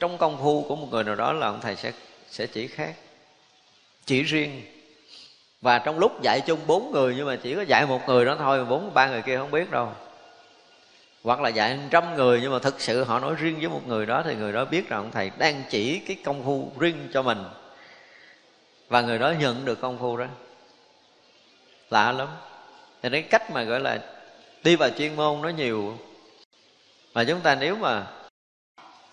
trong 0.01 0.19
công 0.19 0.39
phu 0.43 0.65
của 0.69 0.77
một 0.77 0.87
người 0.91 1.05
nào 1.05 1.15
đó 1.15 1.33
là 1.33 1.47
ông 1.47 1.61
thầy 1.61 1.77
sẽ 1.77 1.93
sẽ 2.31 2.47
chỉ 2.47 2.67
khác, 2.67 2.95
chỉ 4.07 4.23
riêng 4.23 4.63
và 5.63 5.79
trong 5.79 5.99
lúc 5.99 6.23
dạy 6.23 6.41
chung 6.47 6.61
bốn 6.67 6.91
người, 6.93 7.15
nhưng 7.17 7.27
mà 7.27 7.37
chỉ 7.37 7.55
có 7.55 7.63
dạy 7.63 7.87
một 7.87 8.01
người 8.09 8.25
đó 8.25 8.37
thôi 8.39 8.65
bốn, 8.65 8.95
ba 8.95 9.09
người 9.09 9.23
kia 9.23 9.37
không 9.37 9.51
biết 9.51 9.71
đâu. 9.71 9.93
Hoặc 11.23 11.41
là 11.41 11.49
dạy 11.49 11.79
trăm 11.91 12.15
người, 12.15 12.41
nhưng 12.43 12.53
mà 12.53 12.59
thực 12.59 12.81
sự 12.81 13.05
họ 13.05 13.19
nói 13.21 13.35
riêng 13.39 13.59
với 13.59 13.69
một 13.69 13.87
người 13.87 14.07
đó, 14.07 14.23
thì 14.25 14.35
người 14.35 14.53
đó 14.53 14.65
biết 14.65 14.89
rằng 14.89 15.11
thầy 15.13 15.31
đang 15.39 15.63
chỉ 15.71 15.99
cái 15.99 16.17
công 16.25 16.45
phu 16.45 16.73
riêng 16.79 17.09
cho 17.13 17.23
mình. 17.23 17.45
Và 18.89 19.01
người 19.01 19.19
đó 19.19 19.31
nhận 19.31 19.65
được 19.65 19.81
công 19.81 19.99
phu 19.99 20.17
đó. 20.17 20.27
Lạ 21.91 22.13
lắm. 22.13 22.29
Thì 23.03 23.09
cái 23.11 23.23
cách 23.23 23.51
mà 23.51 23.63
gọi 23.63 23.81
là 23.81 23.99
đi 24.65 24.77
vào 24.77 24.91
chuyên 24.91 25.17
môn 25.17 25.43
nó 25.43 25.49
nhiều. 25.49 25.99
Mà 27.15 27.25
chúng 27.25 27.41
ta 27.41 27.55
nếu 27.55 27.77
mà 27.77 28.07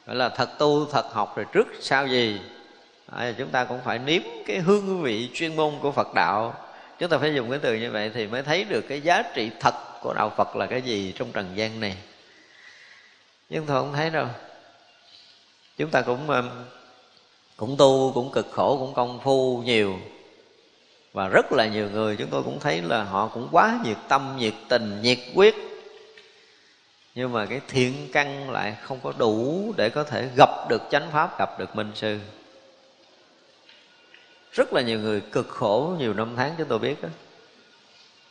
gọi 0.05 0.15
là 0.15 0.29
thật 0.29 0.49
tu, 0.57 0.85
thật 0.85 1.05
học 1.13 1.37
rồi 1.37 1.45
trước 1.51 1.67
sau 1.79 2.07
gì 2.07 2.39
à, 3.11 3.33
chúng 3.37 3.49
ta 3.49 3.63
cũng 3.63 3.79
phải 3.85 3.99
nếm 3.99 4.21
cái 4.45 4.57
hương 4.57 5.01
vị 5.01 5.29
chuyên 5.33 5.55
môn 5.55 5.73
của 5.81 5.91
phật 5.91 6.07
đạo. 6.15 6.53
Chúng 6.99 7.09
ta 7.09 7.17
phải 7.17 7.35
dùng 7.35 7.49
cái 7.49 7.59
từ 7.61 7.75
như 7.75 7.91
vậy 7.91 8.11
thì 8.13 8.27
mới 8.27 8.43
thấy 8.43 8.63
được 8.63 8.81
cái 8.89 9.01
giá 9.01 9.23
trị 9.33 9.51
thật 9.59 9.73
của 10.01 10.13
đạo 10.13 10.33
phật 10.37 10.55
là 10.55 10.65
cái 10.65 10.81
gì 10.81 11.13
trong 11.17 11.31
trần 11.31 11.45
gian 11.55 11.79
này. 11.79 11.97
Nhưng 13.49 13.65
thôi 13.65 13.81
không 13.81 13.93
thấy 13.93 14.09
đâu. 14.09 14.27
Chúng 15.77 15.89
ta 15.89 16.01
cũng 16.01 16.29
um, 16.29 16.49
cũng 17.57 17.77
tu 17.77 18.11
cũng 18.13 18.31
cực 18.31 18.47
khổ 18.51 18.77
cũng 18.77 18.93
công 18.93 19.19
phu 19.23 19.61
nhiều. 19.65 19.99
Và 21.13 21.27
rất 21.27 21.51
là 21.51 21.67
nhiều 21.67 21.89
người 21.89 22.15
chúng 22.15 22.29
tôi 22.29 22.43
cũng 22.43 22.59
thấy 22.59 22.81
là 22.81 23.03
họ 23.03 23.27
cũng 23.27 23.47
quá 23.51 23.79
nhiệt 23.83 23.97
tâm 24.07 24.37
nhiệt 24.39 24.53
tình 24.69 25.01
nhiệt 25.01 25.19
quyết. 25.35 25.55
Nhưng 27.15 27.31
mà 27.31 27.45
cái 27.45 27.61
thiện 27.67 28.09
căn 28.13 28.49
lại 28.49 28.75
không 28.81 28.99
có 29.03 29.13
đủ 29.17 29.73
để 29.77 29.89
có 29.89 30.03
thể 30.03 30.29
gặp 30.37 30.49
được 30.69 30.81
chánh 30.91 31.11
pháp 31.11 31.39
gặp 31.39 31.59
được 31.59 31.75
minh 31.75 31.91
sư 31.95 32.19
rất 34.51 34.73
là 34.73 34.81
nhiều 34.81 34.99
người 34.99 35.21
cực 35.21 35.49
khổ 35.49 35.95
nhiều 35.99 36.13
năm 36.13 36.33
tháng 36.35 36.55
chúng 36.57 36.67
tôi 36.67 36.79
biết 36.79 37.01
đó 37.01 37.09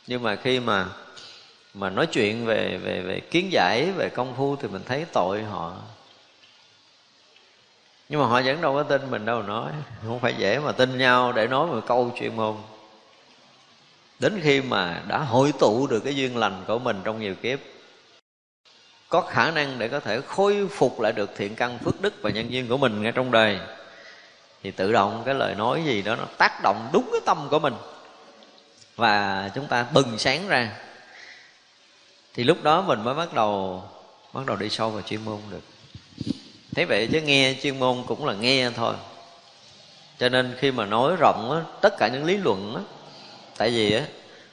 nhưng 0.07 0.23
mà 0.23 0.35
khi 0.35 0.59
mà 0.59 0.85
mà 1.73 1.89
nói 1.89 2.07
chuyện 2.07 2.45
về 2.45 2.77
về 2.83 3.01
về 3.01 3.19
kiến 3.19 3.51
giải, 3.51 3.91
về 3.91 4.09
công 4.09 4.35
phu 4.37 4.55
thì 4.55 4.67
mình 4.67 4.81
thấy 4.85 5.05
tội 5.13 5.43
họ. 5.43 5.73
Nhưng 8.09 8.19
mà 8.19 8.27
họ 8.27 8.41
vẫn 8.41 8.61
đâu 8.61 8.73
có 8.73 8.83
tin 8.83 9.11
mình 9.11 9.25
đâu 9.25 9.43
nói. 9.43 9.71
Không 10.03 10.19
phải 10.19 10.35
dễ 10.37 10.59
mà 10.59 10.71
tin 10.71 10.97
nhau 10.97 11.31
để 11.31 11.47
nói 11.47 11.67
một 11.67 11.81
câu 11.87 12.11
chuyên 12.19 12.35
môn. 12.35 12.55
Đến 14.19 14.39
khi 14.43 14.61
mà 14.61 15.03
đã 15.07 15.17
hội 15.17 15.53
tụ 15.59 15.87
được 15.87 15.99
cái 15.99 16.15
duyên 16.15 16.37
lành 16.37 16.63
của 16.67 16.79
mình 16.79 17.01
trong 17.03 17.19
nhiều 17.19 17.35
kiếp, 17.35 17.59
có 19.09 19.21
khả 19.21 19.51
năng 19.51 19.79
để 19.79 19.87
có 19.87 19.99
thể 19.99 20.21
khôi 20.21 20.67
phục 20.71 21.01
lại 21.01 21.11
được 21.11 21.29
thiện 21.35 21.55
căn 21.55 21.79
phước 21.79 22.01
đức 22.01 22.13
và 22.21 22.29
nhân 22.29 22.51
duyên 22.51 22.67
của 22.67 22.77
mình 22.77 23.01
ngay 23.01 23.11
trong 23.11 23.31
đời 23.31 23.59
thì 24.63 24.71
tự 24.71 24.91
động 24.91 25.21
cái 25.25 25.35
lời 25.35 25.55
nói 25.55 25.83
gì 25.85 26.01
đó 26.01 26.15
nó 26.15 26.25
tác 26.37 26.59
động 26.63 26.89
đúng 26.93 27.09
cái 27.11 27.21
tâm 27.25 27.47
của 27.51 27.59
mình. 27.59 27.73
Và 28.95 29.49
chúng 29.55 29.67
ta 29.67 29.85
bừng 29.93 30.17
sáng 30.17 30.47
ra. 30.47 30.71
Thì 32.33 32.43
lúc 32.43 32.63
đó 32.63 32.81
mình 32.81 33.03
mới 33.03 33.13
bắt 33.13 33.33
đầu 33.33 33.83
bắt 34.33 34.45
đầu 34.45 34.55
đi 34.55 34.69
sâu 34.69 34.89
vào 34.89 35.01
chuyên 35.01 35.25
môn 35.25 35.37
được. 35.51 35.61
Thế 36.75 36.85
vậy 36.85 37.09
chứ 37.11 37.21
nghe 37.21 37.55
chuyên 37.63 37.79
môn 37.79 38.03
cũng 38.07 38.25
là 38.25 38.33
nghe 38.33 38.69
thôi. 38.69 38.93
Cho 40.19 40.29
nên 40.29 40.55
khi 40.59 40.71
mà 40.71 40.85
nói 40.85 41.15
rộng 41.19 41.51
á, 41.51 41.61
tất 41.81 41.93
cả 41.97 42.07
những 42.07 42.25
lý 42.25 42.37
luận 42.37 42.75
á, 42.75 42.81
tại 43.57 43.69
vì 43.69 43.93
á, 43.93 44.03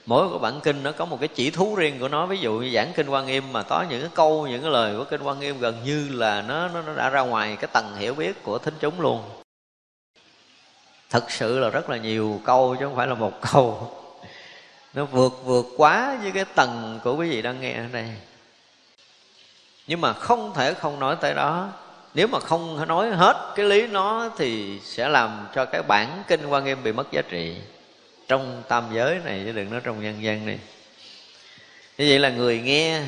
mỗi 0.06 0.28
cái 0.30 0.38
bản 0.38 0.60
kinh 0.60 0.82
nó 0.82 0.92
có 0.92 1.04
một 1.04 1.16
cái 1.20 1.28
chỉ 1.28 1.50
thú 1.50 1.74
riêng 1.74 2.00
của 2.00 2.08
nó. 2.08 2.26
Ví 2.26 2.38
dụ 2.38 2.52
như 2.52 2.70
giảng 2.74 2.92
kinh 2.96 3.08
quan 3.08 3.26
nghiêm 3.26 3.52
mà 3.52 3.62
có 3.62 3.84
những 3.90 4.00
cái 4.00 4.10
câu 4.14 4.46
những 4.46 4.62
cái 4.62 4.70
lời 4.70 4.94
của 4.98 5.04
kinh 5.04 5.22
quan 5.22 5.40
nghiêm 5.40 5.58
gần 5.58 5.84
như 5.84 6.08
là 6.08 6.42
nó 6.42 6.68
nó, 6.68 6.82
nó 6.82 6.94
đã 6.94 7.10
ra 7.10 7.20
ngoài 7.20 7.56
cái 7.60 7.68
tầng 7.72 7.96
hiểu 7.96 8.14
biết 8.14 8.42
của 8.42 8.58
thính 8.58 8.74
chúng 8.80 9.00
luôn 9.00 9.22
thật 11.10 11.30
sự 11.30 11.58
là 11.58 11.70
rất 11.70 11.90
là 11.90 11.96
nhiều 11.96 12.40
câu 12.44 12.76
chứ 12.78 12.84
không 12.84 12.96
phải 12.96 13.06
là 13.06 13.14
một 13.14 13.32
câu. 13.52 13.92
Nó 14.94 15.04
vượt 15.04 15.32
vượt 15.44 15.66
quá 15.76 16.18
với 16.22 16.32
cái 16.32 16.44
tầng 16.44 17.00
của 17.04 17.16
quý 17.16 17.30
vị 17.30 17.42
đang 17.42 17.60
nghe 17.60 17.72
ở 17.72 17.84
đây. 17.92 18.08
Nhưng 19.86 20.00
mà 20.00 20.12
không 20.12 20.54
thể 20.54 20.74
không 20.74 21.00
nói 21.00 21.16
tới 21.20 21.34
đó. 21.34 21.72
Nếu 22.14 22.26
mà 22.26 22.40
không 22.40 22.88
nói 22.88 23.10
hết 23.10 23.52
cái 23.56 23.66
lý 23.66 23.86
nó 23.86 24.30
thì 24.38 24.80
sẽ 24.84 25.08
làm 25.08 25.46
cho 25.54 25.64
cái 25.64 25.82
bản 25.82 26.22
kinh 26.28 26.46
quan 26.46 26.64
nghiêm 26.64 26.82
bị 26.82 26.92
mất 26.92 27.12
giá 27.12 27.22
trị 27.28 27.56
trong 28.28 28.62
tam 28.68 28.84
giới 28.92 29.20
này, 29.24 29.42
chứ 29.44 29.52
đừng 29.52 29.70
nói 29.70 29.80
trong 29.84 30.02
nhân 30.02 30.22
gian 30.22 30.46
này. 30.46 30.58
Như 31.98 32.06
vậy 32.08 32.18
là 32.18 32.28
người 32.28 32.60
nghe 32.60 33.02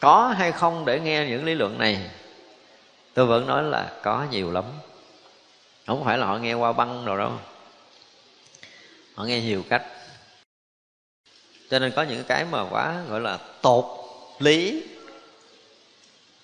có 0.00 0.34
hay 0.38 0.52
không 0.52 0.84
để 0.84 1.00
nghe 1.00 1.26
những 1.28 1.44
lý 1.44 1.54
luận 1.54 1.78
này, 1.78 1.98
tôi 3.14 3.26
vẫn 3.26 3.46
nói 3.46 3.62
là 3.62 3.92
có 4.02 4.26
nhiều 4.30 4.52
lắm 4.52 4.64
không 5.86 6.04
phải 6.04 6.18
là 6.18 6.26
họ 6.26 6.38
nghe 6.38 6.54
qua 6.54 6.72
băng 6.72 7.04
rồi 7.04 7.18
đâu. 7.18 7.32
Họ 9.14 9.24
nghe 9.24 9.40
nhiều 9.40 9.64
cách. 9.68 9.82
Cho 11.70 11.78
nên 11.78 11.92
có 11.96 12.02
những 12.02 12.24
cái 12.24 12.44
mà 12.44 12.68
quá 12.70 13.02
gọi 13.08 13.20
là 13.20 13.38
tột 13.62 13.84
lý 14.38 14.82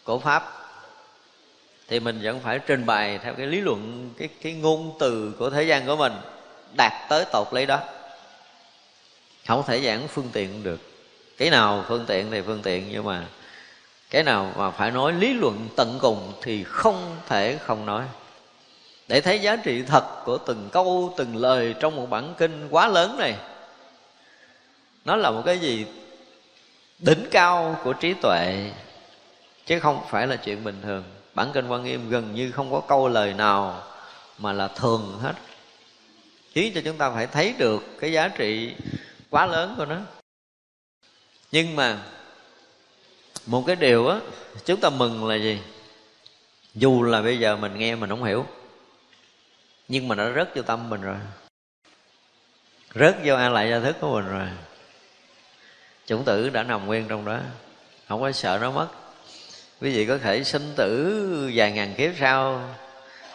của 0.04 0.18
pháp, 0.18 0.56
thì 1.88 2.00
mình 2.00 2.20
vẫn 2.22 2.40
phải 2.40 2.58
trình 2.66 2.86
bày 2.86 3.18
theo 3.18 3.34
cái 3.34 3.46
lý 3.46 3.60
luận, 3.60 4.10
cái 4.18 4.28
cái 4.42 4.52
ngôn 4.52 4.96
từ 4.98 5.34
của 5.38 5.50
thế 5.50 5.62
gian 5.62 5.86
của 5.86 5.96
mình 5.96 6.12
đạt 6.76 6.92
tới 7.08 7.24
tột 7.32 7.54
lý 7.54 7.66
đó. 7.66 7.80
Không 9.46 9.62
thể 9.66 9.80
giảng 9.80 10.08
phương 10.08 10.28
tiện 10.32 10.62
được. 10.62 10.80
Cái 11.36 11.50
nào 11.50 11.84
phương 11.88 12.04
tiện 12.06 12.30
thì 12.30 12.42
phương 12.42 12.62
tiện, 12.62 12.88
nhưng 12.92 13.04
mà 13.04 13.26
cái 14.10 14.22
nào 14.22 14.52
mà 14.56 14.70
phải 14.70 14.90
nói 14.90 15.12
lý 15.12 15.32
luận 15.32 15.68
tận 15.76 15.98
cùng 16.00 16.32
thì 16.42 16.64
không 16.64 17.16
thể 17.26 17.58
không 17.58 17.86
nói 17.86 18.04
để 19.10 19.20
thấy 19.20 19.40
giá 19.40 19.56
trị 19.56 19.82
thật 19.82 20.24
của 20.24 20.38
từng 20.38 20.68
câu, 20.72 21.14
từng 21.16 21.36
lời 21.36 21.74
trong 21.80 21.96
một 21.96 22.10
bản 22.10 22.34
kinh 22.38 22.68
quá 22.70 22.88
lớn 22.88 23.16
này. 23.18 23.36
Nó 25.04 25.16
là 25.16 25.30
một 25.30 25.42
cái 25.46 25.58
gì? 25.58 25.86
Đỉnh 26.98 27.26
cao 27.30 27.80
của 27.84 27.92
trí 27.92 28.14
tuệ, 28.14 28.70
chứ 29.66 29.80
không 29.80 30.02
phải 30.10 30.26
là 30.26 30.36
chuyện 30.36 30.64
bình 30.64 30.80
thường. 30.82 31.04
Bản 31.34 31.50
kinh 31.54 31.68
quan 31.68 31.84
nghiêm 31.84 32.10
gần 32.10 32.34
như 32.34 32.50
không 32.50 32.72
có 32.72 32.80
câu 32.80 33.08
lời 33.08 33.34
nào 33.34 33.82
mà 34.38 34.52
là 34.52 34.68
thường 34.68 35.18
hết. 35.22 35.34
Khiến 36.52 36.72
cho 36.74 36.80
chúng 36.84 36.96
ta 36.96 37.10
phải 37.10 37.26
thấy 37.26 37.54
được 37.58 37.82
cái 38.00 38.12
giá 38.12 38.28
trị 38.28 38.74
quá 39.30 39.46
lớn 39.46 39.74
của 39.76 39.84
nó. 39.84 39.96
Nhưng 41.52 41.76
mà, 41.76 41.98
một 43.46 43.64
cái 43.66 43.76
điều 43.76 44.08
á, 44.08 44.20
chúng 44.64 44.80
ta 44.80 44.90
mừng 44.90 45.28
là 45.28 45.36
gì? 45.36 45.58
Dù 46.74 47.02
là 47.02 47.22
bây 47.22 47.38
giờ 47.38 47.56
mình 47.56 47.78
nghe 47.78 47.94
mình 47.94 48.10
không 48.10 48.24
hiểu 48.24 48.46
nhưng 49.90 50.08
mà 50.08 50.14
nó 50.14 50.32
rớt 50.32 50.56
vô 50.56 50.62
tâm 50.62 50.90
mình 50.90 51.00
rồi. 51.00 51.16
Rớt 52.94 53.16
vô 53.24 53.34
a 53.34 53.48
lại 53.48 53.70
gia 53.70 53.80
thức 53.80 53.96
của 54.00 54.14
mình 54.14 54.28
rồi. 54.28 54.46
Chủng 56.06 56.24
tử 56.24 56.50
đã 56.50 56.62
nằm 56.62 56.86
nguyên 56.86 57.08
trong 57.08 57.24
đó. 57.24 57.38
Không 58.08 58.20
có 58.20 58.32
sợ 58.32 58.58
nó 58.60 58.70
mất. 58.70 58.88
Quý 59.80 59.96
vị 59.96 60.06
có 60.06 60.18
thể 60.18 60.44
sinh 60.44 60.72
tử 60.76 61.50
vài 61.54 61.72
ngàn 61.72 61.94
kiếp 61.94 62.10
sau. 62.20 62.68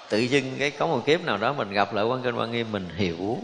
Tự 0.10 0.18
dưng 0.18 0.56
cái 0.60 0.72
có 0.72 0.88
một 0.88 1.04
kiếp 1.06 1.22
nào 1.26 1.38
đó 1.38 1.54
mình 1.54 1.72
gặp 1.72 1.94
lại 1.94 2.06
quan 2.06 2.22
kinh 2.22 2.36
quan 2.36 2.52
nghiêm, 2.52 2.72
mình 2.72 2.90
hiểu. 2.96 3.38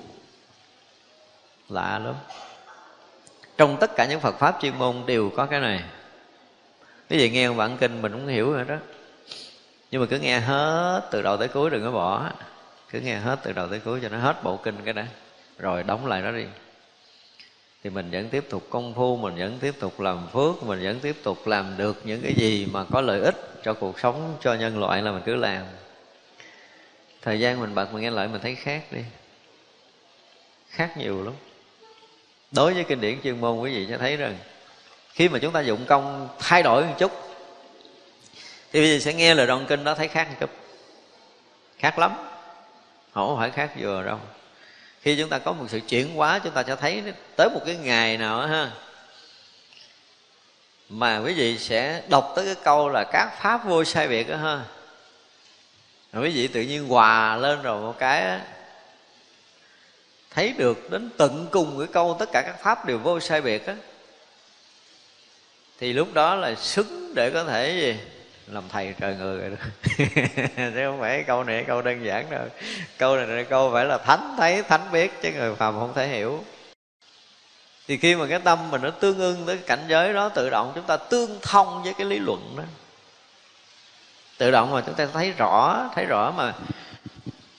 Lạ 1.70 2.00
lắm. 2.00 2.16
Trong 3.58 3.78
tất 3.80 3.96
cả 3.96 4.06
những 4.06 4.20
phật 4.20 4.40
pháp 4.40 4.58
chuyên 4.62 4.78
môn 4.78 5.04
đều 5.06 5.32
có 5.36 5.46
cái 5.46 5.60
này. 5.60 5.84
Quý 7.10 7.18
vị 7.18 7.30
nghe 7.30 7.50
bản 7.50 7.78
kinh 7.78 8.02
mình 8.02 8.12
cũng 8.12 8.28
hiểu 8.28 8.54
rồi 8.54 8.66
đó. 8.66 8.76
Nhưng 9.92 10.02
mà 10.02 10.08
cứ 10.10 10.20
nghe 10.20 10.40
hết 10.40 11.08
từ 11.12 11.22
đầu 11.22 11.38
tới 11.38 11.48
cuối 11.48 11.70
đừng 11.70 11.84
có 11.84 11.92
bỏ 11.92 12.32
cứ 12.92 13.00
nghe 13.00 13.16
hết 13.16 13.40
từ 13.44 13.54
đầu 13.54 13.68
tới 13.68 13.80
cuối 13.80 14.00
cho 14.04 14.10
nó 14.10 14.18
hết 14.18 14.44
bộ 14.44 14.58
kinh 14.58 14.76
cái 14.86 14.94
đó 14.94 15.04
rồi 15.60 15.84
đóng 15.84 16.06
lại 16.06 16.22
nó 16.22 16.32
đi. 16.32 16.46
Thì 17.84 17.90
mình 17.90 18.12
vẫn 18.12 18.30
tiếp 18.30 18.46
tục 18.50 18.68
công 18.70 18.94
phu, 18.94 19.18
mình 19.18 19.36
vẫn 19.36 19.58
tiếp 19.62 19.74
tục 19.80 20.00
làm 20.00 20.28
phước, 20.34 20.64
mình 20.64 20.84
vẫn 20.84 21.00
tiếp 21.00 21.16
tục 21.24 21.48
làm 21.48 21.78
được 21.78 22.02
những 22.04 22.22
cái 22.22 22.34
gì 22.34 22.68
mà 22.72 22.86
có 22.92 23.02
lợi 23.02 23.22
ích 23.22 23.36
cho 23.64 23.74
cuộc 23.74 24.00
sống, 24.00 24.38
cho 24.42 24.54
nhân 24.54 24.80
loại 24.80 25.02
là 25.02 25.12
mình 25.12 25.22
cứ 25.26 25.36
làm. 25.36 25.66
Thời 27.22 27.40
gian 27.40 27.60
mình 27.60 27.76
bật 27.76 27.94
mình 27.94 28.02
nghe 28.02 28.10
lại 28.10 28.28
mình 28.28 28.42
thấy 28.42 28.56
khác 28.56 28.84
đi. 28.92 29.02
Khác 30.70 30.98
nhiều 30.98 31.24
lắm. 31.24 31.34
Đối 32.52 32.74
với 32.74 32.84
kinh 32.84 33.02
điển 33.02 33.22
chuyên 33.24 33.42
môn, 33.42 33.60
quý 33.60 33.76
vị 33.76 33.88
sẽ 33.90 33.98
thấy 33.98 34.18
rằng 34.18 34.38
khi 35.14 35.30
mà 35.30 35.40
chúng 35.40 35.54
ta 35.54 35.60
dụng 35.60 35.86
công 35.86 36.30
thay 36.40 36.64
đổi 36.64 36.86
một 36.86 36.96
chút, 37.00 37.12
thì 38.72 38.80
bây 38.80 38.90
giờ 38.94 39.00
sẽ 39.00 39.14
nghe 39.14 39.34
lời 39.34 39.48
đoạn 39.48 39.66
kinh 39.70 39.84
đó 39.84 39.96
thấy 39.96 40.08
khác 40.08 40.28
một 40.30 40.36
chút. 40.40 40.50
Khác 41.78 42.00
lắm 42.00 42.31
không 43.14 43.38
phải 43.40 43.52
khác 43.52 43.72
vừa 43.80 44.04
đâu. 44.04 44.20
Khi 45.02 45.16
chúng 45.16 45.30
ta 45.30 45.40
có 45.40 45.52
một 45.52 45.66
sự 45.70 45.80
chuyển 45.88 46.16
hóa 46.16 46.40
chúng 46.44 46.54
ta 46.54 46.64
sẽ 46.68 46.76
thấy 46.76 47.04
tới 47.36 47.50
một 47.50 47.62
cái 47.66 47.76
ngày 47.76 48.18
nào 48.18 48.40
đó, 48.40 48.46
ha. 48.46 48.72
Mà 50.90 51.18
quý 51.18 51.34
vị 51.34 51.58
sẽ 51.58 52.02
đọc 52.10 52.34
tới 52.36 52.46
cái 52.46 52.56
câu 52.64 52.90
là 52.90 53.04
các 53.12 53.42
pháp 53.42 53.66
vô 53.66 53.84
sai 53.84 54.08
biệt 54.08 54.30
đó 54.30 54.38
ha. 54.38 54.62
Rồi 56.14 56.24
quý 56.24 56.32
vị 56.32 56.48
tự 56.48 56.62
nhiên 56.62 56.88
hòa 56.88 57.38
lên 57.38 57.62
rồi 57.62 57.82
một 57.82 57.96
cái 58.00 58.40
thấy 60.30 60.54
được 60.58 60.92
đến 60.92 61.10
tận 61.18 61.48
cùng 61.52 61.80
cái 61.80 61.88
câu 61.88 62.16
tất 62.20 62.30
cả 62.32 62.42
các 62.42 62.62
pháp 62.62 62.86
đều 62.86 62.98
vô 62.98 63.20
sai 63.20 63.42
biệt 63.42 63.66
á. 63.66 63.76
Thì 65.80 65.94
lúc 65.94 66.14
đó 66.14 66.36
là 66.36 66.56
xứng 66.56 67.16
để 67.16 67.30
có 67.30 67.44
thể 67.44 67.72
gì? 67.82 68.11
Làm 68.48 68.64
thầy 68.70 68.94
trời 69.00 69.16
người 69.16 69.40
rồi 69.40 69.50
đó. 69.50 69.66
Chứ 70.56 70.86
không 70.86 71.00
phải 71.00 71.24
câu 71.24 71.44
này 71.44 71.64
câu 71.68 71.82
đơn 71.82 72.06
giản 72.06 72.30
đâu. 72.30 72.46
Câu 72.98 73.16
này 73.16 73.28
là 73.28 73.44
câu 73.44 73.72
phải 73.74 73.86
là 73.86 73.98
thánh 73.98 74.36
thấy 74.38 74.64
thánh 74.64 74.92
biết 74.92 75.22
chứ 75.22 75.32
người 75.32 75.56
phàm 75.56 75.80
không 75.80 75.94
thể 75.96 76.08
hiểu. 76.08 76.44
Thì 77.88 77.98
khi 77.98 78.16
mà 78.16 78.26
cái 78.28 78.40
tâm 78.40 78.72
mình 78.72 78.82
nó 78.82 78.90
tương 78.90 79.20
ưng 79.20 79.44
tới 79.46 79.58
cảnh 79.58 79.84
giới 79.88 80.14
đó 80.14 80.30
tự 80.30 80.50
động 80.50 80.72
chúng 80.76 80.84
ta 80.84 80.98
tương 80.98 81.40
thông 81.42 81.84
với 81.84 81.94
cái 81.94 82.08
lý 82.08 82.20
luận 82.20 82.54
đó, 82.58 82.64
tự 84.38 84.52
động 84.52 84.72
mà 84.72 84.82
chúng 84.86 84.96
ta 84.96 85.08
thấy 85.14 85.32
rõ 85.32 85.90
thấy 85.96 86.06
rõ 86.06 86.32
mà 86.32 86.54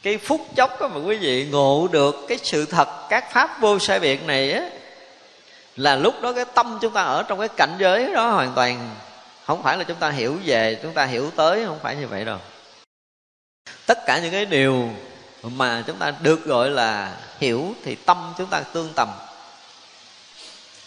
cái 0.03 0.19
phút 0.19 0.41
chốc 0.57 0.81
đó 0.81 0.89
mà 0.89 1.01
quý 1.01 1.17
vị 1.17 1.49
ngộ 1.51 1.89
được 1.93 2.15
cái 2.29 2.39
sự 2.43 2.67
thật 2.67 2.89
các 3.09 3.33
pháp 3.33 3.61
vô 3.61 3.79
sai 3.79 4.01
biệt 4.01 4.27
này 4.27 4.53
á 4.53 4.63
là 5.77 5.97
lúc 5.97 6.15
đó 6.23 6.33
cái 6.33 6.45
tâm 6.55 6.79
chúng 6.81 6.93
ta 6.93 7.03
ở 7.03 7.23
trong 7.23 7.39
cái 7.39 7.49
cảnh 7.49 7.75
giới 7.79 8.15
đó 8.15 8.31
hoàn 8.31 8.53
toàn 8.55 8.91
không 9.47 9.63
phải 9.63 9.79
là 9.79 9.85
chúng 9.85 9.97
ta 9.97 10.11
hiểu 10.11 10.39
về, 10.45 10.79
chúng 10.83 10.93
ta 10.93 11.05
hiểu 11.05 11.31
tới, 11.37 11.65
không 11.67 11.79
phải 11.83 11.97
như 11.97 12.07
vậy 12.07 12.25
đâu. 12.25 12.39
Tất 13.87 13.99
cả 14.07 14.19
những 14.19 14.33
cái 14.33 14.45
điều 14.45 14.91
mà 15.43 15.85
chúng 15.87 15.97
ta 15.97 16.13
được 16.21 16.45
gọi 16.45 16.71
là 16.71 17.17
hiểu 17.39 17.75
thì 17.85 17.95
tâm 17.95 18.35
chúng 18.39 18.47
ta 18.47 18.61
tương 18.61 18.93
tầm. 18.97 19.09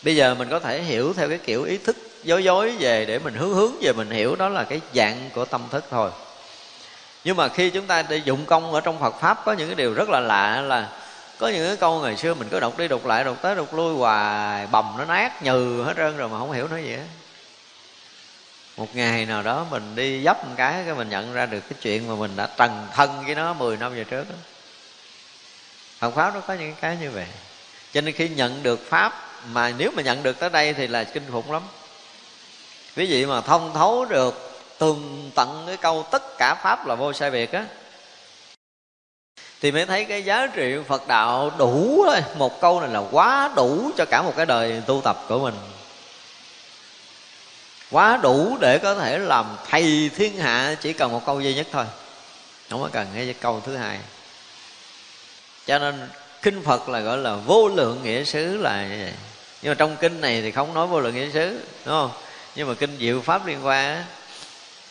Bây 0.04 0.16
giờ 0.16 0.36
mình 0.36 0.50
có 0.50 0.60
thể 0.60 0.82
hiểu 0.82 1.14
theo 1.14 1.30
cái 1.30 1.38
kiểu 1.38 1.64
ý 1.64 1.78
thức, 1.78 1.96
dối 2.24 2.44
dối 2.44 2.76
về 2.80 3.06
để 3.06 3.20
mình 3.20 3.34
hướng 3.34 3.54
hướng 3.54 3.72
về 3.82 3.94
mình 3.94 4.10
hiểu, 4.10 4.36
đó 4.36 4.50
là 4.50 4.64
cái 4.64 4.82
dạng 4.94 5.30
của 5.34 5.46
tâm 5.46 5.62
thức 5.72 5.86
thôi. 5.92 6.12
Nhưng 7.24 7.38
mà 7.38 7.48
khi 7.48 7.70
chúng 7.70 7.86
ta 7.86 8.02
đi 8.02 8.22
dụng 8.26 8.46
công 8.46 8.74
ở 8.74 8.82
trong 8.82 9.00
Phật 9.00 9.16
pháp, 9.20 9.46
có 9.46 9.54
những 9.54 9.68
cái 9.68 9.76
điều 9.76 9.94
rất 9.94 10.10
là 10.10 10.20
lạ 10.20 10.62
là 10.62 10.90
có 11.40 11.48
những 11.48 11.68
cái 11.68 11.76
câu 11.76 12.00
ngày 12.00 12.18
xưa 12.18 12.34
mình 12.34 12.48
cứ 12.52 12.60
đọc 12.60 12.78
đi 12.78 12.88
đọc 12.88 13.06
lại, 13.06 13.24
đọc 13.24 13.38
tới 13.42 13.56
đọc 13.56 13.74
lui 13.74 13.94
hoài, 13.94 14.68
bầm 14.68 14.86
nó 14.98 15.06
nát 15.06 15.44
nhừ 15.44 15.84
hết 15.86 15.94
trơn 15.98 16.18
rồi 16.18 16.30
mà 16.30 16.40
không 16.40 16.52
hiểu 16.52 16.68
nó 16.68 16.78
gì 16.78 16.92
hết 16.96 17.06
một 18.78 18.96
ngày 18.96 19.26
nào 19.26 19.44
đó 19.44 19.66
mình 19.70 19.96
đi 19.96 20.24
dấp 20.24 20.46
một 20.46 20.54
cái 20.58 20.84
cái 20.86 20.96
mình 20.96 21.10
nhận 21.10 21.34
ra 21.34 21.46
được 21.46 21.60
cái 21.70 21.80
chuyện 21.82 22.08
mà 22.08 22.16
mình 22.16 22.36
đã 22.36 22.50
trần 22.58 22.88
thân 22.94 23.26
với 23.26 23.36
nó 23.36 23.54
10 23.54 23.78
năm 23.78 23.96
về 23.96 24.04
trước 24.04 24.30
đó. 24.30 24.36
Phật 26.00 26.12
pháp 26.12 26.34
nó 26.34 26.40
có 26.40 26.54
những 26.54 26.76
cái 26.82 26.98
như 27.02 27.12
vậy. 27.12 27.28
Cho 27.94 28.02
nên 28.02 28.14
khi 28.14 28.30
nhận 28.30 28.64
được 28.64 28.90
pháp 28.90 29.14
mà 29.52 29.74
nếu 29.78 29.92
mà 29.96 30.02
nhận 30.02 30.24
được 30.24 30.40
tới 30.40 30.50
đây 30.50 30.74
thì 30.74 30.88
là 30.88 31.04
kinh 31.04 31.24
khủng 31.32 31.52
lắm. 31.52 31.62
Quý 32.96 33.06
vị 33.06 33.26
mà 33.26 33.42
thông 33.42 33.74
thấu 33.74 34.06
được, 34.06 34.62
tường 34.78 35.32
tận 35.36 35.64
cái 35.68 35.78
câu 35.78 36.06
tất 36.12 36.38
cả 36.38 36.56
pháp 36.56 36.88
là 36.88 36.96
vô 36.96 37.14
sai 37.14 37.32
biệt 37.32 37.52
á, 37.52 37.66
thì 39.62 39.72
mới 39.72 39.86
thấy 39.86 40.06
cái 40.06 40.24
giá 40.24 40.48
trị 40.48 40.76
Phật 40.88 41.08
đạo 41.08 41.52
đủ 41.58 42.04
thôi. 42.08 42.22
Một 42.38 42.62
câu 42.62 42.82
này 42.82 42.90
là 42.90 43.02
quá 43.12 43.52
đủ 43.56 43.92
cho 43.98 44.06
cả 44.06 44.22
một 44.22 44.34
cái 44.38 44.46
đời 44.46 44.82
tu 44.86 45.02
tập 45.04 45.18
của 45.28 45.40
mình 45.40 45.54
quá 47.92 48.20
đủ 48.24 48.58
để 48.60 48.78
có 48.78 48.96
thể 48.96 49.18
làm 49.18 49.46
thầy 49.70 50.12
thiên 50.16 50.38
hạ 50.38 50.76
chỉ 50.82 50.94
cần 50.94 51.12
một 51.12 51.26
câu 51.26 51.42
duy 51.42 51.54
nhất 51.54 51.68
thôi. 51.72 51.86
Không 52.70 52.82
có 52.82 52.90
cần 52.94 53.08
cái 53.16 53.36
câu 53.42 53.62
thứ 53.66 53.76
hai. 53.76 54.00
Cho 55.66 55.80
nên 55.80 56.10
kinh 56.42 56.64
phật 56.64 56.90
là 56.90 57.00
gọi 57.00 57.18
là 57.18 57.36
vô 57.36 57.68
lượng 57.68 58.04
nghĩa 58.04 58.24
xứ 58.24 58.58
là 58.58 58.88
như 58.88 59.04
vậy. 59.04 59.14
Nhưng 59.62 59.72
mà 59.72 59.76
trong 59.76 59.96
kinh 60.00 60.22
này 60.22 60.42
thì 60.42 60.52
không 60.52 60.74
nói 60.74 60.88
vô 60.88 61.00
lượng 61.00 61.16
nghĩa 61.16 61.32
xứ 61.32 61.60
đúng 61.86 61.96
không? 61.96 62.12
Nhưng 62.56 62.68
mà 62.68 62.74
kinh 62.74 62.98
diệu 63.00 63.22
pháp 63.22 63.46
liên 63.46 63.66
quan 63.66 64.04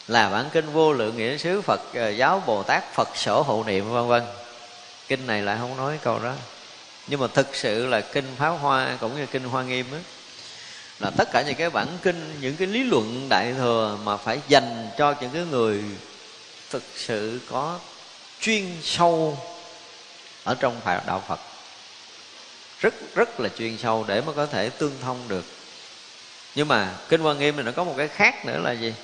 là 0.09 0.31
bản 0.31 0.45
kinh 0.53 0.73
vô 0.73 0.93
lượng 0.93 1.17
nghĩa 1.17 1.37
xứ 1.37 1.61
phật 1.63 1.81
ờ, 1.95 2.09
giáo 2.09 2.43
bồ 2.47 2.63
tát 2.63 2.95
phật 2.95 3.09
sở 3.15 3.35
hộ 3.35 3.65
niệm 3.67 3.93
vân 3.93 4.09
vân. 4.09 4.23
Kinh 5.09 5.27
này 5.27 5.43
lại 5.43 5.57
không 5.61 5.77
nói 5.77 5.99
câu 6.03 6.19
đó. 6.19 6.33
Nhưng 7.07 7.21
mà 7.21 7.27
thực 7.35 7.57
sự 7.57 7.87
là 7.87 8.01
kinh 8.01 8.25
Pháo 8.39 8.57
hoa 8.57 8.97
cũng 9.01 9.17
như 9.17 9.27
kinh 9.27 9.45
hoa 9.45 9.63
nghiêm 9.63 9.87
ấy, 9.93 10.01
là 11.01 11.11
tất 11.11 11.29
cả 11.33 11.43
những 11.43 11.55
cái 11.55 11.71
bản 11.71 11.99
kinh, 12.03 12.39
những 12.41 12.57
cái 12.57 12.69
lý 12.69 12.85
luận 12.85 13.27
đại 13.31 13.53
thừa 13.59 13.99
mà 14.05 14.17
phải 14.17 14.41
dành 14.49 14.91
cho 14.99 15.15
những 15.21 15.31
cái 15.31 15.45
người 15.51 15.83
thực 16.71 16.83
sự 16.97 17.41
có 17.51 17.79
chuyên 18.41 18.67
sâu 18.83 19.39
ở 20.45 20.55
trong 20.61 20.81
đạo 21.07 21.23
Phật. 21.29 21.41
Rất 22.81 22.95
rất 23.15 23.41
là 23.41 23.49
chuyên 23.59 23.79
sâu 23.79 24.05
để 24.09 24.21
mà 24.21 24.33
có 24.33 24.47
thể 24.47 24.71
tương 24.71 24.93
thông 25.03 25.19
được. 25.29 25.45
Nhưng 26.55 26.69
mà 26.69 26.95
kinh 27.09 27.23
quan 27.23 27.39
Nghiêm 27.39 27.57
này 27.57 27.65
nó 27.65 27.73
có 27.73 27.85
một 27.85 27.95
cái 27.97 28.09
khác 28.09 28.47
nữa 28.47 28.61
là 28.63 28.73
gì? 28.73 28.95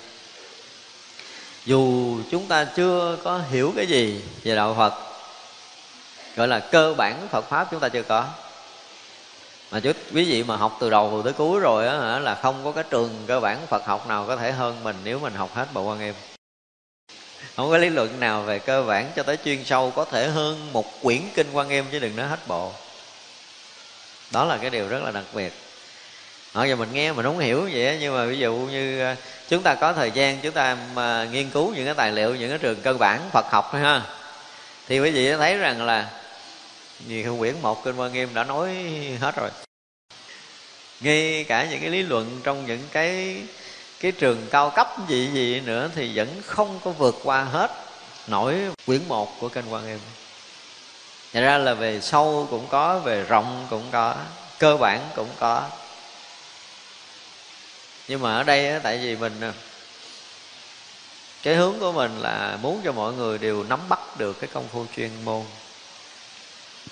Dù 1.64 2.16
chúng 2.30 2.46
ta 2.46 2.64
chưa 2.64 3.18
có 3.24 3.40
hiểu 3.50 3.72
cái 3.76 3.86
gì 3.86 4.22
về 4.42 4.54
đạo 4.54 4.74
Phật, 4.78 4.94
gọi 6.36 6.48
là 6.48 6.58
cơ 6.58 6.94
bản 6.94 7.28
Phật 7.30 7.48
pháp 7.48 7.68
chúng 7.70 7.80
ta 7.80 7.88
chưa 7.88 8.02
có 8.02 8.28
mà 9.70 9.80
chứ 9.80 9.92
quý 10.14 10.24
vị 10.24 10.42
mà 10.42 10.56
học 10.56 10.76
từ 10.80 10.90
đầu 10.90 11.22
tới 11.24 11.32
cuối 11.32 11.60
rồi 11.60 11.88
á 11.88 12.18
là 12.18 12.34
không 12.34 12.64
có 12.64 12.72
cái 12.72 12.84
trường 12.90 13.24
cơ 13.26 13.40
bản 13.40 13.66
Phật 13.66 13.86
học 13.86 14.08
nào 14.08 14.24
có 14.28 14.36
thể 14.36 14.52
hơn 14.52 14.84
mình 14.84 14.96
nếu 15.04 15.18
mình 15.18 15.34
học 15.34 15.54
hết 15.54 15.66
bộ 15.74 15.82
quan 15.82 15.98
nghiêm 15.98 16.14
không 17.56 17.70
có 17.70 17.78
lý 17.78 17.88
luận 17.88 18.20
nào 18.20 18.42
về 18.42 18.58
cơ 18.58 18.82
bản 18.82 19.10
cho 19.16 19.22
tới 19.22 19.38
chuyên 19.44 19.64
sâu 19.64 19.92
có 19.96 20.04
thể 20.04 20.28
hơn 20.28 20.72
một 20.72 21.02
quyển 21.02 21.20
kinh 21.34 21.46
quan 21.52 21.68
nghiêm 21.68 21.84
chứ 21.92 21.98
đừng 21.98 22.16
nói 22.16 22.26
hết 22.26 22.38
bộ. 22.46 22.72
Đó 24.30 24.44
là 24.44 24.56
cái 24.56 24.70
điều 24.70 24.88
rất 24.88 25.02
là 25.02 25.10
đặc 25.10 25.24
biệt. 25.34 25.52
Hồi 26.54 26.68
giờ 26.68 26.76
mình 26.76 26.88
nghe 26.92 27.12
mình 27.12 27.24
không 27.24 27.38
hiểu 27.38 27.68
vậy 27.72 27.98
nhưng 28.00 28.16
mà 28.16 28.24
ví 28.24 28.38
dụ 28.38 28.54
như 28.54 29.00
à, 29.00 29.16
chúng 29.48 29.62
ta 29.62 29.74
có 29.74 29.92
thời 29.92 30.10
gian, 30.10 30.38
chúng 30.42 30.52
ta 30.52 30.76
mà 30.94 31.28
nghiên 31.32 31.50
cứu 31.50 31.74
những 31.74 31.84
cái 31.84 31.94
tài 31.94 32.12
liệu, 32.12 32.34
những 32.34 32.48
cái 32.48 32.58
trường 32.58 32.80
cơ 32.80 32.92
bản 32.92 33.20
Phật 33.32 33.46
học 33.50 33.68
thôi 33.72 33.80
ha, 33.80 34.02
thì 34.88 35.00
quý 35.00 35.10
vị 35.10 35.32
thấy 35.32 35.58
rằng 35.58 35.86
là 35.86 36.08
nhiều 37.08 37.36
quyển 37.38 37.54
một 37.62 37.84
kinh 37.84 37.96
quan 37.96 38.12
nghiêm 38.12 38.34
đã 38.34 38.44
nói 38.44 38.74
hết 39.20 39.36
rồi. 39.36 39.50
Ngay 41.00 41.44
cả 41.48 41.66
những 41.70 41.80
cái 41.80 41.90
lý 41.90 42.02
luận 42.02 42.40
trong 42.44 42.66
những 42.66 42.88
cái 42.92 43.42
cái 44.00 44.12
trường 44.12 44.46
cao 44.50 44.70
cấp 44.70 44.88
gì 45.08 45.30
gì 45.32 45.60
nữa 45.60 45.90
thì 45.94 46.10
vẫn 46.14 46.42
không 46.46 46.80
có 46.84 46.90
vượt 46.90 47.20
qua 47.22 47.44
hết 47.44 47.70
nổi 48.26 48.56
quyển 48.86 49.00
một 49.08 49.40
của 49.40 49.48
kinh 49.48 49.68
quan 49.70 49.86
nghiêm. 49.86 49.98
Thật 51.32 51.40
ra 51.40 51.58
là 51.58 51.74
về 51.74 52.00
sâu 52.00 52.46
cũng 52.50 52.66
có, 52.68 52.98
về 52.98 53.22
rộng 53.22 53.66
cũng 53.70 53.84
có, 53.90 54.16
cơ 54.58 54.76
bản 54.76 55.08
cũng 55.16 55.28
có. 55.38 55.68
Nhưng 58.08 58.20
mà 58.20 58.36
ở 58.36 58.42
đây 58.42 58.80
tại 58.82 58.98
vì 58.98 59.16
mình 59.16 59.52
cái 61.42 61.54
hướng 61.54 61.78
của 61.80 61.92
mình 61.92 62.18
là 62.18 62.58
muốn 62.62 62.80
cho 62.84 62.92
mọi 62.92 63.12
người 63.12 63.38
đều 63.38 63.64
nắm 63.64 63.80
bắt 63.88 64.18
được 64.18 64.40
cái 64.40 64.50
công 64.52 64.68
phu 64.68 64.86
chuyên 64.96 65.10
môn 65.24 65.42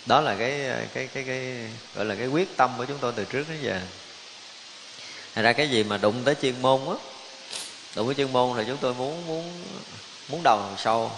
đó 0.07 0.20
là 0.20 0.34
cái 0.39 0.61
cái 0.95 1.09
cái 1.14 1.24
cái 1.24 1.70
gọi 1.95 2.05
là 2.05 2.14
cái 2.14 2.26
quyết 2.26 2.57
tâm 2.57 2.74
của 2.78 2.84
chúng 2.84 2.99
tôi 3.01 3.12
từ 3.16 3.24
trước 3.24 3.45
đến 3.49 3.59
giờ. 3.62 3.80
Thành 5.34 5.45
ra 5.45 5.53
cái 5.53 5.70
gì 5.70 5.84
mà 5.84 5.97
đụng 5.97 6.22
tới 6.24 6.34
chuyên 6.43 6.62
môn 6.62 6.80
á 6.89 6.95
đụng 7.97 8.07
tới 8.07 8.14
chuyên 8.14 8.32
môn 8.32 8.59
là 8.59 8.64
chúng 8.66 8.76
tôi 8.76 8.95
muốn 8.95 9.26
muốn 9.26 9.64
muốn 10.28 10.41
đầu 10.45 10.61
sâu 10.78 11.11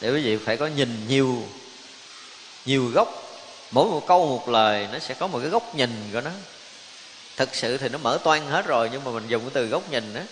để 0.00 0.10
quý 0.12 0.22
vị 0.22 0.36
phải 0.36 0.56
có 0.56 0.66
nhìn 0.66 1.08
nhiều 1.08 1.42
nhiều 2.66 2.90
góc. 2.94 3.20
Mỗi 3.70 3.90
một 3.90 4.06
câu 4.06 4.26
một 4.26 4.48
lời 4.48 4.88
nó 4.92 4.98
sẽ 4.98 5.14
có 5.14 5.26
một 5.26 5.38
cái 5.38 5.50
góc 5.50 5.74
nhìn 5.74 6.10
của 6.12 6.20
nó. 6.20 6.30
Thực 7.36 7.54
sự 7.54 7.76
thì 7.76 7.88
nó 7.88 7.98
mở 7.98 8.18
toan 8.24 8.46
hết 8.46 8.66
rồi 8.66 8.88
nhưng 8.92 9.04
mà 9.04 9.10
mình 9.10 9.28
dùng 9.28 9.42
cái 9.42 9.50
từ 9.54 9.66
góc 9.66 9.90
nhìn 9.90 10.14
á 10.14 10.22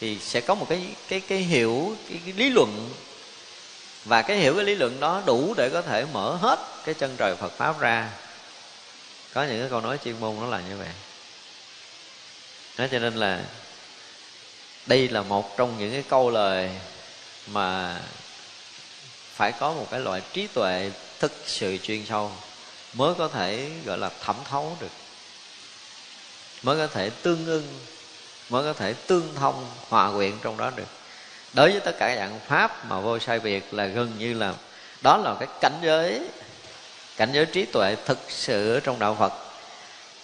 thì 0.00 0.18
sẽ 0.18 0.40
có 0.40 0.54
một 0.54 0.66
cái 0.68 0.82
cái 1.08 1.20
cái 1.20 1.38
hiểu 1.38 1.96
cái, 2.08 2.18
cái 2.24 2.34
lý 2.36 2.50
luận 2.50 2.90
và 4.08 4.22
cái 4.22 4.36
hiểu 4.36 4.54
cái 4.54 4.64
lý 4.64 4.74
luận 4.74 5.00
đó 5.00 5.22
đủ 5.26 5.54
để 5.56 5.70
có 5.70 5.82
thể 5.82 6.04
mở 6.12 6.36
hết 6.36 6.58
cái 6.84 6.94
chân 6.94 7.14
trời 7.16 7.36
Phật 7.36 7.52
pháp 7.52 7.80
ra. 7.80 8.10
Có 9.34 9.42
những 9.42 9.60
cái 9.60 9.70
câu 9.70 9.80
nói 9.80 9.98
chuyên 10.04 10.20
môn 10.20 10.36
nó 10.40 10.46
là 10.46 10.60
như 10.68 10.76
vậy. 10.76 10.88
Đó 12.78 12.86
cho 12.90 12.98
nên 12.98 13.14
là 13.14 13.44
đây 14.86 15.08
là 15.08 15.22
một 15.22 15.56
trong 15.56 15.78
những 15.78 15.92
cái 15.92 16.04
câu 16.08 16.30
lời 16.30 16.70
mà 17.46 18.00
phải 19.34 19.52
có 19.52 19.72
một 19.72 19.86
cái 19.90 20.00
loại 20.00 20.22
trí 20.32 20.46
tuệ 20.46 20.90
thực 21.18 21.32
sự 21.46 21.78
chuyên 21.82 22.06
sâu 22.06 22.32
mới 22.94 23.14
có 23.14 23.28
thể, 23.28 23.70
gọi 23.84 23.98
là, 23.98 24.10
thẩm 24.20 24.36
thấu 24.44 24.76
được. 24.80 24.90
Mới 26.62 26.76
có 26.76 26.86
thể 26.86 27.10
tương 27.10 27.46
ưng, 27.46 27.80
mới 28.48 28.64
có 28.64 28.72
thể 28.72 28.94
tương 28.94 29.34
thông, 29.34 29.70
hòa 29.88 30.12
quyện 30.12 30.32
trong 30.42 30.56
đó 30.56 30.70
được 30.76 30.97
đối 31.54 31.70
với 31.70 31.80
tất 31.80 31.98
cả 31.98 32.16
dạng 32.16 32.38
pháp 32.46 32.86
mà 32.88 33.00
vô 33.00 33.18
sai 33.18 33.40
biệt 33.40 33.74
là 33.74 33.86
gần 33.86 34.12
như 34.18 34.34
là, 34.34 34.54
đó 35.02 35.16
là 35.16 35.34
cái 35.40 35.48
cảnh 35.60 35.78
giới 35.82 36.20
cảnh 37.16 37.28
giới 37.32 37.46
trí 37.46 37.64
tuệ 37.64 37.96
thực 38.06 38.18
sự 38.28 38.80
trong 38.84 38.98
đạo 38.98 39.16
phật, 39.18 39.32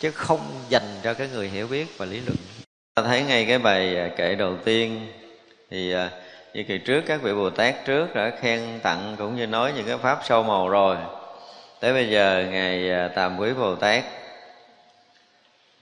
chứ 0.01 0.11
không 0.11 0.41
dành 0.69 1.01
cho 1.03 1.15
cái 1.15 1.29
người 1.33 1.49
hiểu 1.49 1.67
biết 1.67 1.99
và 1.99 2.07
lý 2.07 2.21
luận. 2.21 2.37
Ta 2.95 3.03
thấy 3.03 3.23
ngay 3.23 3.45
cái 3.45 3.59
bài 3.59 3.97
à, 3.97 4.09
kệ 4.17 4.35
đầu 4.35 4.57
tiên, 4.65 5.13
thì 5.71 5.93
à, 5.93 6.11
như 6.55 6.65
kỳ 6.69 6.79
trước 6.79 7.01
các 7.07 7.23
vị 7.23 7.33
bồ 7.33 7.51
tát 7.51 7.75
trước 7.85 8.15
đã 8.15 8.33
khen 8.41 8.81
tặng 8.83 9.17
cũng 9.19 9.37
như 9.37 9.47
nói 9.47 9.73
những 9.77 9.87
cái 9.87 9.99
pháp 9.99 10.21
sâu 10.25 10.43
màu 10.43 10.69
rồi. 10.69 10.97
Tới 11.81 11.93
bây 11.93 12.11
giờ 12.11 12.47
ngài 12.51 12.91
à, 12.91 13.09
tàm 13.09 13.39
quý 13.39 13.53
bồ 13.53 13.75
tát, 13.75 14.05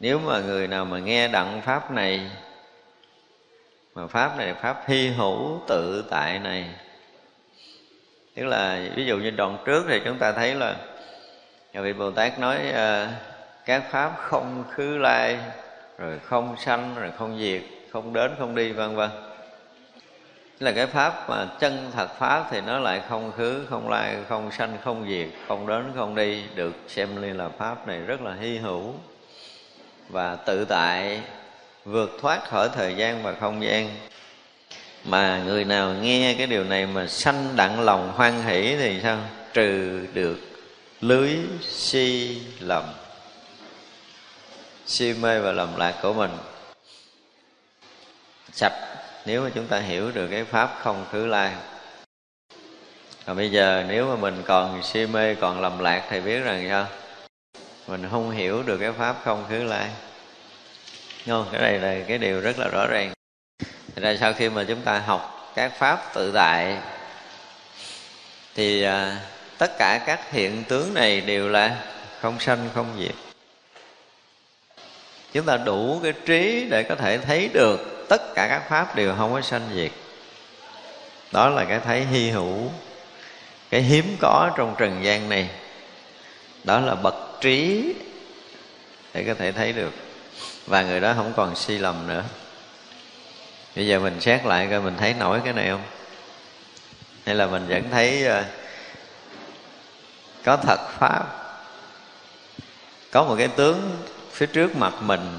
nếu 0.01 0.19
mà 0.19 0.41
người 0.41 0.69
nào 0.69 0.85
mà 0.85 0.99
nghe 0.99 1.29
đặng 1.29 1.61
pháp 1.65 1.91
này 1.91 2.21
mà 3.95 4.07
pháp 4.07 4.37
này 4.37 4.55
pháp 4.55 4.83
hy 4.87 5.09
hữu 5.09 5.61
tự 5.69 6.05
tại 6.11 6.39
này. 6.39 6.67
Tức 8.35 8.45
là 8.45 8.81
ví 8.97 9.05
dụ 9.07 9.17
như 9.17 9.31
đoạn 9.31 9.59
trước 9.65 9.85
thì 9.89 10.01
chúng 10.05 10.19
ta 10.19 10.33
thấy 10.33 10.55
là 10.55 10.77
nhà 11.73 11.81
vị 11.81 11.93
bồ 11.93 12.11
tát 12.11 12.39
nói 12.39 12.59
uh, 12.71 13.09
các 13.65 13.83
pháp 13.91 14.13
không 14.17 14.65
khứ 14.71 14.99
lai 14.99 15.39
rồi 15.99 16.19
không 16.19 16.57
sanh 16.59 16.95
rồi 16.95 17.11
không 17.19 17.39
diệt 17.39 17.63
không 17.93 18.13
đến 18.13 18.33
không 18.39 18.55
đi 18.55 18.73
vân 18.73 18.97
vân. 18.97 19.11
Là 20.61 20.73
cái 20.73 20.87
pháp 20.87 21.29
mà 21.29 21.47
chân 21.61 21.91
thật 21.93 22.09
pháp 22.19 22.47
thì 22.51 22.61
nó 22.61 22.79
lại 22.79 23.03
không 23.09 23.33
khứ 23.33 23.67
không 23.71 23.91
lai 23.91 24.17
không 24.29 24.51
sanh 24.51 24.79
không 24.85 25.07
diệt 25.09 25.29
không 25.49 25.67
đến 25.67 25.93
không 25.97 26.15
đi 26.15 26.43
được 26.55 26.73
xem 26.89 27.21
như 27.21 27.33
là 27.33 27.49
pháp 27.49 27.87
này 27.87 27.99
rất 27.99 28.21
là 28.21 28.35
hy 28.35 28.59
hữu 28.59 28.95
và 30.09 30.37
tự 30.37 30.65
tại 30.65 31.21
vượt 31.85 32.19
thoát 32.21 32.49
khỏi 32.49 32.69
thời 32.75 32.95
gian 32.95 33.23
và 33.23 33.35
không 33.41 33.65
gian. 33.65 33.97
Mà 35.05 35.43
người 35.47 35.65
nào 35.65 35.95
nghe 35.95 36.35
cái 36.39 36.47
điều 36.47 36.65
này 36.65 36.87
mà 36.87 37.07
sanh 37.07 37.57
đặng 37.57 37.81
lòng 37.81 38.13
hoan 38.13 38.43
hỷ 38.43 38.77
thì 38.77 39.01
sao? 39.03 39.19
Trừ 39.55 40.01
được 40.13 40.39
lưới 41.01 41.31
si 41.61 42.41
lầm. 42.61 42.85
Si 44.87 45.13
mê 45.13 45.41
và 45.41 45.53
lầm 45.53 45.77
lạc 45.77 45.95
của 46.03 46.13
mình. 46.13 46.31
Sạch, 48.53 48.73
nếu 49.27 49.43
mà 49.43 49.51
chúng 49.55 49.67
ta 49.67 49.79
hiểu 49.79 50.11
được 50.11 50.29
cái 50.31 50.45
pháp 50.45 50.79
không 50.83 51.05
khứ 51.13 51.27
lai. 51.27 51.53
Còn 53.27 53.37
bây 53.37 53.51
giờ 53.51 53.85
nếu 53.89 54.09
mà 54.09 54.17
mình 54.17 54.43
còn 54.47 54.83
si 54.83 55.07
mê, 55.07 55.35
còn 55.35 55.61
lầm 55.61 55.79
lạc 55.79 56.07
thì 56.11 56.21
biết 56.21 56.41
rằng 56.41 56.67
sao? 56.69 56.87
Mình 57.87 58.09
không 58.11 58.31
hiểu 58.31 58.63
được 58.63 58.79
cái 58.79 58.93
pháp 58.93 59.17
không 59.25 59.45
khứ 59.49 59.65
lai 59.65 59.89
không 61.27 61.49
cái 61.53 61.61
này 61.61 61.79
là 61.79 62.05
cái 62.09 62.19
điều 62.19 62.41
rất 62.41 62.59
là 62.59 62.69
rõ 62.69 62.87
ràng. 62.87 63.13
Thật 63.95 64.03
ra 64.03 64.17
sau 64.21 64.33
khi 64.33 64.49
mà 64.49 64.65
chúng 64.69 64.81
ta 64.81 64.99
học 64.99 65.53
các 65.55 65.73
pháp 65.79 66.15
tự 66.15 66.33
tại 66.33 66.77
thì 68.55 68.83
à, 68.83 69.19
tất 69.59 69.79
cả 69.79 70.01
các 70.07 70.33
hiện 70.33 70.65
tướng 70.69 70.95
này 70.95 71.21
đều 71.21 71.49
là 71.49 71.77
không 72.21 72.41
sanh 72.41 72.69
không 72.75 72.97
diệt. 72.99 73.15
Chúng 75.33 75.47
ta 75.47 75.57
đủ 75.57 76.01
cái 76.03 76.13
trí 76.27 76.67
để 76.71 76.83
có 76.83 76.95
thể 76.95 77.19
thấy 77.19 77.49
được 77.53 78.07
tất 78.09 78.35
cả 78.35 78.47
các 78.49 78.63
pháp 78.69 78.97
đều 78.97 79.15
không 79.19 79.33
có 79.33 79.41
sanh 79.41 79.69
diệt. 79.75 79.91
Đó 81.33 81.49
là 81.49 81.65
cái 81.65 81.81
thấy 81.85 82.05
hy 82.05 82.31
hữu 82.31 82.71
cái 83.71 83.81
hiếm 83.81 84.17
có 84.21 84.51
trong 84.57 84.75
trần 84.79 85.05
gian 85.05 85.29
này. 85.29 85.49
Đó 86.65 86.81
là 86.81 86.95
bậc 86.95 87.15
trí 87.41 87.85
để 89.15 89.25
có 89.27 89.35
thể 89.35 89.53
thấy 89.53 89.73
được 89.73 89.93
và 90.67 90.83
người 90.83 91.01
đó 91.01 91.13
không 91.17 91.33
còn 91.37 91.57
si 91.57 91.79
lầm 91.79 92.07
nữa. 92.07 92.25
Bây 93.77 93.87
giờ 93.87 93.99
mình 93.99 94.21
xét 94.21 94.45
lại 94.45 94.69
coi 94.71 94.81
mình 94.81 94.97
thấy 94.99 95.15
nổi 95.15 95.41
cái 95.45 95.53
này 95.53 95.69
không? 95.69 95.83
Hay 97.27 97.35
là 97.35 97.47
mình 97.47 97.67
vẫn 97.69 97.83
thấy 97.91 98.25
ờ, 98.25 98.45
có 100.45 100.57
thật 100.57 100.79
pháp? 100.99 101.25
Có 103.11 103.25
một 103.25 103.35
cái 103.39 103.49
tướng 103.49 103.99
phía 104.31 104.47
trước 104.47 104.77
mặt 104.77 104.95
mình. 105.01 105.39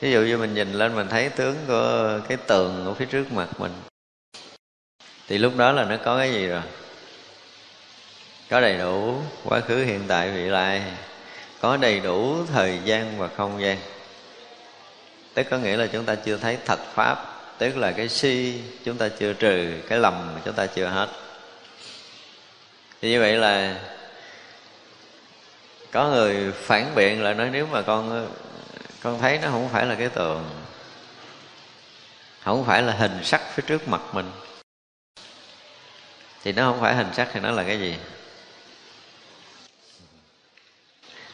Ví 0.00 0.12
dụ 0.12 0.20
như 0.20 0.38
mình 0.38 0.54
nhìn 0.54 0.72
lên 0.72 0.96
mình 0.96 1.08
thấy 1.08 1.28
tướng 1.28 1.56
của, 1.66 2.20
cái 2.28 2.36
tường 2.36 2.86
ở 2.86 2.94
phía 2.94 3.04
trước 3.04 3.32
mặt 3.32 3.48
mình. 3.58 3.72
Thì 5.28 5.38
lúc 5.38 5.56
đó 5.56 5.72
là 5.72 5.84
nó 5.84 5.96
có 6.04 6.18
cái 6.18 6.32
gì 6.32 6.46
rồi? 6.46 6.62
Có 8.50 8.60
đầy 8.60 8.78
đủ 8.78 9.22
quá 9.44 9.60
khứ, 9.60 9.84
hiện 9.84 10.04
tại, 10.08 10.30
vị 10.30 10.44
lai 10.44 10.82
có 11.60 11.76
đầy 11.76 12.00
đủ 12.00 12.46
thời 12.46 12.78
gian 12.84 13.18
và 13.18 13.28
không 13.36 13.62
gian. 13.62 13.78
Tức 15.34 15.46
có 15.50 15.58
nghĩa 15.58 15.76
là 15.76 15.86
chúng 15.86 16.04
ta 16.04 16.14
chưa 16.14 16.36
thấy 16.36 16.58
thật 16.64 16.78
pháp. 16.94 17.34
Tức 17.58 17.76
là 17.76 17.92
cái 17.92 18.08
si 18.08 18.60
chúng 18.84 18.96
ta 18.96 19.08
chưa 19.08 19.32
trừ, 19.32 19.72
cái 19.88 19.98
lầm 19.98 20.38
chúng 20.44 20.54
ta 20.54 20.66
chưa 20.66 20.86
hết. 20.86 21.08
Thì 23.02 23.10
như 23.10 23.20
vậy 23.20 23.36
là 23.36 23.80
có 25.90 26.08
người 26.08 26.52
phản 26.52 26.94
biện 26.94 27.22
lại 27.22 27.34
nói 27.34 27.48
nếu 27.52 27.66
mà 27.66 27.82
con 27.82 28.28
con 29.02 29.18
thấy 29.20 29.38
nó 29.42 29.48
không 29.50 29.68
phải 29.68 29.86
là 29.86 29.94
cái 29.94 30.08
tường, 30.08 30.50
không 32.44 32.64
phải 32.64 32.82
là 32.82 32.92
hình 32.92 33.24
sắc 33.24 33.40
phía 33.54 33.62
trước 33.66 33.88
mặt 33.88 34.00
mình, 34.12 34.30
thì 36.44 36.52
nó 36.52 36.70
không 36.70 36.80
phải 36.80 36.94
hình 36.94 37.08
sắc 37.12 37.28
thì 37.32 37.40
nó 37.40 37.50
là 37.50 37.62
cái 37.62 37.80
gì? 37.80 37.96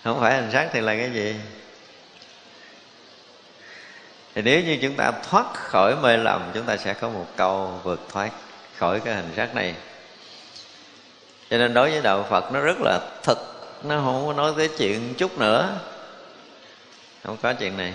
Không 0.04 0.20
phải 0.20 0.36
hình 0.36 0.50
sắc 0.52 0.68
thì 0.72 0.80
là 0.80 0.96
cái 0.96 1.10
gì? 1.10 1.34
Thì 4.34 4.42
nếu 4.42 4.60
như 4.60 4.78
chúng 4.82 4.94
ta 4.94 5.12
thoát 5.30 5.54
khỏi 5.54 5.96
mê 5.96 6.16
lầm, 6.16 6.50
chúng 6.54 6.66
ta 6.66 6.76
sẽ 6.76 6.94
có 6.94 7.08
một 7.08 7.26
câu 7.36 7.80
vượt 7.82 8.00
thoát 8.12 8.30
khỏi 8.76 9.00
cái 9.00 9.14
hình 9.14 9.32
sắc 9.36 9.54
này. 9.54 9.74
Cho 11.50 11.58
nên 11.58 11.74
đối 11.74 11.90
với 11.90 12.02
đạo 12.02 12.26
phật, 12.30 12.52
nó 12.52 12.60
rất 12.60 12.76
là 12.80 13.00
thực. 13.22 13.38
Nó 13.82 13.96
không 14.04 14.26
có 14.26 14.32
nói 14.32 14.52
tới 14.56 14.70
chuyện 14.78 15.14
chút 15.14 15.38
nữa. 15.38 15.80
Không 17.24 17.36
có 17.42 17.52
chuyện 17.52 17.76
này. 17.76 17.92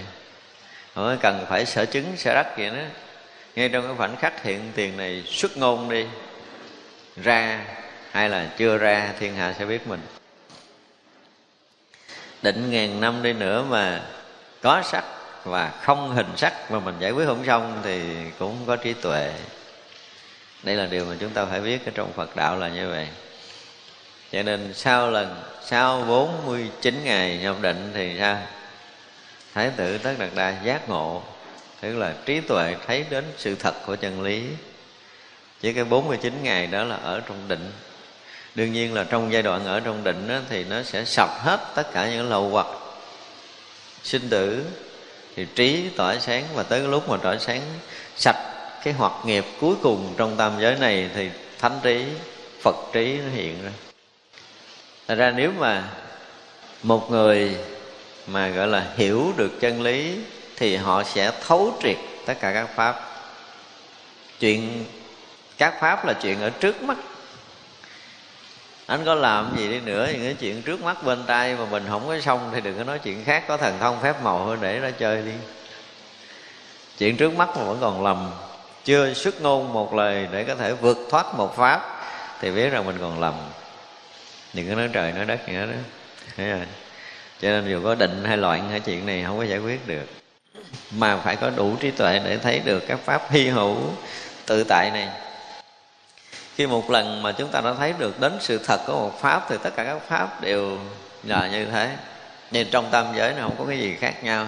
Không 0.95 1.17
cần 1.21 1.45
phải 1.49 1.65
sở 1.65 1.85
chứng, 1.85 2.17
sở 2.17 2.33
đắc 2.33 2.57
gì 2.57 2.69
nữa. 2.69 2.85
Ngay 3.55 3.69
trong 3.69 3.87
cái 3.87 3.95
khoảnh 3.97 4.15
khắc 4.15 4.43
hiện 4.43 4.71
tiền 4.75 4.97
này 4.97 5.23
xuất 5.27 5.57
ngôn 5.57 5.89
đi, 5.89 6.05
ra 7.23 7.65
hay 8.11 8.29
là 8.29 8.47
chưa 8.57 8.77
ra, 8.77 9.13
thiên 9.19 9.35
hạ 9.35 9.55
sẽ 9.59 9.65
biết 9.65 9.87
mình 9.87 9.99
định 12.41 12.71
ngàn 12.71 13.01
năm 13.01 13.23
đi 13.23 13.33
nữa 13.33 13.63
mà 13.69 14.01
có 14.61 14.81
sắc 14.85 15.03
và 15.43 15.71
không 15.81 16.15
hình 16.15 16.37
sắc 16.37 16.71
mà 16.71 16.79
mình 16.79 16.95
giải 16.99 17.11
quyết 17.11 17.25
không 17.25 17.45
xong 17.45 17.79
thì 17.83 18.01
cũng 18.39 18.57
không 18.57 18.67
có 18.67 18.75
trí 18.75 18.93
tuệ. 18.93 19.33
Đây 20.63 20.75
là 20.75 20.85
điều 20.85 21.05
mà 21.05 21.15
chúng 21.19 21.29
ta 21.29 21.45
phải 21.45 21.61
biết 21.61 21.85
ở 21.85 21.91
trong 21.95 22.13
Phật 22.13 22.35
đạo 22.35 22.57
là 22.57 22.67
như 22.67 22.89
vậy. 22.89 23.07
Cho 24.31 24.43
nên 24.43 24.73
sau 24.73 25.11
lần, 25.11 25.41
sau 25.63 26.03
49 26.07 27.03
ngày 27.03 27.37
nhập 27.37 27.55
định 27.61 27.91
thì 27.93 28.15
sao? 28.19 28.37
Thái 29.53 29.71
tử 29.77 29.97
tất 29.97 30.13
đạt 30.19 30.29
đa 30.35 30.53
giác 30.63 30.89
ngộ, 30.89 31.23
tức 31.81 31.97
là 31.97 32.13
trí 32.25 32.41
tuệ 32.41 32.75
thấy 32.87 33.05
đến 33.09 33.23
sự 33.37 33.55
thật 33.55 33.73
của 33.85 33.95
chân 33.95 34.21
lý. 34.21 34.43
Chứ 35.61 35.73
cái 35.75 35.83
49 35.83 36.33
ngày 36.43 36.67
đó 36.67 36.83
là 36.83 36.95
ở 36.95 37.21
trong 37.27 37.47
định 37.47 37.71
đương 38.55 38.73
nhiên 38.73 38.93
là 38.93 39.03
trong 39.03 39.33
giai 39.33 39.41
đoạn 39.41 39.65
ở 39.65 39.79
trong 39.79 40.03
định 40.03 40.27
đó, 40.27 40.39
thì 40.49 40.63
nó 40.63 40.83
sẽ 40.83 41.05
sập 41.05 41.29
hết 41.39 41.59
tất 41.75 41.91
cả 41.93 42.09
những 42.09 42.29
lậu 42.29 42.49
hoặc 42.49 42.67
sinh 44.03 44.29
tử 44.29 44.65
thì 45.35 45.47
trí 45.55 45.89
tỏa 45.95 46.19
sáng 46.19 46.43
và 46.53 46.63
tới 46.63 46.79
lúc 46.79 47.09
mà 47.09 47.17
tỏa 47.17 47.37
sáng 47.37 47.61
sạch 48.15 48.37
cái 48.83 48.93
hoạt 48.93 49.13
nghiệp 49.25 49.45
cuối 49.61 49.75
cùng 49.83 50.13
trong 50.17 50.37
tam 50.37 50.51
giới 50.59 50.75
này 50.75 51.09
thì 51.15 51.29
thánh 51.59 51.79
trí 51.83 52.05
phật 52.61 52.75
trí 52.93 53.17
nó 53.17 53.31
hiện 53.31 53.63
ra. 53.63 53.71
Thật 55.07 55.15
ra 55.15 55.31
nếu 55.35 55.51
mà 55.59 55.83
một 56.83 57.11
người 57.11 57.55
mà 58.27 58.47
gọi 58.47 58.67
là 58.67 58.85
hiểu 58.97 59.33
được 59.37 59.51
chân 59.59 59.81
lý 59.81 60.15
thì 60.55 60.75
họ 60.75 61.03
sẽ 61.03 61.31
thấu 61.47 61.77
triệt 61.83 61.97
tất 62.25 62.33
cả 62.39 62.53
các 62.53 62.69
pháp. 62.75 63.01
Chuyện 64.39 64.85
các 65.57 65.73
pháp 65.81 66.05
là 66.05 66.13
chuyện 66.13 66.41
ở 66.41 66.49
trước 66.49 66.83
mắt 66.83 66.97
anh 68.89 69.05
có 69.05 69.15
làm 69.15 69.55
gì 69.57 69.67
đi 69.67 69.79
nữa, 69.79 70.09
những 70.13 70.23
cái 70.23 70.33
chuyện 70.33 70.61
trước 70.61 70.81
mắt 70.81 71.03
bên 71.03 71.23
tay 71.27 71.55
mà 71.55 71.65
mình 71.71 71.83
không 71.89 72.07
có 72.07 72.19
xong 72.19 72.49
thì 72.53 72.61
đừng 72.61 72.77
có 72.77 72.83
nói 72.83 72.99
chuyện 72.99 73.25
khác, 73.25 73.43
có 73.47 73.57
thần 73.57 73.79
thông 73.79 74.01
phép 74.01 74.23
màu 74.23 74.45
hơn 74.45 74.57
để 74.61 74.79
nó 74.79 74.89
chơi 74.99 75.21
đi. 75.21 75.31
Chuyện 76.97 77.17
trước 77.17 77.33
mắt 77.33 77.49
mà 77.57 77.63
vẫn 77.63 77.77
còn 77.81 78.03
lầm. 78.03 78.31
Chưa 78.85 79.13
xuất 79.13 79.41
ngôn 79.41 79.73
một 79.73 79.93
lời 79.93 80.27
để 80.31 80.43
có 80.43 80.55
thể 80.55 80.73
vượt 80.73 80.97
thoát 81.09 81.35
một 81.35 81.55
pháp 81.57 82.01
thì 82.41 82.51
biết 82.51 82.69
rằng 82.69 82.85
mình 82.85 82.97
còn 83.01 83.19
lầm. 83.19 83.33
Đừng 84.53 84.69
có 84.69 84.75
nói 84.75 84.89
trời, 84.93 85.11
nói 85.11 85.25
đất 85.25 85.39
gì 85.47 85.53
hết 85.53 85.65
đó 85.65 85.77
Thấy 86.37 86.49
rồi. 86.49 86.65
Cho 87.41 87.49
nên 87.49 87.69
dù 87.69 87.81
có 87.83 87.95
định 87.95 88.23
hay 88.25 88.37
loạn 88.37 88.69
hay 88.69 88.79
chuyện 88.79 89.05
này 89.05 89.23
không 89.27 89.37
có 89.37 89.43
giải 89.43 89.59
quyết 89.59 89.87
được. 89.87 90.05
Mà 90.91 91.17
phải 91.17 91.35
có 91.35 91.49
đủ 91.49 91.75
trí 91.79 91.91
tuệ 91.91 92.21
để 92.25 92.37
thấy 92.37 92.59
được 92.59 92.83
các 92.87 92.99
pháp 93.05 93.31
hy 93.31 93.47
hữu 93.47 93.77
tự 94.45 94.63
tại 94.63 94.91
này 94.91 95.07
khi 96.59 96.67
một 96.67 96.89
lần 96.89 97.23
mà 97.23 97.31
chúng 97.31 97.49
ta 97.49 97.61
đã 97.61 97.73
thấy 97.73 97.93
được 97.97 98.19
đến 98.19 98.37
sự 98.39 98.57
thật 98.65 98.79
của 98.87 98.93
một 98.93 99.21
pháp 99.21 99.45
thì 99.49 99.55
tất 99.63 99.69
cả 99.75 99.83
các 99.83 99.97
pháp 100.07 100.41
đều 100.41 100.77
là 101.23 101.47
như 101.47 101.65
thế. 101.65 101.89
Nên 102.51 102.67
trong 102.71 102.85
tam 102.91 103.05
giới 103.15 103.33
này 103.33 103.41
không 103.41 103.55
có 103.59 103.65
cái 103.65 103.79
gì 103.79 103.95
khác 103.99 104.23
nhau. 104.23 104.47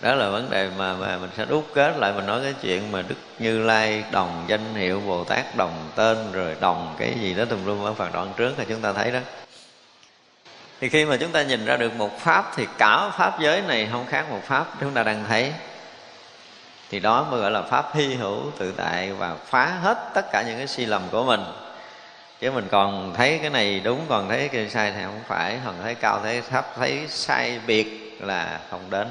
Đó 0.00 0.14
là 0.14 0.28
vấn 0.28 0.50
đề 0.50 0.70
mà, 0.78 0.94
mà 0.94 1.18
mình 1.18 1.30
sẽ 1.36 1.44
đúc 1.44 1.66
kết 1.74 1.96
lại 1.98 2.12
mình 2.12 2.26
nói 2.26 2.40
cái 2.42 2.54
chuyện 2.62 2.92
mà 2.92 3.02
đức 3.02 3.14
như 3.38 3.58
lai 3.58 4.04
đồng 4.10 4.44
danh 4.46 4.74
hiệu 4.74 5.00
bồ 5.00 5.24
tát 5.24 5.56
đồng 5.56 5.90
tên 5.94 6.32
rồi 6.32 6.56
đồng 6.60 6.94
cái 6.98 7.14
gì 7.20 7.34
đó 7.34 7.44
tùm 7.44 7.66
lum 7.66 7.84
ở 7.84 7.94
phần 7.94 8.12
đoạn 8.12 8.32
trước 8.36 8.58
là 8.58 8.64
chúng 8.68 8.80
ta 8.80 8.92
thấy 8.92 9.10
đó. 9.10 9.18
Thì 10.80 10.88
khi 10.88 11.04
mà 11.04 11.16
chúng 11.16 11.32
ta 11.32 11.42
nhìn 11.42 11.64
ra 11.64 11.76
được 11.76 11.96
một 11.96 12.20
pháp 12.20 12.52
thì 12.56 12.66
cả 12.78 13.10
pháp 13.18 13.40
giới 13.40 13.62
này 13.62 13.88
không 13.92 14.06
khác 14.06 14.30
một 14.30 14.40
pháp 14.44 14.66
chúng 14.80 14.94
ta 14.94 15.02
đang 15.02 15.24
thấy 15.28 15.52
thì 16.90 17.00
đó 17.00 17.26
mới 17.30 17.40
gọi 17.40 17.50
là 17.50 17.62
pháp 17.62 17.94
hy 17.94 18.14
hữu 18.14 18.42
tự 18.58 18.72
tại 18.76 19.12
và 19.12 19.36
phá 19.46 19.66
hết 19.66 19.98
tất 20.14 20.26
cả 20.32 20.42
những 20.46 20.58
cái 20.58 20.66
sai 20.66 20.86
lầm 20.86 21.02
của 21.10 21.24
mình. 21.24 21.40
Chứ 22.40 22.50
mình 22.50 22.68
còn 22.70 23.14
thấy 23.16 23.38
cái 23.38 23.50
này 23.50 23.80
đúng, 23.80 24.00
còn 24.08 24.28
thấy 24.28 24.48
cái 24.48 24.70
sai 24.70 24.92
thì 24.92 25.02
không 25.04 25.20
phải. 25.28 25.58
Còn 25.64 25.74
thấy 25.82 25.94
cao, 25.94 26.20
thấy 26.22 26.42
thấp, 26.50 26.66
thấy 26.76 27.06
sai 27.08 27.60
biệt 27.66 28.18
là 28.20 28.60
không 28.70 28.90
đến. 28.90 29.08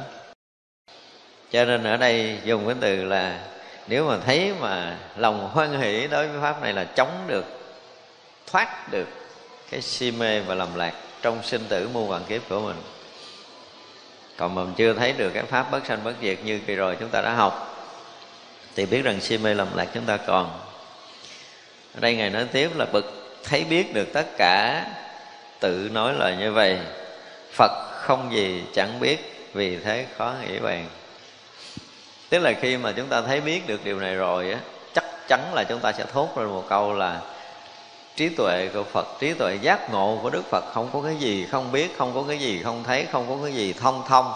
Cho 1.51 1.65
nên 1.65 1.83
ở 1.83 1.97
đây 1.97 2.39
dùng 2.43 2.65
cái 2.65 2.75
từ 2.81 3.03
là 3.03 3.39
nếu 3.87 4.07
mà 4.09 4.17
thấy 4.25 4.53
mà 4.59 4.97
lòng 5.17 5.49
hoan 5.53 5.81
hỷ 5.81 6.07
đối 6.07 6.27
với 6.27 6.41
pháp 6.41 6.61
này 6.61 6.73
là 6.73 6.83
chống 6.83 7.23
được, 7.27 7.45
thoát 8.51 8.91
được 8.91 9.07
cái 9.71 9.81
si 9.81 10.11
mê 10.11 10.39
và 10.39 10.55
lầm 10.55 10.75
lạc 10.75 10.93
trong 11.21 11.43
sinh 11.43 11.61
tử 11.69 11.89
muôn 11.93 12.09
vạn 12.09 12.23
kiếp 12.23 12.41
của 12.49 12.59
mình 12.59 12.75
còn 14.37 14.55
mình 14.55 14.73
chưa 14.77 14.93
thấy 14.93 15.13
được 15.13 15.29
cái 15.33 15.43
pháp 15.43 15.71
bất 15.71 15.85
sanh 15.85 16.03
bất 16.03 16.13
diệt 16.21 16.37
như 16.43 16.59
kỳ 16.67 16.75
rồi 16.75 16.97
chúng 16.99 17.09
ta 17.09 17.21
đã 17.21 17.33
học, 17.33 17.69
thì 18.75 18.85
biết 18.85 19.01
rằng 19.01 19.21
si 19.21 19.37
mê 19.37 19.53
lầm 19.53 19.67
lạc 19.75 19.87
chúng 19.93 20.05
ta 20.05 20.17
còn. 20.17 20.59
Ở 21.95 21.99
đây 21.99 22.15
ngài 22.15 22.29
nói 22.29 22.45
tiếp 22.51 22.71
là 22.75 22.85
bậc 22.85 23.05
thấy 23.43 23.63
biết 23.63 23.93
được 23.93 24.13
tất 24.13 24.25
cả, 24.37 24.85
tự 25.59 25.89
nói 25.93 26.13
lời 26.13 26.35
như 26.39 26.51
vậy. 26.51 26.79
Phật 27.51 27.71
không 27.91 28.33
gì 28.33 28.63
chẳng 28.73 28.99
biết, 28.99 29.47
vì 29.53 29.77
thế 29.77 30.05
khó 30.17 30.33
nghĩ 30.41 30.59
bàn. 30.59 30.85
Tức 32.29 32.39
là 32.39 32.53
khi 32.61 32.77
mà 32.77 32.91
chúng 32.91 33.07
ta 33.07 33.21
thấy 33.21 33.41
biết 33.41 33.67
được 33.67 33.83
điều 33.83 33.99
này 33.99 34.15
rồi 34.15 34.51
á, 34.51 34.59
chắc 34.93 35.05
chắn 35.27 35.53
là 35.53 35.63
chúng 35.63 35.79
ta 35.79 35.91
sẽ 35.91 36.05
thốt 36.13 36.29
ra 36.37 36.43
một 36.43 36.65
câu 36.69 36.93
là 36.93 37.21
trí 38.15 38.29
tuệ 38.29 38.69
của 38.73 38.83
Phật, 38.83 39.07
trí 39.19 39.33
tuệ 39.33 39.57
giác 39.61 39.89
ngộ 39.91 40.19
của 40.21 40.29
Đức 40.29 40.43
Phật 40.49 40.63
không 40.73 40.89
có 40.93 41.01
cái 41.01 41.15
gì 41.15 41.47
không 41.51 41.71
biết, 41.71 41.97
không 41.97 42.13
có 42.15 42.23
cái 42.27 42.37
gì 42.37 42.61
không 42.63 42.83
thấy, 42.83 43.07
không 43.11 43.25
có 43.29 43.37
cái 43.43 43.53
gì 43.53 43.73
thông 43.73 44.03
thông. 44.07 44.33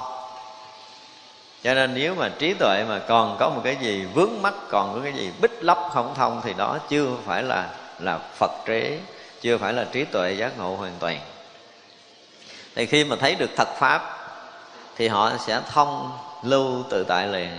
Cho 1.63 1.73
nên 1.73 1.93
nếu 1.93 2.15
mà 2.15 2.29
trí 2.39 2.53
tuệ 2.53 2.83
mà 2.89 2.99
còn 3.07 3.37
có 3.39 3.49
một 3.49 3.61
cái 3.63 3.77
gì 3.81 4.05
vướng 4.13 4.41
mắc, 4.41 4.53
còn 4.69 4.93
có 4.95 5.01
cái 5.03 5.13
gì 5.13 5.31
bích 5.41 5.63
lấp 5.63 5.77
không 5.93 6.13
thông 6.15 6.41
thì 6.43 6.53
đó 6.57 6.77
chưa 6.89 7.07
phải 7.25 7.43
là 7.43 7.69
là 7.99 8.19
Phật 8.39 8.51
trí, 8.65 8.97
chưa 9.41 9.57
phải 9.57 9.73
là 9.73 9.85
trí 9.91 10.03
tuệ 10.03 10.33
giác 10.33 10.57
ngộ 10.57 10.75
hoàn 10.75 10.93
toàn. 10.99 11.19
Thì 12.75 12.85
khi 12.85 13.03
mà 13.03 13.15
thấy 13.19 13.35
được 13.35 13.49
thật 13.55 13.67
pháp 13.77 14.17
thì 14.95 15.07
họ 15.07 15.31
sẽ 15.39 15.61
thông 15.69 16.11
lưu 16.43 16.83
tự 16.89 17.03
tại 17.03 17.27
liền. 17.27 17.49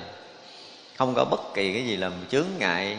Không 0.97 1.15
có 1.15 1.25
bất 1.25 1.55
kỳ 1.55 1.73
cái 1.73 1.87
gì 1.87 1.97
làm 1.97 2.13
chướng 2.31 2.47
ngại 2.59 2.99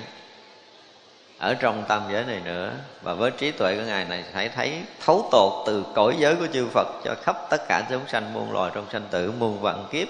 ở 1.39 1.53
trong 1.53 1.83
tam 1.87 2.01
giới 2.11 2.25
này 2.25 2.41
nữa, 2.45 2.73
và 3.01 3.13
với 3.13 3.31
trí 3.31 3.51
tuệ 3.51 3.75
của 3.75 3.83
ngài 3.83 4.05
này, 4.05 4.23
hãy 4.33 4.49
thấy 4.49 4.81
thấu 5.05 5.27
tột 5.31 5.67
từ 5.67 5.83
cõi 5.95 6.15
giới 6.19 6.35
của 6.35 6.47
chư 6.53 6.67
Phật 6.67 6.87
cho 7.03 7.15
khắp 7.23 7.37
tất 7.49 7.67
cả 7.67 7.87
chúng 7.89 8.07
sanh 8.07 8.33
muôn 8.33 8.51
loài 8.51 8.71
trong 8.75 8.85
sanh 8.91 9.07
tử, 9.11 9.31
muôn 9.39 9.61
vạn 9.61 9.85
kiếp. 9.91 10.07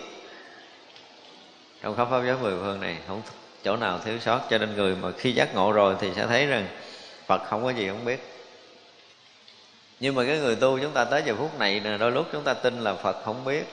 Trong 1.81 1.95
khắp 1.95 2.07
pháp 2.11 2.21
giới 2.25 2.37
mười 2.37 2.53
phương 2.61 2.81
này, 2.81 2.97
không 3.07 3.21
chỗ 3.63 3.75
nào 3.75 3.99
thiếu 4.05 4.19
sót. 4.19 4.39
Cho 4.49 4.57
nên 4.57 4.75
người 4.75 4.95
mà 4.95 5.11
khi 5.17 5.31
giác 5.31 5.55
ngộ 5.55 5.71
rồi 5.71 5.95
thì 5.99 6.11
sẽ 6.15 6.27
thấy 6.27 6.45
rằng 6.45 6.67
Phật 7.25 7.41
không 7.49 7.63
có 7.63 7.69
gì 7.69 7.87
không 7.87 8.05
biết. 8.05 8.33
Nhưng 9.99 10.15
mà 10.15 10.23
cái 10.25 10.37
người 10.37 10.55
tu 10.55 10.79
chúng 10.79 10.91
ta 10.91 11.05
tới 11.05 11.23
giờ 11.25 11.35
phút 11.37 11.59
này 11.59 11.79
đôi 11.79 12.11
lúc 12.11 12.27
chúng 12.31 12.43
ta 12.43 12.53
tin 12.53 12.81
là 12.81 12.93
Phật 12.93 13.23
không 13.25 13.45
biết. 13.45 13.63